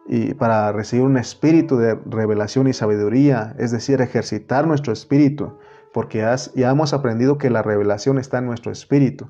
y 0.08 0.34
para 0.36 0.72
recibir 0.72 1.06
un 1.06 1.18
espíritu 1.18 1.78
de 1.78 1.96
revelación 2.06 2.68
y 2.68 2.74
sabiduría, 2.74 3.56
es 3.58 3.72
decir, 3.72 4.02
ejercitar 4.02 4.68
nuestro 4.68 4.94
espíritu, 4.94 5.58
porque 5.94 6.20
ya 6.54 6.70
hemos 6.70 6.94
aprendido 6.94 7.38
que 7.38 7.50
la 7.50 7.64
revelación 7.64 8.20
está 8.20 8.40
en 8.40 8.46
nuestro 8.46 8.72
espíritu. 8.72 9.30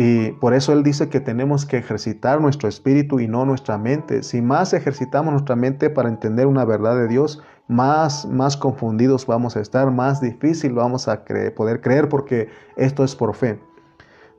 Y 0.00 0.30
por 0.30 0.54
eso 0.54 0.72
Él 0.72 0.84
dice 0.84 1.08
que 1.08 1.18
tenemos 1.18 1.66
que 1.66 1.76
ejercitar 1.76 2.40
nuestro 2.40 2.68
espíritu 2.68 3.18
y 3.18 3.26
no 3.26 3.44
nuestra 3.44 3.78
mente. 3.78 4.22
Si 4.22 4.40
más 4.40 4.72
ejercitamos 4.72 5.32
nuestra 5.32 5.56
mente 5.56 5.90
para 5.90 6.08
entender 6.08 6.46
una 6.46 6.64
verdad 6.64 6.96
de 6.96 7.08
Dios, 7.08 7.42
más, 7.66 8.24
más 8.24 8.56
confundidos 8.56 9.26
vamos 9.26 9.56
a 9.56 9.60
estar, 9.60 9.90
más 9.90 10.20
difícil 10.20 10.72
vamos 10.72 11.08
a 11.08 11.24
poder 11.56 11.80
creer 11.80 12.08
porque 12.08 12.48
esto 12.76 13.02
es 13.02 13.16
por 13.16 13.34
fe. 13.34 13.60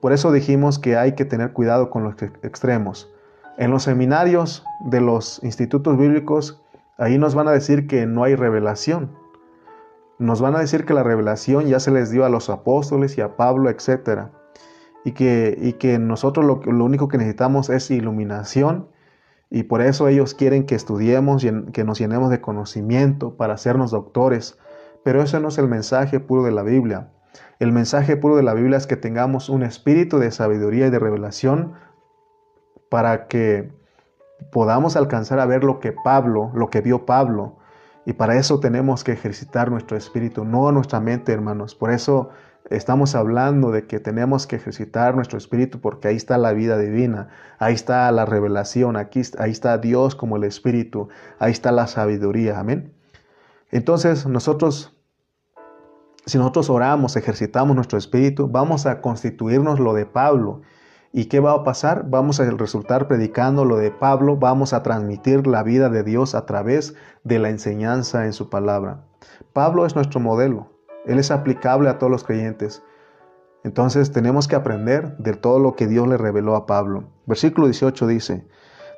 Por 0.01 0.13
eso 0.13 0.31
dijimos 0.31 0.79
que 0.79 0.95
hay 0.95 1.13
que 1.13 1.25
tener 1.25 1.51
cuidado 1.51 1.89
con 1.89 2.05
los 2.05 2.15
extremos. 2.41 3.11
En 3.57 3.69
los 3.69 3.83
seminarios 3.83 4.63
de 4.85 5.01
los 5.01 5.43
institutos 5.43 5.97
bíblicos, 5.97 6.63
ahí 6.97 7.17
nos 7.17 7.35
van 7.35 7.49
a 7.49 7.51
decir 7.51 7.85
que 7.85 8.05
no 8.05 8.23
hay 8.23 8.35
revelación. 8.35 9.11
Nos 10.19 10.39
van 10.39 10.55
a 10.55 10.59
decir 10.59 10.85
que 10.85 10.93
la 10.93 11.03
revelación 11.03 11.67
ya 11.67 11.81
se 11.81 11.91
les 11.91 12.11
dio 12.11 12.23
a 12.23 12.29
los 12.29 12.49
apóstoles 12.49 13.17
y 13.17 13.21
a 13.21 13.35
Pablo, 13.35 13.69
etc. 13.69 14.29
Y 15.09 15.73
que, 15.73 15.97
nosotros 15.99 16.45
lo, 16.45 16.61
lo 16.63 16.85
único 16.85 17.07
que 17.07 17.17
necesitamos 17.17 17.69
es 17.69 17.91
iluminación 17.91 18.87
y 19.49 19.63
por 19.63 19.81
eso 19.81 20.07
ellos 20.07 20.35
quieren 20.35 20.65
que 20.65 20.75
estudiemos 20.75 21.43
y 21.43 21.51
que 21.71 21.83
nos 21.83 21.99
llenemos 21.99 22.29
de 22.29 22.41
conocimiento 22.41 23.35
para 23.35 23.55
hacernos 23.55 23.91
doctores. 23.91 24.59
Pero 25.03 25.23
ese 25.23 25.39
no 25.39 25.47
es 25.47 25.57
el 25.57 25.67
mensaje 25.67 26.19
puro 26.19 26.43
de 26.43 26.51
la 26.51 26.61
Biblia. 26.61 27.11
El 27.57 27.71
mensaje 27.71 28.15
puro 28.15 28.35
de 28.35 28.43
la 28.43 28.53
Biblia 28.53 28.77
es 28.77 28.85
que 28.85 28.95
tengamos 28.95 29.49
un 29.49 29.63
espíritu 29.63 30.19
de 30.19 30.31
sabiduría 30.31 30.87
y 30.87 30.89
de 30.91 30.99
revelación 30.99 31.73
para 32.89 33.27
que 33.27 33.71
podamos 34.51 34.95
alcanzar 34.95 35.39
a 35.39 35.45
ver 35.45 35.63
lo 35.63 35.79
que 35.79 35.93
Pablo, 35.93 36.51
lo 36.53 36.69
que 36.69 36.81
vio 36.81 37.05
Pablo. 37.05 37.57
Y 38.05 38.13
para 38.13 38.35
eso 38.37 38.59
tenemos 38.59 39.03
que 39.03 39.13
ejercitar 39.13 39.71
nuestro 39.71 39.97
espíritu, 39.97 40.45
no 40.45 40.71
nuestra 40.71 40.99
mente, 40.99 41.31
hermanos. 41.31 41.75
Por 41.75 41.91
eso 41.91 42.29
estamos 42.69 43.15
hablando 43.15 43.71
de 43.71 43.87
que 43.87 43.99
tenemos 43.99 44.47
que 44.47 44.55
ejercitar 44.55 45.15
nuestro 45.15 45.37
espíritu 45.37 45.79
porque 45.79 46.07
ahí 46.07 46.15
está 46.15 46.37
la 46.37 46.53
vida 46.53 46.77
divina, 46.77 47.29
ahí 47.57 47.73
está 47.73 48.11
la 48.11 48.25
revelación, 48.25 48.95
aquí, 48.95 49.21
ahí 49.37 49.51
está 49.51 49.77
Dios 49.77 50.15
como 50.15 50.37
el 50.37 50.43
espíritu, 50.43 51.09
ahí 51.39 51.51
está 51.51 51.71
la 51.71 51.87
sabiduría. 51.87 52.59
Amén. 52.59 52.93
Entonces 53.71 54.25
nosotros, 54.25 54.97
si 56.25 56.37
nosotros 56.37 56.69
oramos, 56.69 57.15
ejercitamos 57.15 57.75
nuestro 57.75 57.97
espíritu, 57.97 58.47
vamos 58.47 58.85
a 58.85 59.01
constituirnos 59.01 59.79
lo 59.79 59.93
de 59.93 60.05
Pablo 60.05 60.61
¿Y 61.11 61.25
qué 61.25 61.39
va 61.39 61.53
a 61.53 61.63
pasar? 61.63 62.07
Vamos 62.07 62.39
a 62.39 62.49
resultar 62.51 63.07
predicando 63.07 63.65
lo 63.65 63.77
de 63.77 63.89
Pablo, 63.89 64.37
vamos 64.37 64.73
a 64.73 64.83
transmitir 64.83 65.47
la 65.47 65.63
vida 65.63 65.89
de 65.89 66.03
Dios 66.03 66.35
a 66.35 66.45
través 66.45 66.93
de 67.23 67.39
la 67.39 67.49
enseñanza 67.49 68.25
en 68.25 68.33
su 68.33 68.49
palabra. 68.49 69.05
Pablo 69.51 69.87
es 69.87 69.95
nuestro 69.95 70.19
modelo, 70.19 70.69
él 71.09 71.19
es 71.19 71.31
aplicable 71.31 71.89
a 71.89 71.97
todos 71.97 72.11
los 72.11 72.23
creyentes. 72.23 72.83
Entonces 73.63 74.11
tenemos 74.11 74.47
que 74.47 74.55
aprender 74.55 75.17
de 75.17 75.33
todo 75.33 75.59
lo 75.59 75.75
que 75.75 75.87
Dios 75.87 76.07
le 76.07 76.17
reveló 76.17 76.55
a 76.55 76.65
Pablo. 76.65 77.09
Versículo 77.25 77.67
18 77.67 78.07
dice, 78.07 78.47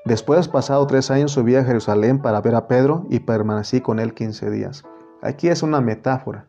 Después 0.06 0.48
pasado 0.48 0.86
tres 0.88 1.12
años 1.12 1.32
subí 1.32 1.56
a 1.56 1.64
Jerusalén 1.64 2.22
para 2.22 2.42
ver 2.42 2.56
a 2.56 2.68
Pedro 2.68 3.06
y 3.10 3.20
permanecí 3.20 3.82
con 3.82 4.00
él 4.00 4.14
quince 4.14 4.50
días. 4.50 4.84
Aquí 5.22 5.48
es 5.48 5.62
una 5.62 5.80
metáfora, 5.80 6.48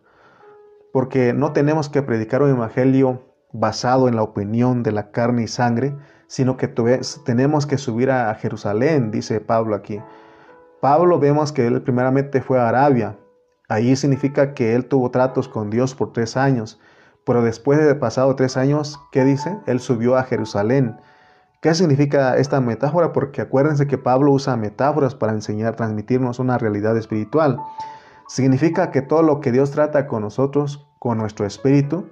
porque 0.93 1.35
no 1.35 1.53
tenemos 1.53 1.91
que 1.91 2.03
predicar 2.03 2.43
un 2.43 2.51
evangelio 2.51 3.23
basado 3.53 4.09
en 4.09 4.17
la 4.17 4.23
opinión 4.23 4.83
de 4.83 4.93
la 4.93 5.11
carne 5.11 5.43
y 5.43 5.49
sangre, 5.49 5.95
sino 6.27 6.57
que 6.57 6.69
tenemos 7.25 7.67
que 7.67 7.77
subir 7.77 8.11
a 8.11 8.35
Jerusalén, 8.35 9.11
dice 9.11 9.41
Pablo 9.41 9.75
aquí. 9.75 10.01
Pablo 10.81 11.19
vemos 11.19 11.53
que 11.53 11.67
él 11.67 11.83
primeramente 11.83 12.41
fue 12.41 12.59
a 12.59 12.69
Arabia. 12.69 13.19
Ahí 13.73 13.97
significa 13.97 14.53
que 14.53 14.75
él 14.75 14.85
tuvo 14.85 15.11
tratos 15.11 15.49
con 15.49 15.71
Dios 15.71 15.95
por 15.95 16.13
tres 16.13 16.37
años. 16.37 16.79
Pero 17.25 17.43
después 17.43 17.79
de 17.83 17.95
pasado 17.95 18.37
tres 18.37 18.59
años, 18.59 19.01
¿qué 19.11 19.25
dice? 19.25 19.57
Él 19.65 19.81
subió 19.81 20.19
a 20.19 20.25
Jerusalén. 20.25 21.01
¿Qué 21.63 21.75
significa 21.75 22.37
esta 22.37 22.61
metáfora? 22.61 23.15
Porque 23.15 23.41
acuérdense 23.41 23.87
que 23.87 23.97
Pablo 23.97 24.31
usa 24.31 24.59
metáforas 24.59 25.15
para 25.15 25.33
enseñar, 25.33 25.75
transmitirnos 25.75 26.39
una 26.39 26.59
realidad 26.59 26.99
espiritual. 26.99 27.61
Significa 28.29 28.91
que 28.91 29.01
todo 29.01 29.23
lo 29.23 29.41
que 29.41 29.53
Dios 29.53 29.71
trata 29.71 30.07
con 30.07 30.21
nosotros, 30.21 30.87
con 30.99 31.17
nuestro 31.17 31.47
espíritu, 31.47 32.11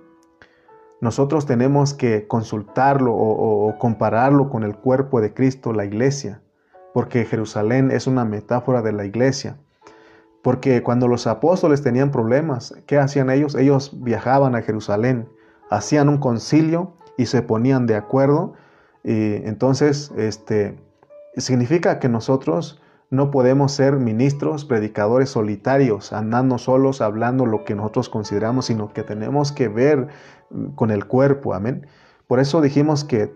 nosotros 1.03 1.45
tenemos 1.45 1.93
que 1.93 2.27
consultarlo 2.27 3.13
o, 3.15 3.77
compararlo 3.79 4.49
con 4.49 4.63
el 4.63 4.77
cuerpo 4.77 5.21
de 5.21 5.35
Cristo, 5.35 5.75
la 5.75 5.85
iglesia, 5.85 6.41
porque 6.95 7.27
Jerusalén 7.27 7.91
es 7.91 8.07
una 8.07 8.25
metáfora 8.25 8.81
de 8.81 8.93
la 8.93 9.05
iglesia. 9.05 9.59
Porque 10.43 10.83
cuando 10.83 11.07
los 11.07 11.27
apóstoles 11.27 11.83
tenían 11.83 12.11
problemas, 12.11 12.75
¿qué 12.87 12.99
hacían 12.99 13.31
ellos? 13.31 13.55
Ellos 13.55 13.93
viajaban 14.03 14.55
a 14.55 14.63
Jerusalén, 14.63 15.29
hacían 15.71 16.09
un 16.09 16.19
concilio 16.19 16.95
y 17.17 17.27
se 17.27 17.43
ponían 17.43 17.87
de 17.87 17.97
acuerdo. 17.97 18.55
Y 19.05 19.35
entonces, 19.47 20.13
este, 20.17 20.79
significa 21.37 21.99
que 21.99 22.09
nosotros 22.09 22.81
no 23.11 23.31
podemos 23.31 23.73
ser 23.73 23.97
ministros, 23.97 24.65
predicadores 24.65 25.31
solitarios, 25.31 26.13
andando 26.13 26.59
solos, 26.59 27.01
hablando 27.01 27.45
lo 27.45 27.65
que 27.65 27.75
nosotros 27.75 28.09
consideramos, 28.09 28.67
sino 28.67 28.93
que 28.93 29.03
tenemos 29.03 29.53
que 29.53 29.69
ver 29.69 30.09
con 30.77 30.91
el 30.91 31.07
cuerpo, 31.07 31.53
amén. 31.53 31.87
Por 32.29 32.39
eso 32.39 32.61
dijimos 32.61 33.05
que, 33.05 33.35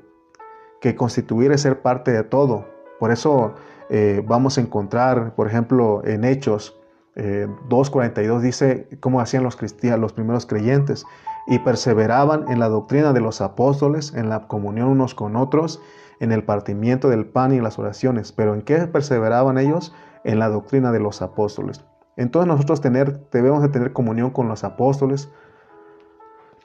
que 0.81 0.95
constituir 0.95 1.51
es 1.51 1.63
ser 1.63 1.83
parte 1.83 2.13
de 2.13 2.23
todo. 2.23 2.67
Por 3.01 3.11
eso 3.11 3.55
eh, 3.91 4.23
vamos 4.25 4.57
a 4.57 4.61
encontrar, 4.61 5.35
por 5.35 5.49
ejemplo, 5.49 6.03
en 6.05 6.25
Hechos 6.25 6.81
2.42 7.17 8.39
eh, 8.39 8.43
dice 8.43 8.89
cómo 9.01 9.21
hacían 9.21 9.45
los 9.45 9.57
cristianos, 9.57 10.01
los 10.01 10.13
primeros 10.13 10.47
creyentes, 10.47 11.05
y 11.47 11.59
perseveraban 11.59 12.51
en 12.51 12.59
la 12.59 12.69
doctrina 12.69 13.13
de 13.13 13.21
los 13.21 13.41
apóstoles, 13.41 14.15
en 14.15 14.29
la 14.29 14.49
comunión 14.49 14.89
unos 14.89 15.15
con 15.15 15.37
otros, 15.37 15.81
en 16.21 16.33
el 16.33 16.45
partimiento 16.45 17.09
del 17.09 17.27
pan 17.27 17.53
y 17.53 17.61
las 17.61 17.79
oraciones. 17.79 18.33
Pero 18.33 18.55
¿en 18.55 18.63
qué 18.63 18.79
perseveraban 18.87 19.59
ellos? 19.59 19.95
En 20.25 20.39
la 20.39 20.49
doctrina 20.49 20.91
de 20.91 21.01
los 21.01 21.23
apóstoles. 21.23 21.85
Entonces 22.17 22.49
nosotros 22.49 22.81
tener, 22.81 23.29
debemos 23.31 23.63
de 23.63 23.69
tener 23.69 23.93
comunión 23.93 24.31
con 24.31 24.49
los 24.49 24.65
apóstoles, 24.65 25.31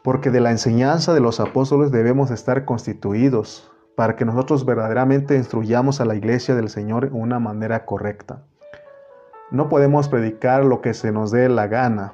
porque 0.03 0.31
de 0.31 0.39
la 0.39 0.51
enseñanza 0.51 1.13
de 1.13 1.19
los 1.19 1.39
apóstoles 1.39 1.91
debemos 1.91 2.31
estar 2.31 2.65
constituidos 2.65 3.71
para 3.95 4.15
que 4.15 4.23
nosotros 4.23 4.65
verdaderamente 4.65 5.35
instruyamos 5.35 5.99
a 5.99 6.05
la 6.05 6.15
iglesia 6.15 6.55
del 6.55 6.69
Señor 6.69 7.09
de 7.09 7.15
una 7.15 7.39
manera 7.39 7.85
correcta. 7.85 8.43
No 9.51 9.67
podemos 9.67 10.09
predicar 10.09 10.63
lo 10.63 10.81
que 10.81 10.93
se 10.93 11.11
nos 11.11 11.31
dé 11.31 11.49
la 11.49 11.67
gana, 11.67 12.13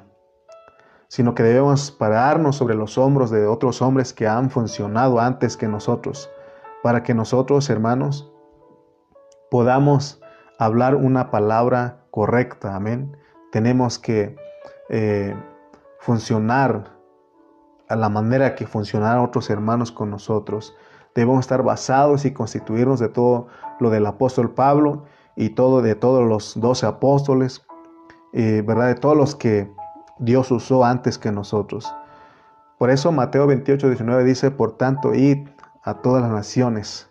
sino 1.08 1.34
que 1.34 1.42
debemos 1.42 1.90
pararnos 1.90 2.56
sobre 2.56 2.74
los 2.74 2.96
hombros 2.96 3.30
de 3.30 3.46
otros 3.46 3.82
hombres 3.82 4.14
que 4.14 4.26
han 4.26 4.50
funcionado 4.50 5.20
antes 5.20 5.56
que 5.56 5.68
nosotros, 5.68 6.30
para 6.82 7.02
que 7.02 7.12
nosotros, 7.12 7.68
hermanos, 7.68 8.32
podamos 9.50 10.20
hablar 10.58 10.94
una 10.94 11.30
palabra 11.30 12.06
correcta. 12.10 12.74
Amén. 12.74 13.16
Tenemos 13.52 13.98
que 13.98 14.34
eh, 14.88 15.36
funcionar 16.00 16.96
a 17.88 17.96
la 17.96 18.08
manera 18.08 18.54
que 18.54 18.66
funcionaron 18.66 19.24
otros 19.24 19.50
hermanos 19.50 19.92
con 19.92 20.10
nosotros. 20.10 20.74
Debemos 21.14 21.40
estar 21.40 21.62
basados 21.62 22.24
y 22.24 22.32
constituirnos 22.32 22.98
de 22.98 23.10
todo 23.10 23.48
lo 23.78 23.90
del 23.90 24.06
apóstol 24.06 24.52
Pablo 24.54 25.04
y 25.36 25.50
todo 25.50 25.82
de 25.82 25.94
todos 25.94 26.26
los 26.26 26.58
doce 26.58 26.86
apóstoles, 26.86 27.64
eh, 28.32 28.62
¿verdad? 28.66 28.88
De 28.88 28.94
todos 28.94 29.16
los 29.16 29.36
que 29.36 29.70
Dios 30.18 30.50
usó 30.50 30.84
antes 30.84 31.18
que 31.18 31.30
nosotros. 31.30 31.94
Por 32.78 32.90
eso 32.90 33.12
Mateo 33.12 33.46
28, 33.46 33.88
19 33.88 34.24
dice, 34.24 34.50
por 34.50 34.76
tanto, 34.76 35.14
id 35.14 35.48
a 35.82 36.00
todas 36.02 36.22
las 36.22 36.30
naciones 36.30 37.10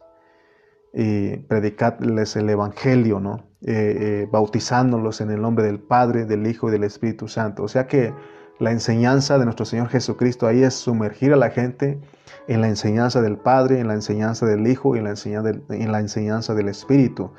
y 0.93 1.37
predicadles 1.37 2.35
el 2.35 2.49
Evangelio, 2.49 3.19
¿no? 3.19 3.43
Eh, 3.61 3.97
eh, 3.99 4.29
bautizándolos 4.31 5.21
en 5.21 5.31
el 5.31 5.41
nombre 5.41 5.65
del 5.65 5.79
Padre, 5.79 6.25
del 6.25 6.45
Hijo 6.45 6.69
y 6.69 6.71
del 6.71 6.83
Espíritu 6.83 7.27
Santo. 7.27 7.63
O 7.63 7.67
sea 7.67 7.87
que 7.87 8.13
la 8.59 8.71
enseñanza 8.71 9.37
de 9.37 9.45
nuestro 9.45 9.65
Señor 9.65 9.89
Jesucristo 9.89 10.47
ahí 10.47 10.63
es 10.63 10.75
sumergir 10.75 11.33
a 11.33 11.35
la 11.35 11.49
gente 11.49 11.99
en 12.47 12.61
la 12.61 12.67
enseñanza 12.67 13.21
del 13.21 13.37
Padre, 13.37 13.79
en 13.79 13.87
la 13.87 13.95
enseñanza 13.95 14.45
del 14.45 14.65
Hijo 14.67 14.95
y 14.95 14.99
en 14.99 15.05
la 15.05 15.09
enseñanza 15.11 15.51
del, 15.51 15.63
en 15.69 15.91
la 15.91 15.99
enseñanza 15.99 16.53
del 16.53 16.69
Espíritu. 16.69 17.31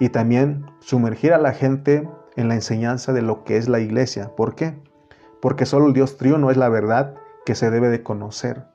Y 0.00 0.10
también 0.10 0.66
sumergir 0.80 1.32
a 1.32 1.38
la 1.38 1.52
gente 1.52 2.08
en 2.36 2.48
la 2.48 2.54
enseñanza 2.54 3.12
de 3.12 3.22
lo 3.22 3.42
que 3.44 3.56
es 3.56 3.68
la 3.68 3.80
iglesia. 3.80 4.34
¿Por 4.36 4.54
qué? 4.54 4.80
Porque 5.42 5.66
solo 5.66 5.86
el 5.86 5.92
Dios 5.92 6.16
triuno 6.16 6.50
es 6.50 6.56
la 6.56 6.68
verdad 6.68 7.14
que 7.44 7.54
se 7.54 7.70
debe 7.70 7.88
de 7.88 8.02
conocer. 8.02 8.66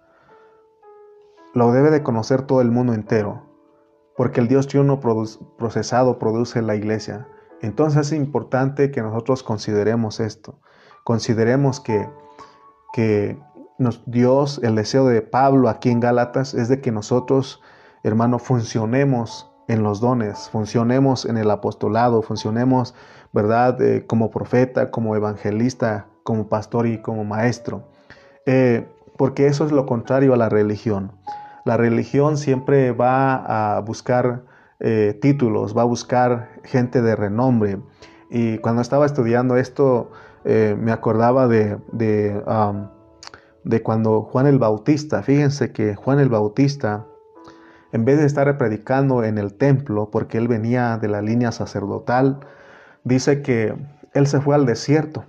Lo 1.53 1.71
debe 1.71 1.91
de 1.91 2.03
conocer 2.03 2.41
todo 2.41 2.61
el 2.61 2.71
mundo 2.71 2.93
entero, 2.93 3.43
porque 4.17 4.41
el 4.41 4.47
Dios 4.47 4.67
triuno 4.67 4.99
procesado 4.99 6.19
produce 6.19 6.61
la 6.61 6.75
iglesia. 6.75 7.27
Entonces 7.61 8.07
es 8.07 8.13
importante 8.13 8.91
que 8.91 9.01
nosotros 9.01 9.43
consideremos 9.43 10.19
esto. 10.19 10.59
Consideremos 11.03 11.79
que, 11.79 12.09
que 12.91 13.39
Dios, 14.05 14.59
el 14.63 14.75
deseo 14.75 15.05
de 15.05 15.21
Pablo 15.21 15.69
aquí 15.69 15.89
en 15.89 15.99
Gálatas 15.99 16.53
es 16.53 16.67
de 16.67 16.81
que 16.81 16.91
nosotros, 16.91 17.61
hermano, 18.03 18.39
funcionemos 18.39 19.52
en 19.67 19.83
los 19.83 20.01
dones, 20.01 20.49
funcionemos 20.49 21.25
en 21.25 21.37
el 21.37 21.49
apostolado, 21.49 22.21
funcionemos, 22.21 22.93
¿verdad?, 23.31 23.81
eh, 23.81 24.05
como 24.05 24.29
profeta, 24.29 24.91
como 24.91 25.15
evangelista, 25.15 26.07
como 26.23 26.47
pastor 26.47 26.87
y 26.87 27.01
como 27.01 27.23
maestro. 27.23 27.83
Eh, 28.45 28.87
porque 29.17 29.47
eso 29.47 29.65
es 29.65 29.71
lo 29.71 29.85
contrario 29.85 30.33
a 30.33 30.37
la 30.37 30.49
religión. 30.49 31.11
La 31.65 31.77
religión 31.77 32.37
siempre 32.37 32.91
va 32.91 33.75
a 33.75 33.79
buscar 33.79 34.43
eh, 34.79 35.17
títulos, 35.21 35.77
va 35.77 35.83
a 35.83 35.85
buscar 35.85 36.49
gente 36.63 37.01
de 37.01 37.15
renombre. 37.15 37.79
Y 38.29 38.57
cuando 38.57 38.81
estaba 38.81 39.05
estudiando 39.05 39.57
esto, 39.57 40.11
me 40.43 40.91
acordaba 40.91 41.47
de, 41.47 41.77
de, 41.93 42.43
de, 43.63 43.81
cuando 43.81 44.23
Juan 44.23 44.45
el 44.45 44.59
Bautista, 44.59 45.23
fíjense 45.23 45.71
que 45.71 45.95
Juan 45.95 46.19
el 46.19 46.27
Bautista, 46.27 47.05
en 47.93 48.05
vez 48.05 48.19
de 48.19 48.25
estar 48.25 48.57
predicando 48.57 49.23
en 49.23 49.37
el 49.37 49.53
templo, 49.53 50.09
porque 50.11 50.37
él 50.37 50.49
venía 50.49 50.97
de 50.97 51.07
la 51.07 51.21
línea 51.21 51.51
sacerdotal, 51.51 52.41
dice 53.05 53.41
que 53.41 53.75
él 54.13 54.27
se 54.27 54.41
fue 54.41 54.55
al 54.55 54.65
desierto 54.65 55.25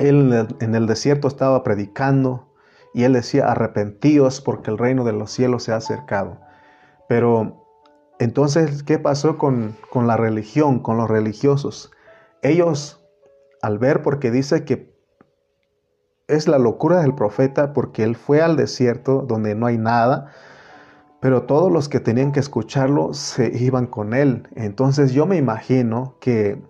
él 0.00 0.48
en 0.60 0.74
el 0.74 0.86
desierto 0.86 1.28
estaba 1.28 1.62
predicando 1.62 2.48
y 2.94 3.04
él 3.04 3.12
decía, 3.12 3.50
arrepentíos 3.50 4.40
porque 4.40 4.70
el 4.70 4.78
reino 4.78 5.04
de 5.04 5.12
los 5.12 5.30
cielos 5.30 5.64
se 5.64 5.72
ha 5.72 5.76
acercado. 5.76 6.38
Pero 7.06 7.66
entonces, 8.18 8.82
¿qué 8.82 8.98
pasó 8.98 9.38
con, 9.38 9.76
con 9.90 10.06
la 10.06 10.16
religión, 10.16 10.80
con 10.80 10.96
los 10.96 11.08
religiosos? 11.08 11.92
Ellos, 12.42 13.04
al 13.62 13.78
ver, 13.78 14.02
porque 14.02 14.30
dice 14.30 14.64
que 14.64 14.90
es 16.28 16.48
la 16.48 16.58
locura 16.58 17.02
del 17.02 17.14
profeta, 17.14 17.72
porque 17.74 18.02
él 18.02 18.16
fue 18.16 18.40
al 18.40 18.56
desierto 18.56 19.22
donde 19.28 19.54
no 19.54 19.66
hay 19.66 19.76
nada, 19.76 20.32
pero 21.20 21.42
todos 21.42 21.70
los 21.70 21.88
que 21.88 22.00
tenían 22.00 22.32
que 22.32 22.40
escucharlo 22.40 23.12
se 23.12 23.56
iban 23.58 23.86
con 23.86 24.14
él. 24.14 24.48
Entonces 24.54 25.12
yo 25.12 25.26
me 25.26 25.36
imagino 25.36 26.16
que 26.20 26.60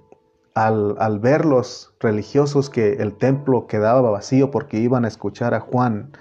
al, 0.55 1.19
ver 1.21 1.45
los 1.45 1.95
religiosos 2.01 2.69
que 2.69 2.95
el 2.95 3.17
templo 3.17 3.67
quedaba 3.67 4.11
vacío 4.11 4.51
porque 4.51 4.79
iban 4.79 5.05
a 5.05 5.09
escuchar 5.09 5.55
a 5.55 5.61
Juan, 5.61 6.13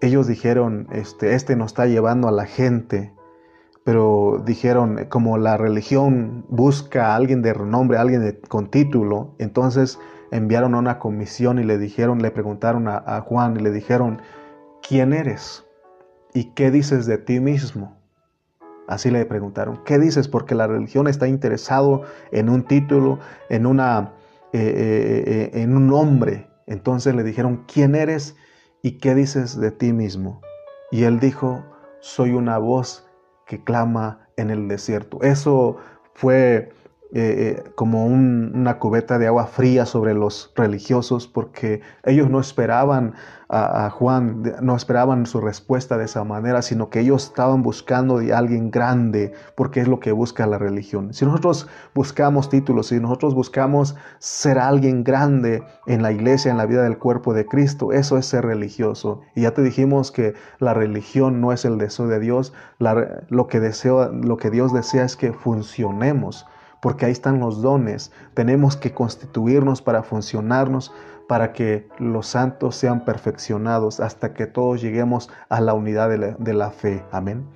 ellos 0.00 0.26
dijeron, 0.26 0.88
este, 0.90 1.34
este 1.34 1.54
nos 1.54 1.72
está 1.72 1.86
llevando 1.86 2.26
a 2.26 2.32
la 2.32 2.46
gente, 2.46 3.12
pero 3.84 4.42
dijeron, 4.44 5.06
como 5.10 5.36
la 5.36 5.56
religión 5.56 6.46
busca 6.48 7.12
a 7.12 7.16
alguien 7.16 7.42
de 7.42 7.52
renombre, 7.52 7.98
a 7.98 8.00
alguien 8.00 8.40
con 8.48 8.68
título, 8.68 9.34
entonces 9.38 9.98
enviaron 10.30 10.74
a 10.74 10.78
una 10.78 10.98
comisión 10.98 11.58
y 11.58 11.64
le 11.64 11.78
dijeron, 11.78 12.20
le 12.20 12.30
preguntaron 12.30 12.88
a 12.88 13.20
Juan 13.20 13.56
y 13.56 13.62
le 13.62 13.70
dijeron, 13.70 14.22
¿quién 14.80 15.12
eres? 15.12 15.64
¿Y 16.34 16.44
qué 16.54 16.70
dices 16.70 17.06
de 17.06 17.18
ti 17.18 17.40
mismo? 17.40 17.96
Así 18.88 19.10
le 19.10 19.24
preguntaron, 19.26 19.80
¿qué 19.84 19.98
dices? 19.98 20.28
Porque 20.28 20.54
la 20.54 20.66
religión 20.66 21.06
está 21.06 21.28
interesado 21.28 22.02
en 22.30 22.48
un 22.48 22.64
título, 22.64 23.18
en, 23.48 23.66
una, 23.66 24.12
eh, 24.52 24.60
eh, 24.60 25.50
eh, 25.54 25.62
en 25.62 25.76
un 25.76 25.86
nombre. 25.86 26.48
Entonces 26.66 27.14
le 27.14 27.22
dijeron, 27.22 27.64
¿quién 27.72 27.94
eres 27.94 28.36
y 28.82 28.98
qué 28.98 29.14
dices 29.14 29.58
de 29.58 29.70
ti 29.70 29.92
mismo? 29.92 30.40
Y 30.90 31.04
él 31.04 31.20
dijo, 31.20 31.64
soy 32.00 32.32
una 32.32 32.58
voz 32.58 33.06
que 33.46 33.62
clama 33.62 34.28
en 34.36 34.50
el 34.50 34.68
desierto. 34.68 35.22
Eso 35.22 35.76
fue 36.14 36.72
eh, 37.14 37.58
eh, 37.64 37.70
como 37.74 38.06
una 38.06 38.78
cubeta 38.78 39.18
de 39.18 39.26
agua 39.26 39.46
fría 39.46 39.84
sobre 39.84 40.14
los 40.14 40.50
religiosos 40.56 41.28
porque 41.28 41.82
ellos 42.04 42.30
no 42.30 42.40
esperaban 42.40 43.12
a, 43.50 43.90
Juan, 43.90 44.54
no 44.62 44.74
esperaban 44.74 45.26
su 45.26 45.42
respuesta 45.42 45.98
de 45.98 46.06
esa 46.06 46.24
manera, 46.24 46.62
sino 46.62 46.88
que 46.88 47.00
ellos 47.00 47.24
estaban 47.24 47.62
buscando 47.62 48.16
de 48.16 48.32
alguien 48.32 48.70
grande 48.70 49.34
porque 49.54 49.80
es 49.80 49.88
lo 49.88 50.00
que 50.00 50.10
busca 50.12 50.46
la 50.46 50.56
religión. 50.56 51.12
Si 51.12 51.26
nosotros 51.26 51.68
buscamos 51.94 52.48
títulos, 52.48 52.86
si 52.86 52.98
nosotros 52.98 53.34
buscamos 53.34 53.94
ser 54.18 54.58
alguien 54.58 55.04
grande 55.04 55.62
en 55.86 56.00
la 56.00 56.12
iglesia, 56.12 56.50
en 56.50 56.56
la 56.56 56.64
vida 56.64 56.82
del 56.82 56.96
cuerpo 56.96 57.34
de 57.34 57.44
Cristo, 57.44 57.92
eso 57.92 58.16
es 58.16 58.24
ser 58.24 58.46
religioso. 58.46 59.20
Y 59.34 59.42
ya 59.42 59.50
te 59.50 59.60
dijimos 59.60 60.12
que 60.12 60.32
la 60.60 60.72
religión 60.72 61.42
no 61.42 61.52
es 61.52 61.66
el 61.66 61.76
deseo 61.76 62.06
de 62.06 62.20
Dios, 62.20 62.54
lo, 62.78 63.48
que 63.48 63.72
lo 64.12 64.36
que 64.38 64.50
Dios 64.50 64.72
desea 64.72 65.04
es 65.04 65.14
que 65.14 65.34
funcionemos 65.34 66.46
porque 66.82 67.06
ahí 67.06 67.12
están 67.12 67.38
los 67.38 67.62
dones. 67.62 68.10
Tenemos 68.34 68.76
que 68.76 68.92
constituirnos 68.92 69.80
para 69.80 70.02
funcionarnos, 70.02 70.92
para 71.28 71.52
que 71.52 71.88
los 71.98 72.26
santos 72.26 72.74
sean 72.74 73.04
perfeccionados 73.04 74.00
hasta 74.00 74.34
que 74.34 74.46
todos 74.48 74.82
lleguemos 74.82 75.30
a 75.48 75.60
la 75.60 75.74
unidad 75.74 76.10
de 76.10 76.52
la, 76.54 76.70
fe. 76.72 77.04
Amén. 77.12 77.46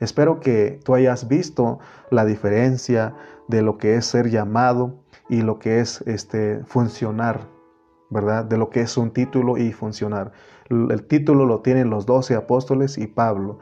Espero 0.00 0.40
que 0.40 0.80
tú 0.84 0.96
hayas 0.96 1.28
visto 1.28 1.78
la 2.10 2.24
diferencia 2.24 3.14
de 3.46 3.62
lo 3.62 3.78
que 3.78 3.94
es 3.94 4.04
ser 4.04 4.30
llamado 4.30 4.96
y 5.28 5.42
lo 5.42 5.60
que 5.60 5.78
es 5.78 6.02
este, 6.06 6.64
funcionar, 6.64 7.46
¿verdad? 8.10 8.44
De 8.44 8.58
lo 8.58 8.68
que 8.68 8.80
es 8.80 8.96
un 8.96 9.12
título 9.12 9.58
y 9.58 9.72
funcionar. 9.72 10.32
El 10.68 11.06
título 11.06 11.46
lo 11.46 11.60
tienen 11.60 11.88
los 11.88 12.04
doce 12.04 12.34
apóstoles 12.34 12.98
y 12.98 13.06
Pablo. 13.06 13.60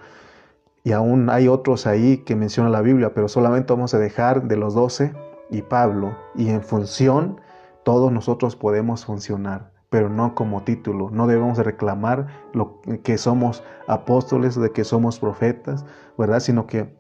Y 0.83 0.93
aún 0.93 1.29
hay 1.31 1.49
otros 1.49 1.87
ahí 1.87 2.19
que 2.19 2.37
menciona 2.37 2.71
la 2.71 2.81
Biblia, 2.81 3.13
pero 3.15 3.29
solamente 3.29 3.73
vamos 3.73 3.93
a 3.95 3.99
dejar 3.99 4.45
de 4.45 4.57
los 4.57 4.75
doce 4.75 5.13
y 5.51 5.63
Pablo, 5.63 6.17
y 6.35 6.49
en 6.49 6.63
función 6.63 7.41
todos 7.83 8.13
nosotros 8.13 8.57
podemos 8.57 9.05
funcionar, 9.05 9.73
pero 9.91 10.09
no 10.09 10.35
como 10.35 10.63
título. 10.63 11.11
No 11.11 11.27
debemos 11.27 11.59
reclamar 11.59 12.29
lo 12.53 12.81
que 13.03 13.19
somos 13.19 13.63
apóstoles, 13.89 14.59
de 14.59 14.71
que 14.71 14.85
somos 14.85 15.19
profetas, 15.19 15.85
¿verdad? 16.17 16.41
Sino 16.41 16.67
que 16.67 16.97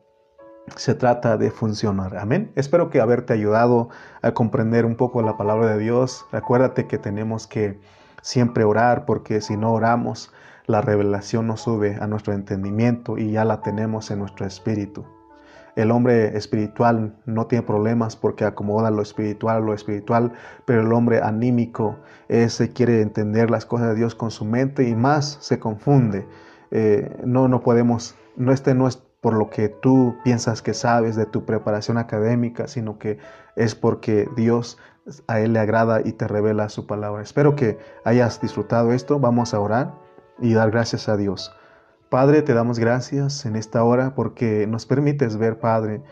se 0.77 0.95
trata 0.95 1.37
de 1.37 1.51
funcionar. 1.51 2.17
Amén. 2.17 2.53
Espero 2.57 2.91
que 2.91 3.01
haberte 3.01 3.33
ayudado 3.33 3.89
a 4.23 4.33
comprender 4.33 4.85
un 4.85 4.97
poco 4.97 5.23
la 5.23 5.37
palabra 5.37 5.69
de 5.69 5.79
Dios. 5.79 6.27
Acuérdate 6.33 6.87
que 6.87 6.99
tenemos 6.99 7.47
que 7.47 7.81
siempre 8.23 8.65
orar 8.65 9.05
porque 9.05 9.41
si 9.41 9.57
no 9.57 9.73
oramos, 9.73 10.33
la 10.71 10.81
revelación 10.81 11.47
no 11.47 11.57
sube 11.57 11.97
a 12.01 12.07
nuestro 12.07 12.33
entendimiento 12.33 13.19
y 13.19 13.33
ya 13.33 13.45
la 13.45 13.61
tenemos 13.61 14.11
en 14.11 14.21
nuestro 14.21 14.47
espíritu. 14.47 15.05
El 15.77 15.91
hombre 15.91 16.37
espiritual 16.37 17.17
no 17.27 17.47
tiene 17.47 17.65
problemas 17.65 18.17
porque 18.17 18.45
acomoda 18.45 18.91
lo 18.91 19.03
espiritual 19.03 19.57
a 19.59 19.61
lo 19.61 19.75
espiritual, 19.75 20.33
pero 20.65 20.83
el 20.83 20.93
hombre 20.93 21.21
anímico 21.23 21.99
ese 22.29 22.73
quiere 22.73 23.03
entender 23.03 23.51
las 23.51 23.67
cosas 23.67 23.89
de 23.89 23.95
Dios 23.95 24.15
con 24.15 24.31
su 24.31 24.45
mente 24.45 24.89
y 24.89 24.95
más 24.95 25.39
se 25.41 25.59
confunde. 25.59 26.27
Eh, 26.71 27.21
no, 27.25 27.49
no 27.49 27.63
podemos, 27.63 28.15
no 28.37 28.53
este 28.53 28.75
no 28.75 28.89
es 28.89 28.97
por 29.21 29.35
lo 29.35 29.51
que 29.51 29.69
tú 29.69 30.17
piensas 30.25 30.63
que 30.63 30.75
sabes 30.75 31.15
de 31.15 31.27
tu 31.27 31.45
preparación 31.45 31.99
académica, 31.99 32.67
sino 32.67 32.99
que 32.99 33.19
es 33.55 33.75
porque 33.75 34.29
Dios 34.37 34.79
a 35.27 35.41
Él 35.41 35.53
le 35.53 35.59
agrada 35.59 36.01
y 36.05 36.13
te 36.13 36.27
revela 36.27 36.69
su 36.69 36.87
palabra. 36.87 37.23
Espero 37.23 37.55
que 37.55 37.79
hayas 38.05 38.41
disfrutado 38.41 38.93
esto. 38.93 39.19
Vamos 39.19 39.55
a 39.55 39.61
orar 39.61 39.95
y 40.41 40.55
dar 40.55 40.71
gracias 40.71 41.09
a 41.09 41.17
Dios. 41.17 41.55
Padre, 42.09 42.43
te 42.43 42.55
damos 42.55 42.79
gracias 42.79 43.47
en 43.47 43.57
esta 43.57 43.85
hora 43.85 44.15
porque 44.15 44.67
nos 44.67 44.87
permites 44.87 45.37
ver, 45.37 45.61
Padre, 45.61 46.03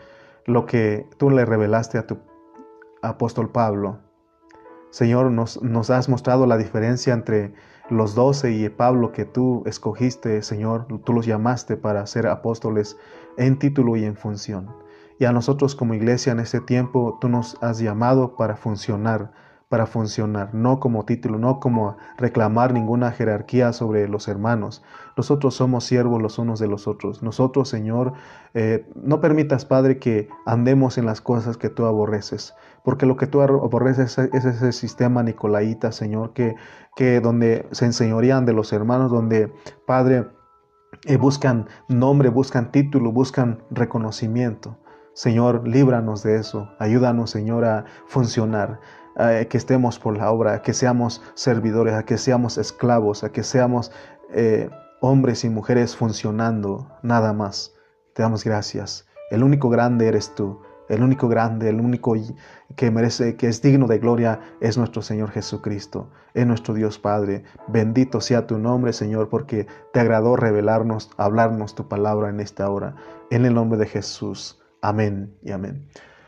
lo 0.45 0.65
que 0.65 1.07
tú 1.17 1.29
le 1.29 1.45
revelaste 1.45 1.97
a 1.97 2.07
tu 2.07 2.19
apóstol 3.01 3.51
Pablo. 3.51 3.99
Señor, 4.91 5.29
nos, 5.31 5.61
nos 5.61 5.89
has 5.89 6.09
mostrado 6.09 6.47
la 6.47 6.57
diferencia 6.57 7.13
entre 7.13 7.53
los 7.89 8.15
doce 8.15 8.51
y 8.51 8.69
Pablo 8.69 9.11
que 9.11 9.25
tú 9.25 9.63
escogiste, 9.65 10.41
Señor, 10.41 10.87
tú 11.03 11.13
los 11.13 11.25
llamaste 11.25 11.75
para 11.75 12.05
ser 12.07 12.27
apóstoles 12.27 12.97
en 13.37 13.59
título 13.59 13.95
y 13.95 14.05
en 14.05 14.15
función. 14.15 14.69
Y 15.17 15.25
a 15.25 15.31
nosotros 15.31 15.75
como 15.75 15.93
iglesia 15.93 16.31
en 16.31 16.39
este 16.39 16.61
tiempo 16.61 17.17
tú 17.19 17.29
nos 17.29 17.57
has 17.61 17.79
llamado 17.79 18.35
para 18.35 18.55
funcionar, 18.55 19.31
para 19.69 19.85
funcionar, 19.85 20.53
no 20.55 20.79
como 20.79 21.05
título, 21.05 21.37
no 21.37 21.59
como 21.59 21.95
reclamar 22.17 22.73
ninguna 22.73 23.11
jerarquía 23.11 23.71
sobre 23.71 24.07
los 24.09 24.27
hermanos. 24.27 24.83
Nosotros 25.15 25.53
somos 25.53 25.83
siervos 25.83 26.19
los 26.19 26.39
unos 26.39 26.59
de 26.59 26.67
los 26.67 26.87
otros. 26.87 27.21
Nosotros, 27.21 27.69
Señor, 27.69 28.13
eh, 28.55 28.89
no 28.95 29.21
permitas, 29.21 29.65
Padre, 29.65 29.99
que 29.99 30.27
andemos 30.47 30.97
en 30.97 31.05
las 31.05 31.21
cosas 31.21 31.57
que 31.57 31.69
tú 31.69 31.85
aborreces, 31.85 32.55
porque 32.83 33.05
lo 33.05 33.15
que 33.15 33.27
tú 33.27 33.41
aborreces 33.41 34.17
es 34.17 34.45
ese 34.45 34.71
sistema 34.71 35.21
nicolaíta, 35.21 35.91
Señor, 35.91 36.33
que, 36.33 36.55
que 36.95 37.21
donde 37.21 37.67
se 37.71 37.85
enseñorían 37.85 38.45
de 38.45 38.53
los 38.53 38.73
hermanos, 38.73 39.11
donde, 39.11 39.53
Padre, 39.85 40.25
eh, 41.05 41.17
buscan 41.17 41.67
nombre, 41.87 42.29
buscan 42.29 42.71
título, 42.71 43.11
buscan 43.11 43.63
reconocimiento. 43.69 44.77
Señor, 45.13 45.67
líbranos 45.67 46.23
de 46.23 46.37
eso. 46.37 46.69
Ayúdanos, 46.79 47.29
Señor, 47.29 47.65
a 47.65 47.85
funcionar, 48.07 48.79
a 49.15 49.45
que 49.45 49.57
estemos 49.57 49.99
por 49.99 50.17
la 50.17 50.31
obra, 50.31 50.61
que 50.61 50.73
seamos 50.73 51.21
servidores, 51.33 51.93
a 51.93 52.03
que 52.03 52.17
seamos 52.17 52.57
esclavos, 52.57 53.23
a 53.23 53.31
que 53.31 53.43
seamos 53.43 53.91
eh, 54.31 54.69
hombres 55.01 55.43
y 55.43 55.49
mujeres 55.49 55.95
funcionando, 55.95 56.87
nada 57.01 57.33
más. 57.33 57.73
Te 58.13 58.21
damos 58.21 58.43
gracias. 58.43 59.07
El 59.31 59.43
único 59.43 59.69
grande 59.69 60.07
eres 60.07 60.33
tú. 60.35 60.61
El 60.89 61.03
único 61.03 61.27
grande, 61.27 61.69
el 61.69 61.79
único 61.79 62.15
que 62.75 62.89
merece, 62.89 63.35
que 63.35 63.47
es 63.47 63.61
digno 63.61 63.85
de 63.85 63.99
gloria, 63.99 64.39
es 64.59 64.75
nuestro 64.75 65.03
Señor 65.03 65.29
Jesucristo, 65.29 66.09
es 66.33 66.47
nuestro 66.47 66.73
Dios 66.73 66.97
Padre. 66.97 67.43
Bendito 67.67 68.21
sea 68.21 68.47
tu 68.47 68.57
nombre, 68.57 68.91
Señor, 68.91 69.29
porque 69.29 69.67
te 69.93 69.99
agradó 69.99 70.35
revelarnos, 70.35 71.11
hablarnos 71.17 71.75
tu 71.75 71.87
palabra 71.87 72.29
en 72.29 72.39
esta 72.39 72.67
hora. 72.71 72.95
En 73.29 73.45
el 73.45 73.53
nombre 73.53 73.77
de 73.77 73.85
Jesús. 73.85 74.59
Amén 74.81 75.37
y 75.43 75.51
amén. 75.51 75.87